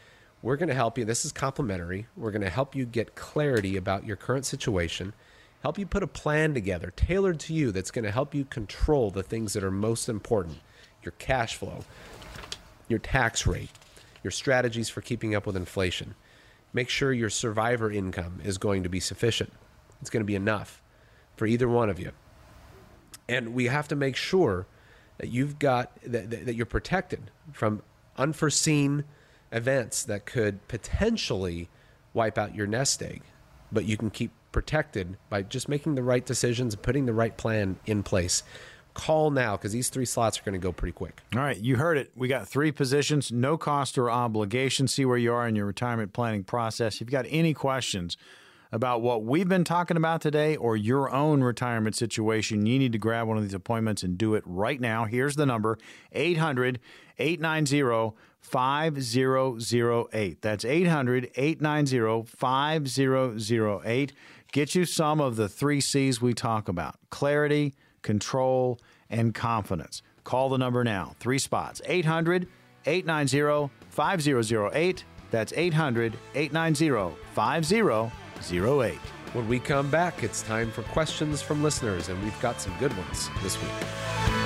We're 0.40 0.56
going 0.56 0.70
to 0.70 0.74
help 0.74 0.96
you. 0.96 1.04
This 1.04 1.24
is 1.24 1.32
complimentary. 1.32 2.06
We're 2.16 2.30
going 2.30 2.42
to 2.42 2.50
help 2.50 2.74
you 2.74 2.86
get 2.86 3.14
clarity 3.14 3.76
about 3.76 4.06
your 4.06 4.16
current 4.16 4.46
situation, 4.46 5.12
help 5.62 5.78
you 5.78 5.86
put 5.86 6.02
a 6.02 6.06
plan 6.06 6.54
together 6.54 6.92
tailored 6.96 7.40
to 7.40 7.52
you 7.54 7.72
that's 7.72 7.90
going 7.90 8.04
to 8.04 8.10
help 8.10 8.34
you 8.34 8.44
control 8.44 9.10
the 9.10 9.22
things 9.22 9.52
that 9.52 9.64
are 9.64 9.70
most 9.70 10.08
important 10.08 10.60
your 11.02 11.12
cash 11.18 11.56
flow, 11.56 11.84
your 12.88 13.00
tax 13.00 13.44
rate, 13.44 13.70
your 14.22 14.30
strategies 14.30 14.88
for 14.88 15.00
keeping 15.00 15.34
up 15.34 15.46
with 15.46 15.56
inflation. 15.56 16.14
Make 16.72 16.88
sure 16.88 17.12
your 17.12 17.28
survivor 17.28 17.90
income 17.90 18.40
is 18.44 18.56
going 18.56 18.84
to 18.84 18.88
be 18.88 19.00
sufficient. 19.00 19.52
It's 20.00 20.10
going 20.10 20.22
to 20.22 20.26
be 20.26 20.36
enough 20.36 20.80
for 21.36 21.46
either 21.46 21.68
one 21.68 21.90
of 21.90 21.98
you 21.98 22.12
and 23.28 23.54
we 23.54 23.66
have 23.66 23.88
to 23.88 23.96
make 23.96 24.16
sure 24.16 24.66
that 25.18 25.28
you've 25.28 25.58
got 25.58 25.92
that, 26.04 26.30
that 26.30 26.54
you're 26.54 26.66
protected 26.66 27.30
from 27.52 27.82
unforeseen 28.16 29.04
events 29.50 30.02
that 30.04 30.26
could 30.26 30.66
potentially 30.68 31.68
wipe 32.14 32.38
out 32.38 32.54
your 32.54 32.66
nest 32.66 33.02
egg 33.02 33.22
but 33.70 33.84
you 33.84 33.96
can 33.96 34.10
keep 34.10 34.30
protected 34.50 35.16
by 35.30 35.42
just 35.42 35.68
making 35.68 35.94
the 35.94 36.02
right 36.02 36.26
decisions 36.26 36.74
and 36.74 36.82
putting 36.82 37.06
the 37.06 37.12
right 37.12 37.36
plan 37.36 37.76
in 37.86 38.02
place 38.02 38.42
call 38.94 39.30
now 39.30 39.56
because 39.56 39.72
these 39.72 39.88
three 39.88 40.04
slots 40.04 40.38
are 40.38 40.42
going 40.42 40.52
to 40.52 40.58
go 40.58 40.72
pretty 40.72 40.92
quick. 40.92 41.22
All 41.34 41.40
right, 41.40 41.58
you 41.58 41.76
heard 41.76 41.96
it. 41.96 42.10
We 42.14 42.28
got 42.28 42.48
three 42.48 42.72
positions, 42.72 43.32
no 43.32 43.56
cost 43.56 43.98
or 43.98 44.10
obligation. 44.10 44.88
See 44.88 45.04
where 45.04 45.16
you 45.16 45.32
are 45.32 45.46
in 45.48 45.56
your 45.56 45.66
retirement 45.66 46.12
planning 46.12 46.44
process. 46.44 46.96
If 46.96 47.02
you've 47.02 47.10
got 47.10 47.26
any 47.28 47.54
questions, 47.54 48.16
about 48.72 49.02
what 49.02 49.22
we've 49.22 49.48
been 49.48 49.64
talking 49.64 49.98
about 49.98 50.22
today 50.22 50.56
or 50.56 50.76
your 50.76 51.10
own 51.10 51.44
retirement 51.44 51.94
situation, 51.94 52.64
you 52.64 52.78
need 52.78 52.92
to 52.92 52.98
grab 52.98 53.28
one 53.28 53.36
of 53.36 53.42
these 53.42 53.54
appointments 53.54 54.02
and 54.02 54.16
do 54.16 54.34
it 54.34 54.42
right 54.46 54.80
now. 54.80 55.04
Here's 55.04 55.36
the 55.36 55.44
number 55.44 55.78
800 56.12 56.80
890 57.18 58.16
5008. 58.40 60.42
That's 60.42 60.64
800 60.64 61.30
890 61.36 62.26
5008. 62.26 64.12
Get 64.50 64.74
you 64.74 64.84
some 64.84 65.20
of 65.20 65.36
the 65.36 65.48
three 65.48 65.80
C's 65.80 66.20
we 66.20 66.34
talk 66.34 66.68
about 66.68 66.96
clarity, 67.10 67.74
control, 68.00 68.80
and 69.08 69.34
confidence. 69.34 70.02
Call 70.24 70.48
the 70.48 70.58
number 70.58 70.82
now. 70.82 71.14
Three 71.20 71.38
spots 71.38 71.82
800 71.84 72.48
890 72.86 73.70
5008. 73.90 75.04
That's 75.30 75.52
800 75.54 76.14
890 76.34 77.16
5008. 77.34 78.21
08. 78.50 78.98
When 79.34 79.46
we 79.46 79.58
come 79.60 79.90
back, 79.90 80.22
it's 80.22 80.42
time 80.42 80.70
for 80.70 80.82
questions 80.84 81.42
from 81.42 81.62
listeners, 81.62 82.08
and 82.08 82.22
we've 82.22 82.40
got 82.40 82.60
some 82.60 82.74
good 82.78 82.96
ones 82.96 83.28
this 83.42 83.60
week. 83.60 84.41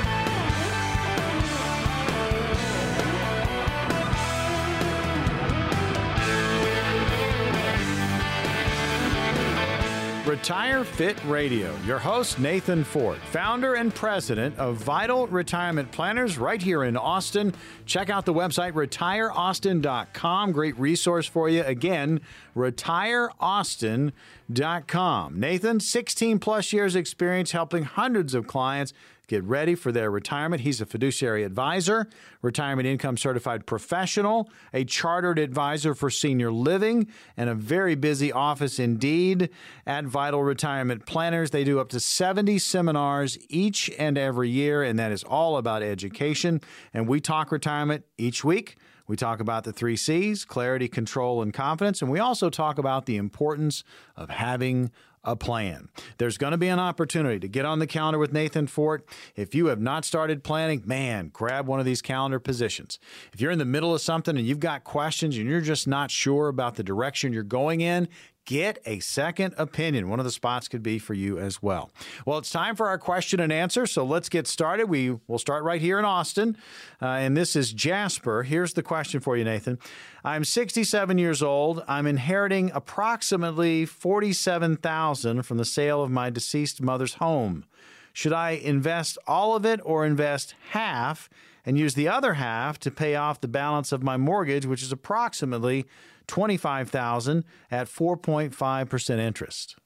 Retire 10.46 10.84
Fit 10.84 11.18
Radio. 11.24 11.76
Your 11.84 11.98
host, 11.98 12.38
Nathan 12.38 12.84
Fort, 12.84 13.18
founder 13.32 13.74
and 13.74 13.92
president 13.92 14.56
of 14.60 14.76
Vital 14.76 15.26
Retirement 15.26 15.90
Planners 15.90 16.38
right 16.38 16.62
here 16.62 16.84
in 16.84 16.96
Austin. 16.96 17.52
Check 17.84 18.10
out 18.10 18.26
the 18.26 18.32
website, 18.32 18.74
retireaustin.com. 18.74 20.52
Great 20.52 20.78
resource 20.78 21.26
for 21.26 21.48
you. 21.48 21.64
Again, 21.64 22.20
retireaustin.com. 22.54 25.40
Nathan, 25.40 25.80
16 25.80 26.38
plus 26.38 26.72
years 26.72 26.94
experience 26.94 27.50
helping 27.50 27.82
hundreds 27.82 28.32
of 28.32 28.46
clients 28.46 28.92
get 29.26 29.42
ready 29.44 29.74
for 29.74 29.92
their 29.92 30.10
retirement. 30.10 30.62
He's 30.62 30.80
a 30.80 30.86
fiduciary 30.86 31.42
advisor, 31.42 32.08
retirement 32.42 32.86
income 32.86 33.16
certified 33.16 33.66
professional, 33.66 34.50
a 34.72 34.84
chartered 34.84 35.38
advisor 35.38 35.94
for 35.94 36.10
senior 36.10 36.52
living, 36.52 37.08
and 37.36 37.50
a 37.50 37.54
very 37.54 37.94
busy 37.94 38.32
office 38.32 38.78
indeed 38.78 39.50
at 39.86 40.04
Vital 40.04 40.42
Retirement 40.42 41.06
Planners. 41.06 41.50
They 41.50 41.64
do 41.64 41.80
up 41.80 41.88
to 41.90 42.00
70 42.00 42.58
seminars 42.58 43.38
each 43.48 43.90
and 43.98 44.16
every 44.16 44.50
year, 44.50 44.82
and 44.82 44.98
that 44.98 45.12
is 45.12 45.24
all 45.24 45.56
about 45.56 45.82
education. 45.82 46.60
And 46.94 47.08
we 47.08 47.20
talk 47.20 47.50
retirement 47.50 48.04
each 48.18 48.44
week. 48.44 48.76
We 49.08 49.16
talk 49.16 49.38
about 49.40 49.64
the 49.64 49.72
three 49.72 49.96
C's 49.96 50.44
clarity, 50.44 50.88
control, 50.88 51.40
and 51.42 51.54
confidence. 51.54 52.02
And 52.02 52.10
we 52.10 52.18
also 52.18 52.50
talk 52.50 52.78
about 52.78 53.06
the 53.06 53.16
importance 53.16 53.84
of 54.16 54.30
having 54.30 54.90
a 55.26 55.36
plan. 55.36 55.88
There's 56.18 56.38
going 56.38 56.52
to 56.52 56.56
be 56.56 56.68
an 56.68 56.78
opportunity 56.78 57.40
to 57.40 57.48
get 57.48 57.64
on 57.64 57.80
the 57.80 57.86
calendar 57.86 58.18
with 58.18 58.32
Nathan 58.32 58.66
Fort. 58.66 59.06
If 59.34 59.54
you 59.54 59.66
have 59.66 59.80
not 59.80 60.04
started 60.04 60.44
planning, 60.44 60.82
man, 60.86 61.30
grab 61.32 61.66
one 61.66 61.80
of 61.80 61.86
these 61.86 62.00
calendar 62.00 62.38
positions. 62.38 62.98
If 63.32 63.40
you're 63.40 63.50
in 63.50 63.58
the 63.58 63.64
middle 63.64 63.94
of 63.94 64.00
something 64.00 64.36
and 64.36 64.46
you've 64.46 64.60
got 64.60 64.84
questions 64.84 65.36
and 65.36 65.48
you're 65.48 65.60
just 65.60 65.88
not 65.88 66.10
sure 66.10 66.48
about 66.48 66.76
the 66.76 66.84
direction 66.84 67.32
you're 67.32 67.42
going 67.42 67.80
in, 67.80 68.08
Get 68.46 68.78
a 68.86 69.00
second 69.00 69.54
opinion. 69.58 70.08
One 70.08 70.20
of 70.20 70.24
the 70.24 70.30
spots 70.30 70.68
could 70.68 70.82
be 70.82 71.00
for 71.00 71.14
you 71.14 71.36
as 71.36 71.60
well. 71.60 71.90
Well, 72.24 72.38
it's 72.38 72.50
time 72.50 72.76
for 72.76 72.86
our 72.86 72.96
question 72.96 73.40
and 73.40 73.52
answer. 73.52 73.86
So 73.86 74.04
let's 74.04 74.28
get 74.28 74.46
started. 74.46 74.88
We 74.88 75.18
will 75.26 75.40
start 75.40 75.64
right 75.64 75.80
here 75.80 75.98
in 75.98 76.04
Austin. 76.04 76.56
Uh, 77.02 77.06
and 77.06 77.36
this 77.36 77.56
is 77.56 77.72
Jasper. 77.72 78.44
Here's 78.44 78.74
the 78.74 78.84
question 78.84 79.18
for 79.18 79.36
you, 79.36 79.42
Nathan. 79.42 79.80
I'm 80.24 80.44
67 80.44 81.18
years 81.18 81.42
old. 81.42 81.82
I'm 81.88 82.06
inheriting 82.06 82.70
approximately 82.72 83.84
47,000 83.84 85.42
from 85.42 85.56
the 85.56 85.64
sale 85.64 86.00
of 86.00 86.12
my 86.12 86.30
deceased 86.30 86.80
mother's 86.80 87.14
home. 87.14 87.64
Should 88.12 88.32
I 88.32 88.50
invest 88.50 89.18
all 89.26 89.56
of 89.56 89.66
it 89.66 89.80
or 89.82 90.06
invest 90.06 90.54
half 90.70 91.28
and 91.66 91.76
use 91.76 91.94
the 91.94 92.08
other 92.08 92.34
half 92.34 92.78
to 92.78 92.90
pay 92.90 93.16
off 93.16 93.40
the 93.40 93.48
balance 93.48 93.92
of 93.92 94.02
my 94.02 94.16
mortgage, 94.16 94.64
which 94.64 94.82
is 94.82 94.92
approximately 94.92 95.84
25000 96.28 97.44
at 97.70 97.88
4.5% 97.88 99.18
interest? 99.18 99.76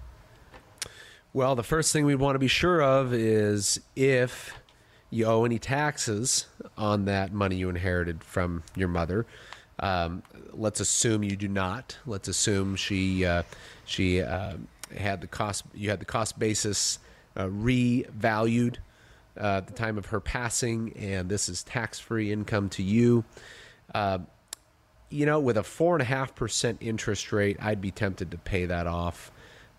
Well, 1.32 1.56
the 1.56 1.62
first 1.62 1.92
thing 1.92 2.04
we'd 2.04 2.16
want 2.16 2.34
to 2.34 2.40
be 2.40 2.48
sure 2.48 2.82
of 2.82 3.12
is 3.12 3.80
if 3.96 4.52
you 5.10 5.26
owe 5.26 5.44
any 5.44 5.58
taxes 5.58 6.46
on 6.78 7.04
that 7.06 7.32
money 7.32 7.56
you 7.56 7.68
inherited 7.68 8.22
from 8.22 8.62
your 8.76 8.88
mother. 8.88 9.26
Um, 9.80 10.22
let's 10.52 10.80
assume 10.80 11.24
you 11.24 11.36
do 11.36 11.48
not. 11.48 11.98
Let's 12.06 12.28
assume 12.28 12.76
she 12.76 13.24
uh, 13.24 13.42
she 13.84 14.22
uh, 14.22 14.54
had 14.96 15.20
the 15.20 15.26
cost 15.26 15.64
you 15.74 15.90
had 15.90 16.00
the 16.00 16.06
cost 16.06 16.38
basis 16.38 16.98
uh, 17.36 17.46
revalued 17.46 18.76
uh, 19.40 19.58
at 19.58 19.66
the 19.66 19.72
time 19.72 19.98
of 19.98 20.06
her 20.06 20.20
passing, 20.20 20.92
and 20.96 21.28
this 21.28 21.48
is 21.48 21.62
tax 21.62 21.98
free 21.98 22.30
income 22.30 22.68
to 22.70 22.82
you. 22.82 23.24
Uh, 23.94 24.18
you 25.08 25.26
know, 25.26 25.40
with 25.40 25.56
a 25.56 25.62
four 25.62 25.94
and 25.94 26.02
a 26.02 26.04
half 26.04 26.34
percent 26.34 26.78
interest 26.80 27.32
rate, 27.32 27.56
I'd 27.60 27.80
be 27.80 27.90
tempted 27.90 28.30
to 28.30 28.38
pay 28.38 28.66
that 28.66 28.86
off. 28.86 29.32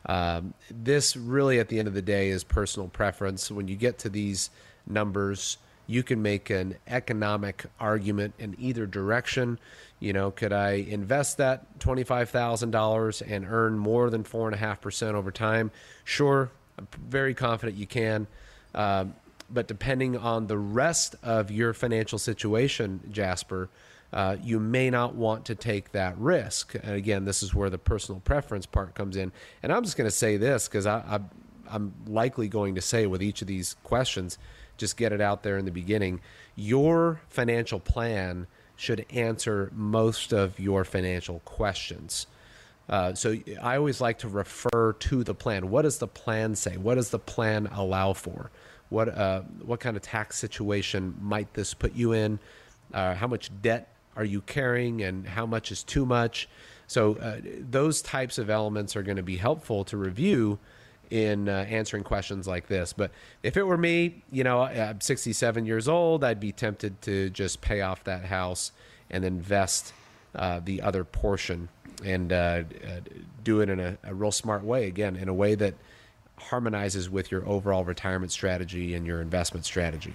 Um, 0.05 0.53
this 0.69 1.15
really, 1.15 1.59
at 1.59 1.69
the 1.69 1.79
end 1.79 1.87
of 1.87 1.93
the 1.93 2.01
day, 2.01 2.29
is 2.29 2.43
personal 2.43 2.89
preference. 2.89 3.51
When 3.51 3.67
you 3.67 3.75
get 3.75 3.99
to 3.99 4.09
these 4.09 4.49
numbers, 4.87 5.57
you 5.87 6.03
can 6.03 6.21
make 6.21 6.49
an 6.49 6.75
economic 6.87 7.65
argument 7.79 8.33
in 8.39 8.55
either 8.59 8.85
direction. 8.85 9.59
You 9.99 10.13
know, 10.13 10.31
could 10.31 10.53
I 10.53 10.71
invest 10.71 11.37
that 11.37 11.79
$25,000 11.79 13.23
and 13.29 13.45
earn 13.47 13.77
more 13.77 14.09
than 14.09 14.23
4.5% 14.23 15.13
over 15.13 15.31
time? 15.31 15.71
Sure, 16.03 16.49
I'm 16.77 16.87
very 17.07 17.33
confident 17.33 17.77
you 17.77 17.87
can. 17.87 18.27
Um, 18.73 19.15
but 19.53 19.67
depending 19.67 20.17
on 20.17 20.47
the 20.47 20.57
rest 20.57 21.15
of 21.23 21.51
your 21.51 21.73
financial 21.73 22.19
situation, 22.19 23.01
Jasper, 23.11 23.69
uh, 24.13 24.37
you 24.43 24.59
may 24.59 24.89
not 24.89 25.15
want 25.15 25.45
to 25.45 25.55
take 25.55 25.91
that 25.91 26.17
risk. 26.17 26.75
And 26.75 26.93
again, 26.93 27.25
this 27.25 27.41
is 27.41 27.55
where 27.55 27.69
the 27.69 27.77
personal 27.77 28.19
preference 28.21 28.65
part 28.65 28.93
comes 28.93 29.15
in. 29.15 29.31
And 29.63 29.71
I'm 29.71 29.83
just 29.83 29.97
going 29.97 30.09
to 30.09 30.15
say 30.15 30.37
this 30.37 30.67
because 30.67 30.85
I, 30.85 31.21
I'm 31.69 31.93
likely 32.07 32.47
going 32.47 32.75
to 32.75 32.81
say 32.81 33.05
with 33.07 33.23
each 33.23 33.41
of 33.41 33.47
these 33.47 33.75
questions, 33.83 34.37
just 34.77 34.97
get 34.97 35.13
it 35.13 35.21
out 35.21 35.43
there 35.43 35.57
in 35.57 35.65
the 35.65 35.71
beginning. 35.71 36.19
Your 36.55 37.21
financial 37.29 37.79
plan 37.79 38.47
should 38.75 39.05
answer 39.11 39.71
most 39.73 40.33
of 40.33 40.59
your 40.59 40.83
financial 40.83 41.39
questions. 41.45 42.27
Uh, 42.89 43.13
so 43.13 43.37
I 43.61 43.77
always 43.77 44.01
like 44.01 44.19
to 44.19 44.27
refer 44.27 44.93
to 44.93 45.23
the 45.23 45.33
plan. 45.33 45.69
What 45.69 45.83
does 45.83 45.99
the 45.99 46.07
plan 46.07 46.55
say? 46.55 46.75
What 46.75 46.95
does 46.95 47.11
the 47.11 47.19
plan 47.19 47.67
allow 47.67 48.13
for? 48.13 48.51
What 48.91 49.09
uh, 49.09 49.41
what 49.63 49.79
kind 49.79 49.95
of 49.95 50.03
tax 50.03 50.37
situation 50.37 51.15
might 51.19 51.53
this 51.53 51.73
put 51.73 51.95
you 51.95 52.11
in? 52.11 52.39
Uh, 52.93 53.15
how 53.15 53.25
much 53.25 53.49
debt 53.61 53.87
are 54.17 54.25
you 54.25 54.41
carrying, 54.41 55.01
and 55.01 55.25
how 55.25 55.45
much 55.45 55.71
is 55.71 55.81
too 55.81 56.05
much? 56.05 56.49
So 56.87 57.15
uh, 57.15 57.37
those 57.57 58.01
types 58.01 58.37
of 58.37 58.49
elements 58.49 58.97
are 58.97 59.01
going 59.01 59.15
to 59.15 59.23
be 59.23 59.37
helpful 59.37 59.85
to 59.85 59.95
review 59.95 60.59
in 61.09 61.47
uh, 61.47 61.65
answering 61.69 62.03
questions 62.03 62.47
like 62.47 62.67
this. 62.67 62.91
But 62.91 63.11
if 63.43 63.55
it 63.55 63.63
were 63.63 63.77
me, 63.77 64.23
you 64.29 64.43
know, 64.43 64.63
I'm 64.63 64.99
67 64.99 65.65
years 65.65 65.87
old, 65.87 66.25
I'd 66.25 66.41
be 66.41 66.51
tempted 66.51 67.01
to 67.03 67.29
just 67.29 67.61
pay 67.61 67.79
off 67.79 68.03
that 68.03 68.25
house 68.25 68.73
and 69.09 69.23
invest 69.23 69.93
uh, 70.35 70.59
the 70.63 70.81
other 70.81 71.05
portion 71.05 71.69
and 72.03 72.33
uh, 72.33 72.63
do 73.43 73.61
it 73.61 73.69
in 73.69 73.79
a, 73.79 73.97
a, 74.03 74.13
real 74.13 74.31
smart 74.31 74.63
way. 74.63 74.87
Again, 74.87 75.15
in 75.15 75.29
a 75.29 75.33
way 75.33 75.55
that 75.55 75.75
harmonizes 76.49 77.09
with 77.09 77.31
your 77.31 77.47
overall 77.47 77.83
retirement 77.83 78.31
strategy 78.31 78.95
and 78.95 79.05
your 79.05 79.21
investment 79.21 79.65
strategy. 79.65 80.13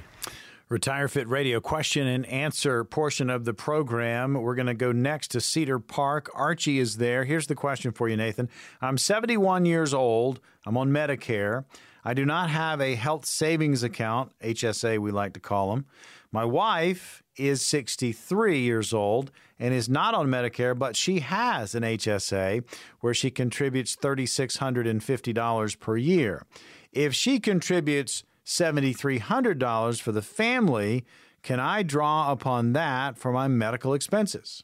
Retire 0.68 1.06
Fit 1.06 1.28
Radio 1.28 1.60
question 1.60 2.08
and 2.08 2.26
answer 2.26 2.82
portion 2.82 3.30
of 3.30 3.44
the 3.44 3.54
program. 3.54 4.34
We're 4.34 4.56
going 4.56 4.66
to 4.66 4.74
go 4.74 4.90
next 4.90 5.30
to 5.30 5.40
Cedar 5.40 5.78
Park. 5.78 6.28
Archie 6.34 6.80
is 6.80 6.96
there. 6.96 7.24
Here's 7.24 7.46
the 7.46 7.54
question 7.54 7.92
for 7.92 8.08
you, 8.08 8.16
Nathan. 8.16 8.48
I'm 8.80 8.98
71 8.98 9.64
years 9.64 9.94
old. 9.94 10.40
I'm 10.66 10.76
on 10.76 10.90
Medicare. 10.90 11.64
I 12.04 12.14
do 12.14 12.24
not 12.24 12.50
have 12.50 12.80
a 12.80 12.96
health 12.96 13.26
savings 13.26 13.84
account, 13.84 14.32
HSA, 14.42 14.98
we 14.98 15.12
like 15.12 15.34
to 15.34 15.40
call 15.40 15.70
them. 15.70 15.86
My 16.32 16.44
wife 16.44 17.22
is 17.36 17.64
63 17.64 18.58
years 18.58 18.92
old 18.92 19.30
and 19.58 19.72
is 19.72 19.88
not 19.88 20.14
on 20.14 20.28
Medicare, 20.28 20.78
but 20.78 20.96
she 20.96 21.20
has 21.20 21.74
an 21.74 21.82
HSA 21.82 22.64
where 23.00 23.14
she 23.14 23.30
contributes 23.30 23.96
$3,650 23.96 25.80
per 25.80 25.96
year. 25.96 26.44
If 26.92 27.14
she 27.14 27.40
contributes 27.40 28.24
$7,300 28.44 30.00
for 30.00 30.12
the 30.12 30.22
family, 30.22 31.04
can 31.42 31.60
I 31.60 31.82
draw 31.82 32.30
upon 32.30 32.72
that 32.74 33.18
for 33.18 33.32
my 33.32 33.48
medical 33.48 33.94
expenses? 33.94 34.62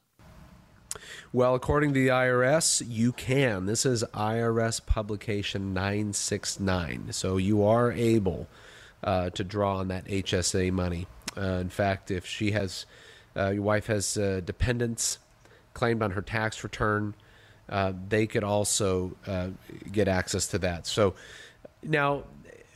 Well, 1.33 1.55
according 1.55 1.95
to 1.95 2.01
the 2.01 2.09
IRS, 2.09 2.83
you 2.87 3.13
can. 3.13 3.67
This 3.67 3.87
is 3.87 4.05
IRS 4.13 4.85
publication 4.85 5.73
969. 5.73 7.13
So 7.13 7.39
you 7.39 7.65
are 7.65 7.91
able 7.93 8.47
uh, 9.03 9.31
to 9.31 9.45
draw 9.45 9.79
on 9.79 9.89
that 9.89 10.05
HSA 10.07 10.71
money. 10.73 11.07
Uh, 11.37 11.59
in 11.61 11.69
fact, 11.69 12.11
if 12.11 12.27
she 12.27 12.53
has, 12.53 12.87
uh, 13.37 13.51
your 13.51 13.63
wife 13.63 13.87
has 13.87 14.17
uh, 14.17 14.41
dependents 14.45 15.19
claimed 15.75 16.03
on 16.03 16.13
her 16.13 16.23
tax 16.23 16.63
return, 16.63 17.15
they 18.09 18.27
could 18.27 18.45
also 18.45 19.17
get 19.91 20.09
access 20.09 20.47
to 20.49 20.59
that. 20.59 20.87
So 20.87 21.15
now, 21.83 22.25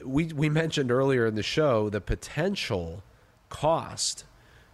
we 0.04 0.26
we 0.26 0.48
mentioned 0.48 0.90
earlier 0.90 1.26
in 1.26 1.34
the 1.34 1.42
show 1.42 1.90
the 1.90 2.00
potential 2.00 3.02
cost 3.50 4.24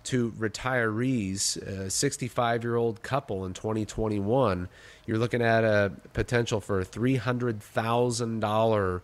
to 0.05 0.31
retirees, 0.33 1.57
a 1.57 1.91
65 1.91 2.65
year 2.65 2.77
old 2.77 3.03
couple 3.03 3.45
in 3.45 3.53
2021, 3.55 4.69
you're 5.07 5.19
looking 5.19 5.43
at 5.43 5.65
a 5.65 5.93
potential 6.13 6.61
for 6.61 6.81
a 6.81 6.85
$300,000 6.85 9.01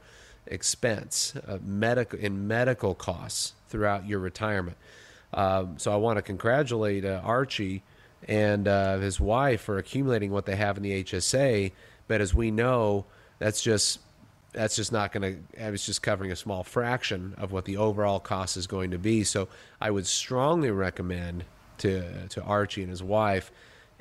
expense 0.46 1.34
medical 1.62 2.18
in 2.18 2.48
medical 2.48 2.94
costs 2.94 3.52
throughout 3.68 4.06
your 4.06 4.18
retirement. 4.18 4.76
Um, 5.32 5.78
so 5.78 5.92
I 5.92 5.96
want 5.96 6.16
to 6.16 6.22
congratulate 6.22 7.04
uh, 7.04 7.20
Archie 7.22 7.82
and 8.26 8.66
uh, 8.66 8.98
his 8.98 9.20
wife 9.20 9.62
for 9.62 9.78
accumulating 9.78 10.30
what 10.30 10.46
they 10.46 10.56
have 10.56 10.76
in 10.76 10.82
the 10.82 11.04
HSA. 11.04 11.72
But 12.06 12.20
as 12.20 12.34
we 12.34 12.50
know, 12.50 13.04
that's 13.38 13.62
just 13.62 14.00
that's 14.52 14.76
just 14.76 14.92
not 14.92 15.12
going 15.12 15.22
to 15.52 15.72
it's 15.72 15.86
just 15.86 16.02
covering 16.02 16.32
a 16.32 16.36
small 16.36 16.62
fraction 16.64 17.34
of 17.38 17.52
what 17.52 17.64
the 17.64 17.76
overall 17.76 18.18
cost 18.18 18.56
is 18.56 18.66
going 18.66 18.90
to 18.90 18.98
be 18.98 19.22
so 19.22 19.48
i 19.80 19.90
would 19.90 20.06
strongly 20.06 20.70
recommend 20.70 21.44
to 21.76 22.26
to 22.28 22.42
archie 22.42 22.82
and 22.82 22.90
his 22.90 23.02
wife 23.02 23.50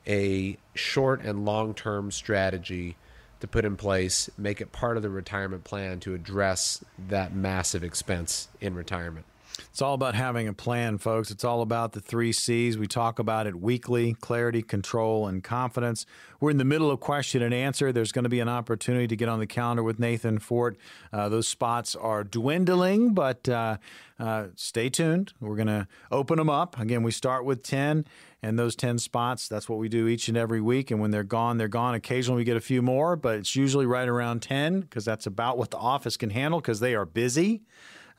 a 0.07 0.57
short 0.73 1.21
and 1.21 1.45
long 1.45 1.73
term 1.73 2.11
strategy 2.11 2.95
to 3.39 3.47
put 3.47 3.65
in 3.65 3.75
place 3.75 4.29
make 4.37 4.61
it 4.61 4.71
part 4.71 4.95
of 4.95 5.03
the 5.03 5.09
retirement 5.09 5.63
plan 5.63 5.99
to 5.99 6.13
address 6.13 6.83
that 7.09 7.35
massive 7.35 7.83
expense 7.83 8.47
in 8.61 8.73
retirement 8.73 9.25
it's 9.69 9.81
all 9.81 9.93
about 9.93 10.15
having 10.15 10.47
a 10.47 10.53
plan, 10.53 10.97
folks. 10.97 11.31
It's 11.31 11.43
all 11.43 11.61
about 11.61 11.93
the 11.93 11.99
three 11.99 12.31
C's. 12.31 12.77
We 12.77 12.87
talk 12.87 13.19
about 13.19 13.47
it 13.47 13.55
weekly 13.55 14.13
clarity, 14.13 14.61
control, 14.61 15.27
and 15.27 15.43
confidence. 15.43 16.05
We're 16.39 16.51
in 16.51 16.57
the 16.57 16.65
middle 16.65 16.91
of 16.91 16.99
question 16.99 17.41
and 17.41 17.53
answer. 17.53 17.91
There's 17.91 18.11
going 18.11 18.23
to 18.23 18.29
be 18.29 18.39
an 18.39 18.49
opportunity 18.49 19.07
to 19.07 19.15
get 19.15 19.29
on 19.29 19.39
the 19.39 19.47
calendar 19.47 19.83
with 19.83 19.99
Nathan 19.99 20.39
Fort. 20.39 20.77
Uh, 21.11 21.29
those 21.29 21.47
spots 21.47 21.95
are 21.95 22.23
dwindling, 22.23 23.13
but 23.13 23.49
uh, 23.49 23.77
uh, 24.19 24.47
stay 24.55 24.89
tuned. 24.89 25.33
We're 25.39 25.55
going 25.55 25.67
to 25.67 25.87
open 26.11 26.37
them 26.37 26.49
up. 26.49 26.79
Again, 26.79 27.03
we 27.03 27.11
start 27.11 27.43
with 27.45 27.63
10, 27.63 28.05
and 28.43 28.59
those 28.59 28.75
10 28.75 28.99
spots, 28.99 29.47
that's 29.47 29.67
what 29.67 29.79
we 29.79 29.89
do 29.89 30.07
each 30.07 30.27
and 30.27 30.37
every 30.37 30.61
week. 30.61 30.91
And 30.91 30.99
when 31.01 31.11
they're 31.11 31.23
gone, 31.23 31.57
they're 31.57 31.67
gone. 31.67 31.95
Occasionally 31.95 32.41
we 32.41 32.43
get 32.43 32.57
a 32.57 32.61
few 32.61 32.81
more, 32.81 33.15
but 33.15 33.35
it's 33.39 33.55
usually 33.55 33.85
right 33.85 34.07
around 34.07 34.41
10 34.41 34.81
because 34.81 35.05
that's 35.05 35.25
about 35.25 35.57
what 35.57 35.71
the 35.71 35.77
office 35.77 36.17
can 36.17 36.29
handle 36.29 36.59
because 36.59 36.79
they 36.79 36.93
are 36.93 37.05
busy. 37.05 37.63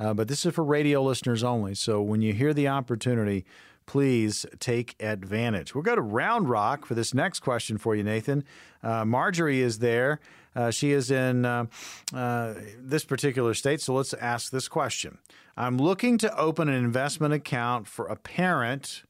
Uh, 0.00 0.14
but 0.14 0.28
this 0.28 0.46
is 0.46 0.54
for 0.54 0.64
radio 0.64 1.02
listeners 1.02 1.42
only. 1.42 1.74
So 1.74 2.00
when 2.00 2.22
you 2.22 2.32
hear 2.32 2.54
the 2.54 2.68
opportunity, 2.68 3.44
please 3.86 4.46
take 4.60 4.94
advantage. 5.00 5.74
We'll 5.74 5.82
go 5.82 5.96
to 5.96 6.02
Round 6.02 6.48
Rock 6.48 6.86
for 6.86 6.94
this 6.94 7.14
next 7.14 7.40
question 7.40 7.78
for 7.78 7.96
you, 7.96 8.04
Nathan. 8.04 8.44
Uh, 8.82 9.04
Marjorie 9.04 9.60
is 9.60 9.78
there. 9.78 10.20
Uh, 10.54 10.70
she 10.70 10.92
is 10.92 11.10
in 11.10 11.44
uh, 11.44 11.66
uh, 12.14 12.54
this 12.78 13.04
particular 13.04 13.54
state. 13.54 13.80
So 13.80 13.94
let's 13.94 14.12
ask 14.14 14.52
this 14.52 14.68
question 14.68 15.18
I'm 15.56 15.78
looking 15.78 16.18
to 16.18 16.36
open 16.38 16.68
an 16.68 16.74
investment 16.74 17.34
account 17.34 17.88
for 17.88 18.06
a 18.06 18.16
parent 18.16 19.02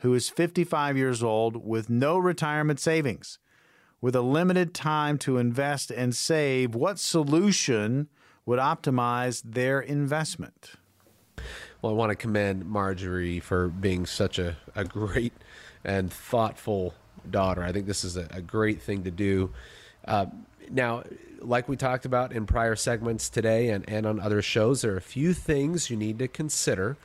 who 0.00 0.14
is 0.14 0.28
55 0.28 0.96
years 0.96 1.22
old 1.22 1.66
with 1.66 1.88
no 1.88 2.18
retirement 2.18 2.78
savings. 2.78 3.38
With 4.00 4.14
a 4.14 4.20
limited 4.20 4.74
time 4.74 5.16
to 5.18 5.38
invest 5.38 5.90
and 5.90 6.14
save, 6.14 6.74
what 6.74 6.98
solution 6.98 8.08
would 8.46 8.58
optimize 8.58 9.42
their 9.44 9.80
investment. 9.80 10.72
Well, 11.82 11.92
I 11.92 11.94
want 11.94 12.10
to 12.10 12.16
commend 12.16 12.64
Marjorie 12.64 13.40
for 13.40 13.68
being 13.68 14.06
such 14.06 14.38
a, 14.38 14.56
a 14.74 14.84
great 14.84 15.32
and 15.84 16.12
thoughtful 16.12 16.94
daughter. 17.30 17.62
I 17.62 17.72
think 17.72 17.86
this 17.86 18.04
is 18.04 18.16
a, 18.16 18.26
a 18.30 18.40
great 18.40 18.80
thing 18.80 19.04
to 19.04 19.10
do. 19.10 19.52
Uh, 20.06 20.26
now, 20.70 21.02
like 21.40 21.68
we 21.68 21.76
talked 21.76 22.06
about 22.06 22.32
in 22.32 22.46
prior 22.46 22.76
segments 22.76 23.28
today 23.28 23.68
and, 23.68 23.88
and 23.88 24.06
on 24.06 24.20
other 24.20 24.42
shows, 24.42 24.82
there 24.82 24.94
are 24.94 24.96
a 24.96 25.02
few 25.02 25.34
things 25.34 25.90
you 25.90 25.96
need 25.96 26.18
to 26.18 26.28
consider 26.28 26.96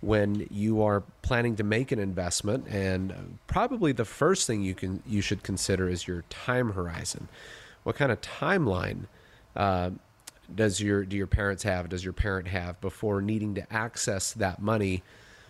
when 0.00 0.46
you 0.50 0.82
are 0.82 1.02
planning 1.22 1.56
to 1.56 1.64
make 1.64 1.92
an 1.92 1.98
investment. 1.98 2.66
And 2.68 3.38
probably 3.46 3.92
the 3.92 4.04
first 4.04 4.46
thing 4.46 4.62
you 4.62 4.74
can 4.74 5.02
you 5.06 5.20
should 5.20 5.42
consider 5.42 5.88
is 5.88 6.06
your 6.06 6.24
time 6.28 6.72
horizon. 6.72 7.28
What 7.84 7.96
kind 7.96 8.12
of 8.12 8.20
timeline 8.20 9.06
uh, 9.54 9.90
does 10.54 10.80
your 10.80 11.04
do 11.04 11.16
your 11.16 11.26
parents 11.26 11.62
have? 11.62 11.88
Does 11.88 12.04
your 12.04 12.12
parent 12.12 12.48
have 12.48 12.80
before 12.80 13.20
needing 13.20 13.54
to 13.56 13.72
access 13.72 14.32
that 14.34 14.60
money? 14.60 15.02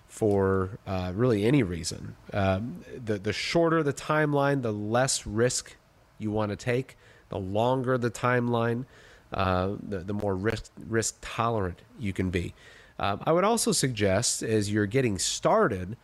for 0.08 0.78
uh, 0.86 1.12
really 1.14 1.44
any 1.44 1.62
reason. 1.62 2.16
Um, 2.32 2.84
the 3.04 3.18
the 3.18 3.32
shorter 3.32 3.82
the 3.82 3.92
timeline, 3.92 4.62
the 4.62 4.72
less 4.72 5.26
risk 5.26 5.76
you 6.18 6.30
want 6.30 6.50
to 6.50 6.56
take. 6.56 6.96
The 7.28 7.38
longer 7.38 7.98
the 7.98 8.10
timeline, 8.10 8.84
uh, 9.32 9.72
the 9.88 9.98
the 9.98 10.14
more 10.14 10.34
risk 10.34 10.70
risk 10.88 11.18
tolerant 11.20 11.82
you 11.98 12.12
can 12.12 12.30
be. 12.30 12.54
Um, 12.98 13.20
I 13.26 13.32
would 13.32 13.44
also 13.44 13.72
suggest 13.72 14.42
as 14.42 14.72
you're 14.72 14.86
getting 14.86 15.18
started, 15.18 15.96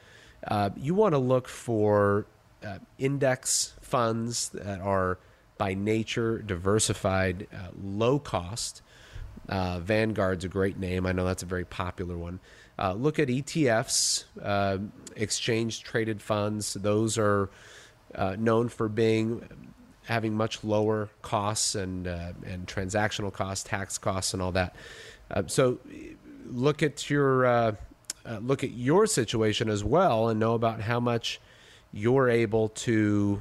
uh, 0.47 0.71
you 0.77 0.95
want 0.95 1.15
to 1.15 1.19
look 1.19 1.49
for 1.49 2.27
uh, 2.63 2.79
index 2.99 3.73
funds 3.81 4.51
that 4.51 4.81
are 4.81 5.19
by 5.63 5.75
nature 5.75 6.39
diversified, 6.39 7.47
uh, 7.55 7.69
low 7.81 8.19
cost. 8.19 8.83
Uh, 9.49 9.79
Vanguard's 9.79 10.45
a 10.45 10.49
great 10.49 10.77
name. 10.77 11.07
I 11.07 11.13
know 11.13 11.25
that's 11.25 11.45
a 11.45 11.47
very 11.47 11.65
popular 11.65 12.19
one. 12.19 12.41
Uh, 12.77 12.95
look 12.95 13.21
at 13.21 13.29
ETFs, 13.29 14.25
uh, 14.43 14.79
exchange 15.15 15.85
traded 15.85 16.21
funds. 16.21 16.75
Those 16.75 17.17
are 17.17 17.49
uh, 18.13 18.35
known 18.37 18.71
for 18.71 18.89
being 18.89 19.49
having 20.07 20.35
much 20.35 20.65
lower 20.65 21.11
costs 21.23 21.77
and 21.77 22.09
uh, 22.09 22.33
and 22.45 22.67
transactional 22.67 23.33
costs, 23.33 23.63
tax 23.63 23.99
costs, 23.99 24.35
and 24.35 24.43
all 24.43 24.51
that. 24.51 24.75
Uh, 25.31 25.45
so 25.47 25.79
look 26.49 26.83
at 26.83 27.09
your 27.09 27.77
look 28.41 28.65
at 28.65 28.73
your 28.73 29.07
situation 29.07 29.69
as 29.69 29.85
well, 29.85 30.29
and 30.29 30.41
know 30.41 30.55
about 30.55 30.81
how 30.81 30.99
much 30.99 31.41
you're 31.93 32.29
able 32.29 32.71
to 32.71 33.41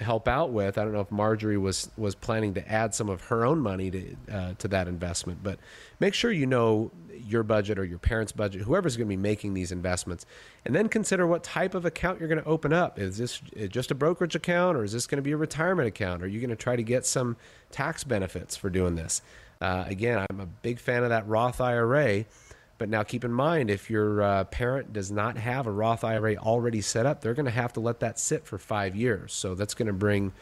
help 0.00 0.28
out 0.28 0.52
with. 0.52 0.78
I 0.78 0.84
don't 0.84 0.92
know 0.92 1.00
if 1.00 1.10
Marjorie 1.10 1.58
was 1.58 1.90
was 1.96 2.14
planning 2.14 2.54
to 2.54 2.72
add 2.72 2.94
some 2.94 3.08
of 3.08 3.22
her 3.24 3.44
own 3.44 3.60
money 3.60 3.90
to 3.90 4.16
uh, 4.32 4.54
to 4.58 4.68
that 4.68 4.88
investment, 4.88 5.42
but 5.42 5.58
make 6.00 6.14
sure 6.14 6.30
you 6.30 6.46
know 6.46 6.90
your 7.12 7.42
budget 7.42 7.78
or 7.78 7.84
your 7.84 7.98
parents' 7.98 8.32
budget, 8.32 8.62
whoever's 8.62 8.96
going 8.96 9.06
to 9.06 9.12
be 9.12 9.16
making 9.16 9.54
these 9.54 9.72
investments, 9.72 10.24
and 10.64 10.74
then 10.74 10.88
consider 10.88 11.26
what 11.26 11.42
type 11.42 11.74
of 11.74 11.84
account 11.84 12.20
you're 12.20 12.28
going 12.28 12.42
to 12.42 12.48
open 12.48 12.72
up. 12.72 12.98
Is 12.98 13.18
this 13.18 13.40
just 13.68 13.90
a 13.90 13.94
brokerage 13.94 14.34
account, 14.34 14.76
or 14.76 14.84
is 14.84 14.92
this 14.92 15.06
going 15.06 15.16
to 15.16 15.22
be 15.22 15.32
a 15.32 15.36
retirement 15.36 15.88
account? 15.88 16.22
Are 16.22 16.28
you 16.28 16.40
going 16.40 16.50
to 16.50 16.56
try 16.56 16.76
to 16.76 16.82
get 16.82 17.04
some 17.04 17.36
tax 17.70 18.04
benefits 18.04 18.56
for 18.56 18.70
doing 18.70 18.94
this? 18.94 19.20
Uh, 19.60 19.84
again, 19.88 20.24
I'm 20.30 20.40
a 20.40 20.46
big 20.46 20.78
fan 20.78 21.02
of 21.02 21.08
that 21.08 21.26
Roth 21.26 21.60
IRA. 21.60 22.24
But 22.78 22.88
now 22.88 23.02
keep 23.02 23.24
in 23.24 23.32
mind, 23.32 23.70
if 23.70 23.90
your 23.90 24.22
uh, 24.22 24.44
parent 24.44 24.92
does 24.92 25.10
not 25.10 25.36
have 25.36 25.66
a 25.66 25.72
Roth 25.72 26.04
IRA 26.04 26.36
already 26.36 26.80
set 26.80 27.06
up, 27.06 27.20
they're 27.20 27.34
going 27.34 27.46
to 27.46 27.50
have 27.50 27.72
to 27.74 27.80
let 27.80 28.00
that 28.00 28.18
sit 28.18 28.46
for 28.46 28.56
five 28.56 28.94
years. 28.94 29.32
So 29.32 29.54
that's 29.54 29.74
going 29.74 29.88
to 29.88 29.92
bring 29.92 30.32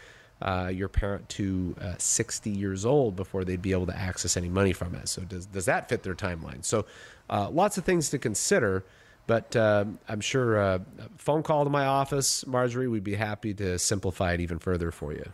uh, 0.42 0.70
your 0.72 0.88
parent 0.88 1.28
to 1.30 1.74
uh, 1.80 1.94
60 1.96 2.50
years 2.50 2.84
old 2.84 3.16
before 3.16 3.44
they'd 3.44 3.62
be 3.62 3.72
able 3.72 3.86
to 3.86 3.96
access 3.96 4.36
any 4.36 4.50
money 4.50 4.74
from 4.74 4.94
it. 4.94 5.08
So 5.08 5.22
does 5.22 5.46
does 5.46 5.64
that 5.64 5.88
fit 5.88 6.02
their 6.02 6.14
timeline? 6.14 6.62
So 6.62 6.84
uh, 7.30 7.48
lots 7.50 7.78
of 7.78 7.84
things 7.84 8.10
to 8.10 8.18
consider. 8.18 8.84
But 9.26 9.56
uh, 9.56 9.86
I'm 10.08 10.20
sure 10.20 10.56
a 10.56 10.66
uh, 10.66 10.78
phone 11.16 11.42
call 11.42 11.64
to 11.64 11.70
my 11.70 11.86
office, 11.86 12.46
Marjorie, 12.46 12.86
we'd 12.86 13.02
be 13.02 13.16
happy 13.16 13.54
to 13.54 13.76
simplify 13.76 14.34
it 14.34 14.40
even 14.40 14.60
further 14.60 14.92
for 14.92 15.12
you. 15.12 15.32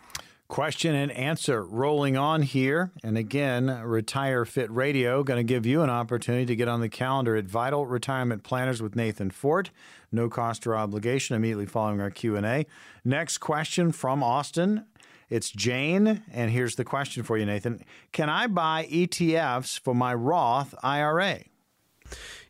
Question 0.53 0.95
and 0.95 1.11
answer 1.13 1.65
rolling 1.65 2.19
on 2.19 2.43
here. 2.43 2.93
And 3.03 3.17
again, 3.17 3.69
Retire 3.69 4.45
Fit 4.45 4.71
Radio 4.71 5.25
going 5.25 5.39
to 5.39 5.43
give 5.43 5.65
you 5.65 5.81
an 5.81 5.89
opportunity 5.89 6.45
to 6.45 6.55
get 6.55 6.69
on 6.69 6.83
the 6.83 6.91
calendar 6.91 7.35
at 7.37 7.47
Vital 7.47 7.87
Retirement 7.87 8.43
Planners 8.43 8.83
with 8.83 8.95
Nathan 8.95 9.31
Fort. 9.31 9.71
No 10.13 10.29
cost 10.29 10.67
or 10.67 10.77
obligation 10.77 11.35
immediately 11.35 11.65
following 11.65 12.03
our 12.03 12.11
Q&A. 12.11 12.67
Next 13.03 13.39
question 13.39 13.93
from 13.93 14.23
Austin. 14.23 14.85
It's 15.31 15.51
Jane, 15.51 16.23
and 16.31 16.51
here's 16.51 16.77
the 16.77 16.85
question 16.85 17.23
for 17.23 17.39
you, 17.39 17.47
Nathan. 17.47 17.83
Can 18.13 18.29
I 18.29 18.47
buy 18.47 18.87
ETFs 18.93 19.81
for 19.81 19.95
my 19.95 20.13
Roth 20.13 20.75
IRA? 20.83 21.45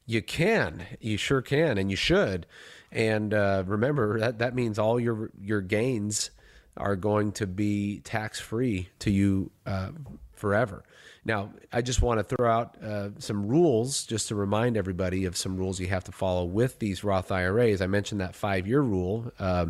You 0.06 0.22
can. 0.22 0.86
You 0.98 1.16
sure 1.16 1.40
can, 1.40 1.78
and 1.78 1.88
you 1.88 1.96
should. 1.96 2.48
And 2.90 3.32
uh, 3.32 3.62
remember 3.64 4.18
that 4.18 4.40
that 4.40 4.56
means 4.56 4.76
all 4.76 4.98
your 4.98 5.30
your 5.40 5.60
gains– 5.60 6.32
are 6.76 6.96
going 6.96 7.32
to 7.32 7.46
be 7.46 8.00
tax 8.00 8.40
free 8.40 8.88
to 9.00 9.10
you 9.10 9.50
uh, 9.66 9.90
forever. 10.32 10.82
Now, 11.24 11.52
I 11.72 11.82
just 11.82 12.02
want 12.02 12.18
to 12.18 12.24
throw 12.24 12.50
out 12.50 12.76
uh, 12.82 13.10
some 13.18 13.46
rules 13.46 14.04
just 14.04 14.28
to 14.28 14.34
remind 14.34 14.76
everybody 14.76 15.24
of 15.24 15.36
some 15.36 15.56
rules 15.56 15.78
you 15.78 15.86
have 15.86 16.04
to 16.04 16.12
follow 16.12 16.44
with 16.44 16.80
these 16.80 17.04
Roth 17.04 17.30
IRAs. 17.30 17.80
I 17.80 17.86
mentioned 17.86 18.20
that 18.20 18.34
five 18.34 18.66
year 18.66 18.80
rule 18.80 19.30
uh, 19.38 19.66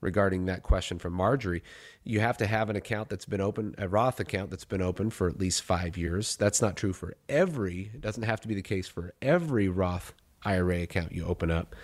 regarding 0.00 0.46
that 0.46 0.62
question 0.62 0.98
from 0.98 1.12
Marjorie. 1.12 1.62
You 2.02 2.20
have 2.20 2.38
to 2.38 2.46
have 2.46 2.70
an 2.70 2.76
account 2.76 3.08
that's 3.08 3.26
been 3.26 3.40
open, 3.40 3.74
a 3.78 3.88
Roth 3.88 4.18
account 4.18 4.50
that's 4.50 4.64
been 4.64 4.82
open 4.82 5.10
for 5.10 5.28
at 5.28 5.38
least 5.38 5.62
five 5.62 5.96
years. 5.96 6.34
That's 6.36 6.60
not 6.60 6.74
true 6.74 6.92
for 6.92 7.14
every, 7.28 7.92
it 7.94 8.00
doesn't 8.00 8.24
have 8.24 8.40
to 8.40 8.48
be 8.48 8.54
the 8.54 8.62
case 8.62 8.88
for 8.88 9.14
every 9.22 9.68
Roth 9.68 10.12
IRA 10.42 10.82
account 10.82 11.12
you 11.12 11.24
open 11.24 11.50
up. 11.52 11.76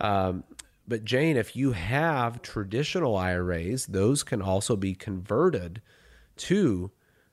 Um, 0.00 0.44
but 0.86 1.04
Jane, 1.04 1.36
if 1.36 1.56
you 1.56 1.72
have 1.72 2.42
traditional 2.42 3.16
IRAs, 3.16 3.86
those 3.86 4.22
can 4.22 4.42
also 4.42 4.76
be 4.76 4.94
converted 4.94 5.80
to 6.36 6.90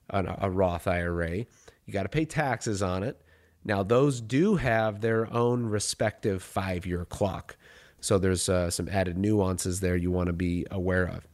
an, 0.09 0.33
a 0.37 0.49
Roth 0.49 0.87
IRA. 0.87 1.37
You 1.85 1.93
got 1.93 2.03
to 2.03 2.09
pay 2.09 2.25
taxes 2.25 2.81
on 2.81 3.03
it. 3.03 3.21
Now, 3.63 3.83
those 3.83 4.21
do 4.21 4.55
have 4.55 5.01
their 5.01 5.31
own 5.31 5.65
respective 5.65 6.41
five 6.41 6.85
year 6.85 7.05
clock. 7.05 7.57
So 7.99 8.17
there's 8.17 8.49
uh, 8.49 8.71
some 8.71 8.89
added 8.89 9.17
nuances 9.17 9.79
there 9.79 9.95
you 9.95 10.11
want 10.11 10.27
to 10.27 10.33
be 10.33 10.65
aware 10.71 11.07
of. 11.07 11.27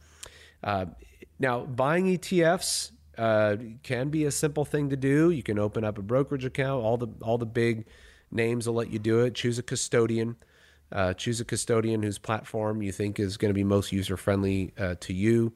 Uh, 0.62 0.86
now, 1.38 1.60
buying 1.60 2.06
ETFs 2.06 2.90
uh, 3.16 3.56
can 3.82 4.10
be 4.10 4.24
a 4.24 4.30
simple 4.30 4.64
thing 4.64 4.90
to 4.90 4.96
do. 4.96 5.30
You 5.30 5.42
can 5.42 5.58
open 5.58 5.84
up 5.84 5.98
a 5.98 6.02
brokerage 6.02 6.44
account. 6.44 6.84
All 6.84 6.96
the 6.96 7.08
all 7.22 7.38
the 7.38 7.46
big 7.46 7.86
names 8.30 8.66
will 8.66 8.74
let 8.74 8.90
you 8.90 8.98
do 8.98 9.20
it. 9.20 9.34
Choose 9.34 9.58
a 9.58 9.62
custodian. 9.62 10.36
Uh, 10.90 11.12
choose 11.14 11.40
a 11.40 11.44
custodian 11.44 12.02
whose 12.02 12.18
platform 12.18 12.82
you 12.82 12.92
think 12.92 13.20
is 13.20 13.36
going 13.36 13.50
to 13.50 13.54
be 13.54 13.64
most 13.64 13.92
user 13.92 14.16
friendly 14.16 14.72
uh, 14.78 14.94
to 15.00 15.12
you. 15.12 15.52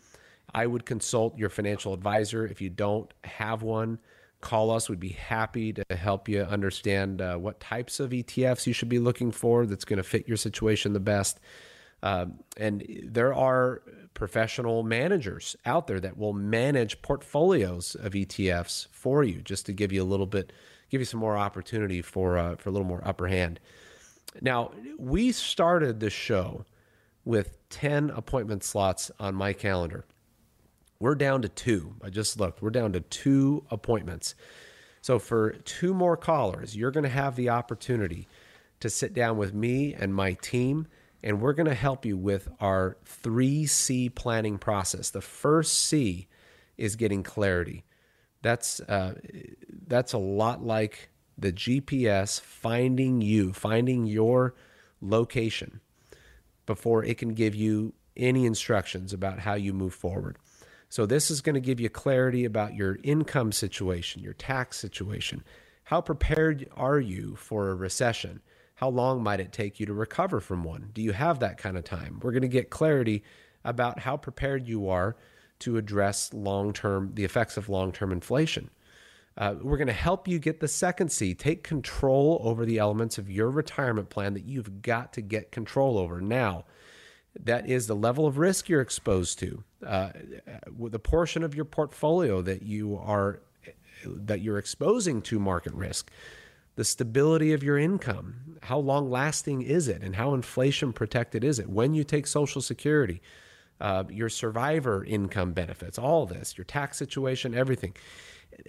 I 0.54 0.66
would 0.66 0.84
consult 0.84 1.38
your 1.38 1.48
financial 1.48 1.94
advisor. 1.94 2.46
If 2.46 2.60
you 2.60 2.68
don't 2.68 3.12
have 3.24 3.62
one, 3.62 3.98
call 4.42 4.70
us. 4.70 4.90
We'd 4.90 5.00
be 5.00 5.10
happy 5.10 5.72
to 5.72 5.84
help 5.96 6.28
you 6.28 6.42
understand 6.42 7.22
uh, 7.22 7.36
what 7.36 7.60
types 7.60 8.00
of 8.00 8.10
ETFs 8.10 8.66
you 8.66 8.74
should 8.74 8.90
be 8.90 8.98
looking 8.98 9.30
for 9.30 9.64
that's 9.64 9.86
going 9.86 9.96
to 9.96 10.02
fit 10.02 10.28
your 10.28 10.36
situation 10.36 10.92
the 10.92 11.00
best. 11.00 11.40
Um, 12.02 12.40
and 12.56 12.84
there 13.04 13.32
are 13.32 13.82
professional 14.14 14.82
managers 14.82 15.56
out 15.64 15.86
there 15.86 16.00
that 16.00 16.18
will 16.18 16.32
manage 16.32 17.00
portfolios 17.00 17.94
of 17.94 18.12
ETFs 18.12 18.88
for 18.90 19.22
you, 19.22 19.40
just 19.40 19.66
to 19.66 19.72
give 19.72 19.92
you 19.92 20.02
a 20.02 20.04
little 20.04 20.26
bit, 20.26 20.52
give 20.90 21.00
you 21.00 21.04
some 21.04 21.20
more 21.20 21.36
opportunity 21.36 22.02
for 22.02 22.36
uh, 22.36 22.56
for 22.56 22.68
a 22.68 22.72
little 22.72 22.86
more 22.86 23.00
upper 23.06 23.28
hand. 23.28 23.60
Now, 24.40 24.72
we 24.98 25.32
started 25.32 26.00
the 26.00 26.10
show 26.10 26.64
with 27.24 27.58
10 27.70 28.10
appointment 28.10 28.64
slots 28.64 29.10
on 29.20 29.34
my 29.34 29.52
calendar. 29.52 30.04
We're 30.98 31.14
down 31.14 31.42
to 31.42 31.48
two. 31.48 31.96
I 32.02 32.10
just 32.10 32.38
looked. 32.38 32.62
We're 32.62 32.70
down 32.70 32.92
to 32.92 33.00
two 33.00 33.64
appointments. 33.70 34.34
So, 35.00 35.18
for 35.18 35.50
two 35.64 35.94
more 35.94 36.16
callers, 36.16 36.76
you're 36.76 36.92
going 36.92 37.04
to 37.04 37.10
have 37.10 37.34
the 37.34 37.48
opportunity 37.48 38.28
to 38.80 38.88
sit 38.88 39.12
down 39.12 39.36
with 39.36 39.52
me 39.52 39.94
and 39.94 40.14
my 40.14 40.34
team, 40.34 40.86
and 41.22 41.40
we're 41.40 41.52
going 41.54 41.68
to 41.68 41.74
help 41.74 42.04
you 42.06 42.16
with 42.16 42.48
our 42.60 42.96
3C 43.04 44.14
planning 44.14 44.58
process. 44.58 45.10
The 45.10 45.20
first 45.20 45.76
C 45.86 46.28
is 46.76 46.96
getting 46.96 47.22
clarity. 47.22 47.84
That's, 48.42 48.80
uh, 48.80 49.14
that's 49.86 50.12
a 50.12 50.18
lot 50.18 50.64
like 50.64 51.10
the 51.42 51.52
GPS 51.52 52.40
finding 52.40 53.20
you, 53.20 53.52
finding 53.52 54.06
your 54.06 54.54
location 55.00 55.80
before 56.66 57.04
it 57.04 57.18
can 57.18 57.34
give 57.34 57.54
you 57.54 57.92
any 58.16 58.46
instructions 58.46 59.12
about 59.12 59.40
how 59.40 59.54
you 59.54 59.72
move 59.72 59.94
forward. 59.94 60.38
So, 60.88 61.06
this 61.06 61.30
is 61.30 61.40
going 61.40 61.54
to 61.54 61.60
give 61.60 61.80
you 61.80 61.88
clarity 61.88 62.44
about 62.44 62.74
your 62.74 62.98
income 63.02 63.52
situation, 63.52 64.22
your 64.22 64.34
tax 64.34 64.78
situation. 64.78 65.42
How 65.84 66.00
prepared 66.00 66.68
are 66.76 67.00
you 67.00 67.34
for 67.36 67.70
a 67.70 67.74
recession? 67.74 68.40
How 68.74 68.88
long 68.88 69.22
might 69.22 69.40
it 69.40 69.52
take 69.52 69.80
you 69.80 69.86
to 69.86 69.94
recover 69.94 70.40
from 70.40 70.64
one? 70.64 70.90
Do 70.92 71.02
you 71.02 71.12
have 71.12 71.40
that 71.40 71.58
kind 71.58 71.76
of 71.76 71.84
time? 71.84 72.20
We're 72.22 72.32
going 72.32 72.42
to 72.42 72.48
get 72.48 72.70
clarity 72.70 73.22
about 73.64 74.00
how 74.00 74.16
prepared 74.16 74.66
you 74.66 74.88
are 74.88 75.16
to 75.60 75.76
address 75.76 76.32
long 76.34 76.72
term, 76.72 77.12
the 77.14 77.24
effects 77.24 77.56
of 77.56 77.68
long 77.68 77.92
term 77.92 78.12
inflation. 78.12 78.70
Uh, 79.36 79.54
we're 79.60 79.78
going 79.78 79.86
to 79.86 79.92
help 79.92 80.28
you 80.28 80.38
get 80.38 80.60
the 80.60 80.68
second 80.68 81.10
C. 81.10 81.34
Take 81.34 81.62
control 81.62 82.40
over 82.44 82.66
the 82.66 82.78
elements 82.78 83.18
of 83.18 83.30
your 83.30 83.50
retirement 83.50 84.10
plan 84.10 84.34
that 84.34 84.44
you've 84.44 84.82
got 84.82 85.12
to 85.14 85.22
get 85.22 85.50
control 85.50 85.96
over. 85.96 86.20
Now, 86.20 86.64
that 87.40 87.68
is 87.68 87.86
the 87.86 87.96
level 87.96 88.26
of 88.26 88.36
risk 88.38 88.68
you're 88.68 88.82
exposed 88.82 89.38
to, 89.38 89.64
uh, 89.86 90.10
the 90.78 90.98
portion 90.98 91.42
of 91.42 91.54
your 91.54 91.64
portfolio 91.64 92.42
that 92.42 92.62
you 92.62 92.96
are 92.96 93.40
that 94.04 94.40
you're 94.40 94.58
exposing 94.58 95.22
to 95.22 95.38
market 95.38 95.72
risk, 95.74 96.10
the 96.74 96.84
stability 96.84 97.52
of 97.52 97.62
your 97.62 97.78
income, 97.78 98.58
how 98.62 98.76
long 98.78 99.08
lasting 99.10 99.62
is 99.62 99.86
it, 99.86 100.02
and 100.02 100.16
how 100.16 100.34
inflation 100.34 100.92
protected 100.92 101.44
is 101.44 101.60
it 101.60 101.68
when 101.68 101.94
you 101.94 102.02
take 102.02 102.26
Social 102.26 102.60
Security, 102.60 103.22
uh, 103.80 104.04
your 104.10 104.28
survivor 104.28 105.04
income 105.04 105.52
benefits, 105.52 105.98
all 105.98 106.26
this, 106.26 106.58
your 106.58 106.64
tax 106.64 106.96
situation, 106.96 107.54
everything. 107.54 107.94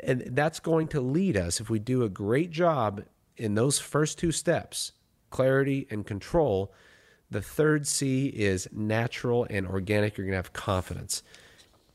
And 0.03 0.21
that's 0.31 0.59
going 0.59 0.87
to 0.89 1.01
lead 1.01 1.37
us, 1.37 1.59
if 1.59 1.69
we 1.69 1.79
do 1.79 2.03
a 2.03 2.09
great 2.09 2.51
job 2.51 3.03
in 3.37 3.55
those 3.55 3.79
first 3.79 4.17
two 4.17 4.31
steps, 4.31 4.91
clarity 5.29 5.87
and 5.89 6.05
control, 6.05 6.73
the 7.29 7.41
third 7.41 7.87
C 7.87 8.27
is 8.27 8.67
natural 8.71 9.47
and 9.49 9.67
organic. 9.67 10.17
You're 10.17 10.25
going 10.25 10.33
to 10.33 10.37
have 10.37 10.53
confidence. 10.53 11.23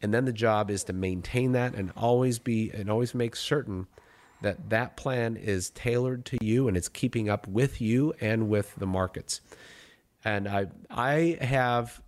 And 0.02 0.12
then 0.14 0.24
the 0.24 0.32
job 0.32 0.70
is 0.70 0.84
to 0.84 0.92
maintain 0.92 1.52
that 1.52 1.74
and 1.74 1.92
always 1.96 2.38
be 2.38 2.70
and 2.70 2.90
always 2.90 3.14
make 3.14 3.34
certain 3.36 3.86
that 4.42 4.70
that 4.70 4.96
plan 4.96 5.36
is 5.36 5.70
tailored 5.70 6.24
to 6.26 6.38
you 6.40 6.68
and 6.68 6.76
it's 6.76 6.88
keeping 6.88 7.28
up 7.28 7.48
with 7.48 7.80
you 7.80 8.14
and 8.20 8.48
with 8.48 8.74
the 8.76 8.86
markets. 8.86 9.40
And 10.24 10.46
I 10.46 10.66
I 10.90 11.38
have 11.40 12.00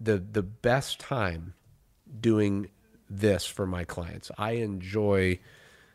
the 0.00 0.18
the 0.18 0.42
best 0.42 0.98
time 0.98 1.54
doing 2.20 2.68
this 3.08 3.44
for 3.44 3.66
my 3.66 3.84
clients. 3.84 4.30
I 4.36 4.52
enjoy 4.52 5.38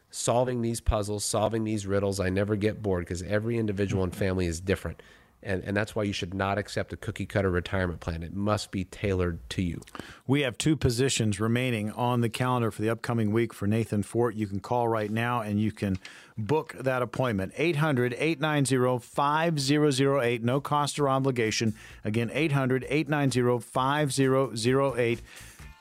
solving 0.09 0.61
these 0.61 0.81
puzzles, 0.81 1.25
solving 1.25 1.63
these 1.63 1.87
riddles. 1.87 2.19
I 2.19 2.29
never 2.29 2.55
get 2.55 2.81
bored 2.81 3.05
because 3.05 3.23
every 3.23 3.57
individual 3.57 4.03
and 4.03 4.15
family 4.15 4.45
is 4.45 4.59
different 4.59 5.01
and, 5.45 5.63
and 5.63 5.75
that's 5.75 5.95
why 5.95 6.03
you 6.03 6.13
should 6.13 6.33
not 6.33 6.57
accept 6.57 6.93
a 6.93 6.97
cookie 6.97 7.25
cutter 7.25 7.49
retirement 7.49 7.99
plan. 7.99 8.23
It 8.23 8.33
must 8.33 8.71
be 8.71 8.85
tailored 8.85 9.39
to 9.51 9.61
you. 9.61 9.81
We 10.25 10.41
have 10.41 10.57
two 10.57 10.75
positions 10.75 11.39
remaining 11.39 11.91
on 11.91 12.21
the 12.21 12.29
calendar 12.29 12.71
for 12.71 12.81
the 12.81 12.89
upcoming 12.89 13.31
week 13.31 13.53
for 13.53 13.67
Nathan 13.67 14.03
Fort. 14.03 14.35
You 14.35 14.47
can 14.47 14.59
call 14.59 14.87
right 14.87 15.11
now 15.11 15.41
and 15.41 15.59
you 15.59 15.71
can 15.71 15.97
book 16.37 16.73
that 16.79 17.01
appointment. 17.01 17.53
800 17.57 18.13
890 18.17 18.99
5008, 18.99 20.43
no 20.43 20.61
cost 20.61 20.99
or 20.99 21.09
obligation. 21.09 21.75
Again, 22.03 22.31
800 22.33 22.85
890 22.89 23.59
5008. 23.59 25.21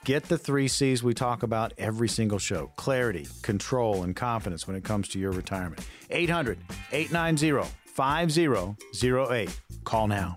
Get 0.05 0.25
the 0.25 0.37
three 0.37 0.67
C's 0.67 1.03
we 1.05 1.15
talk 1.15 1.45
about 1.45 1.73
every 1.79 2.09
single 2.09 2.39
show 2.39 2.73
clarity, 2.77 3.29
control, 3.43 4.03
and 4.03 4.17
confidence 4.17 4.67
when 4.67 4.77
it 4.77 4.83
comes 4.83 5.09
to 5.11 5.19
your 5.19 5.31
retirement. 5.31 5.87
800 6.11 6.59
890 6.91 7.71
5008. 7.87 9.61
Call 9.85 10.09
now. 10.09 10.37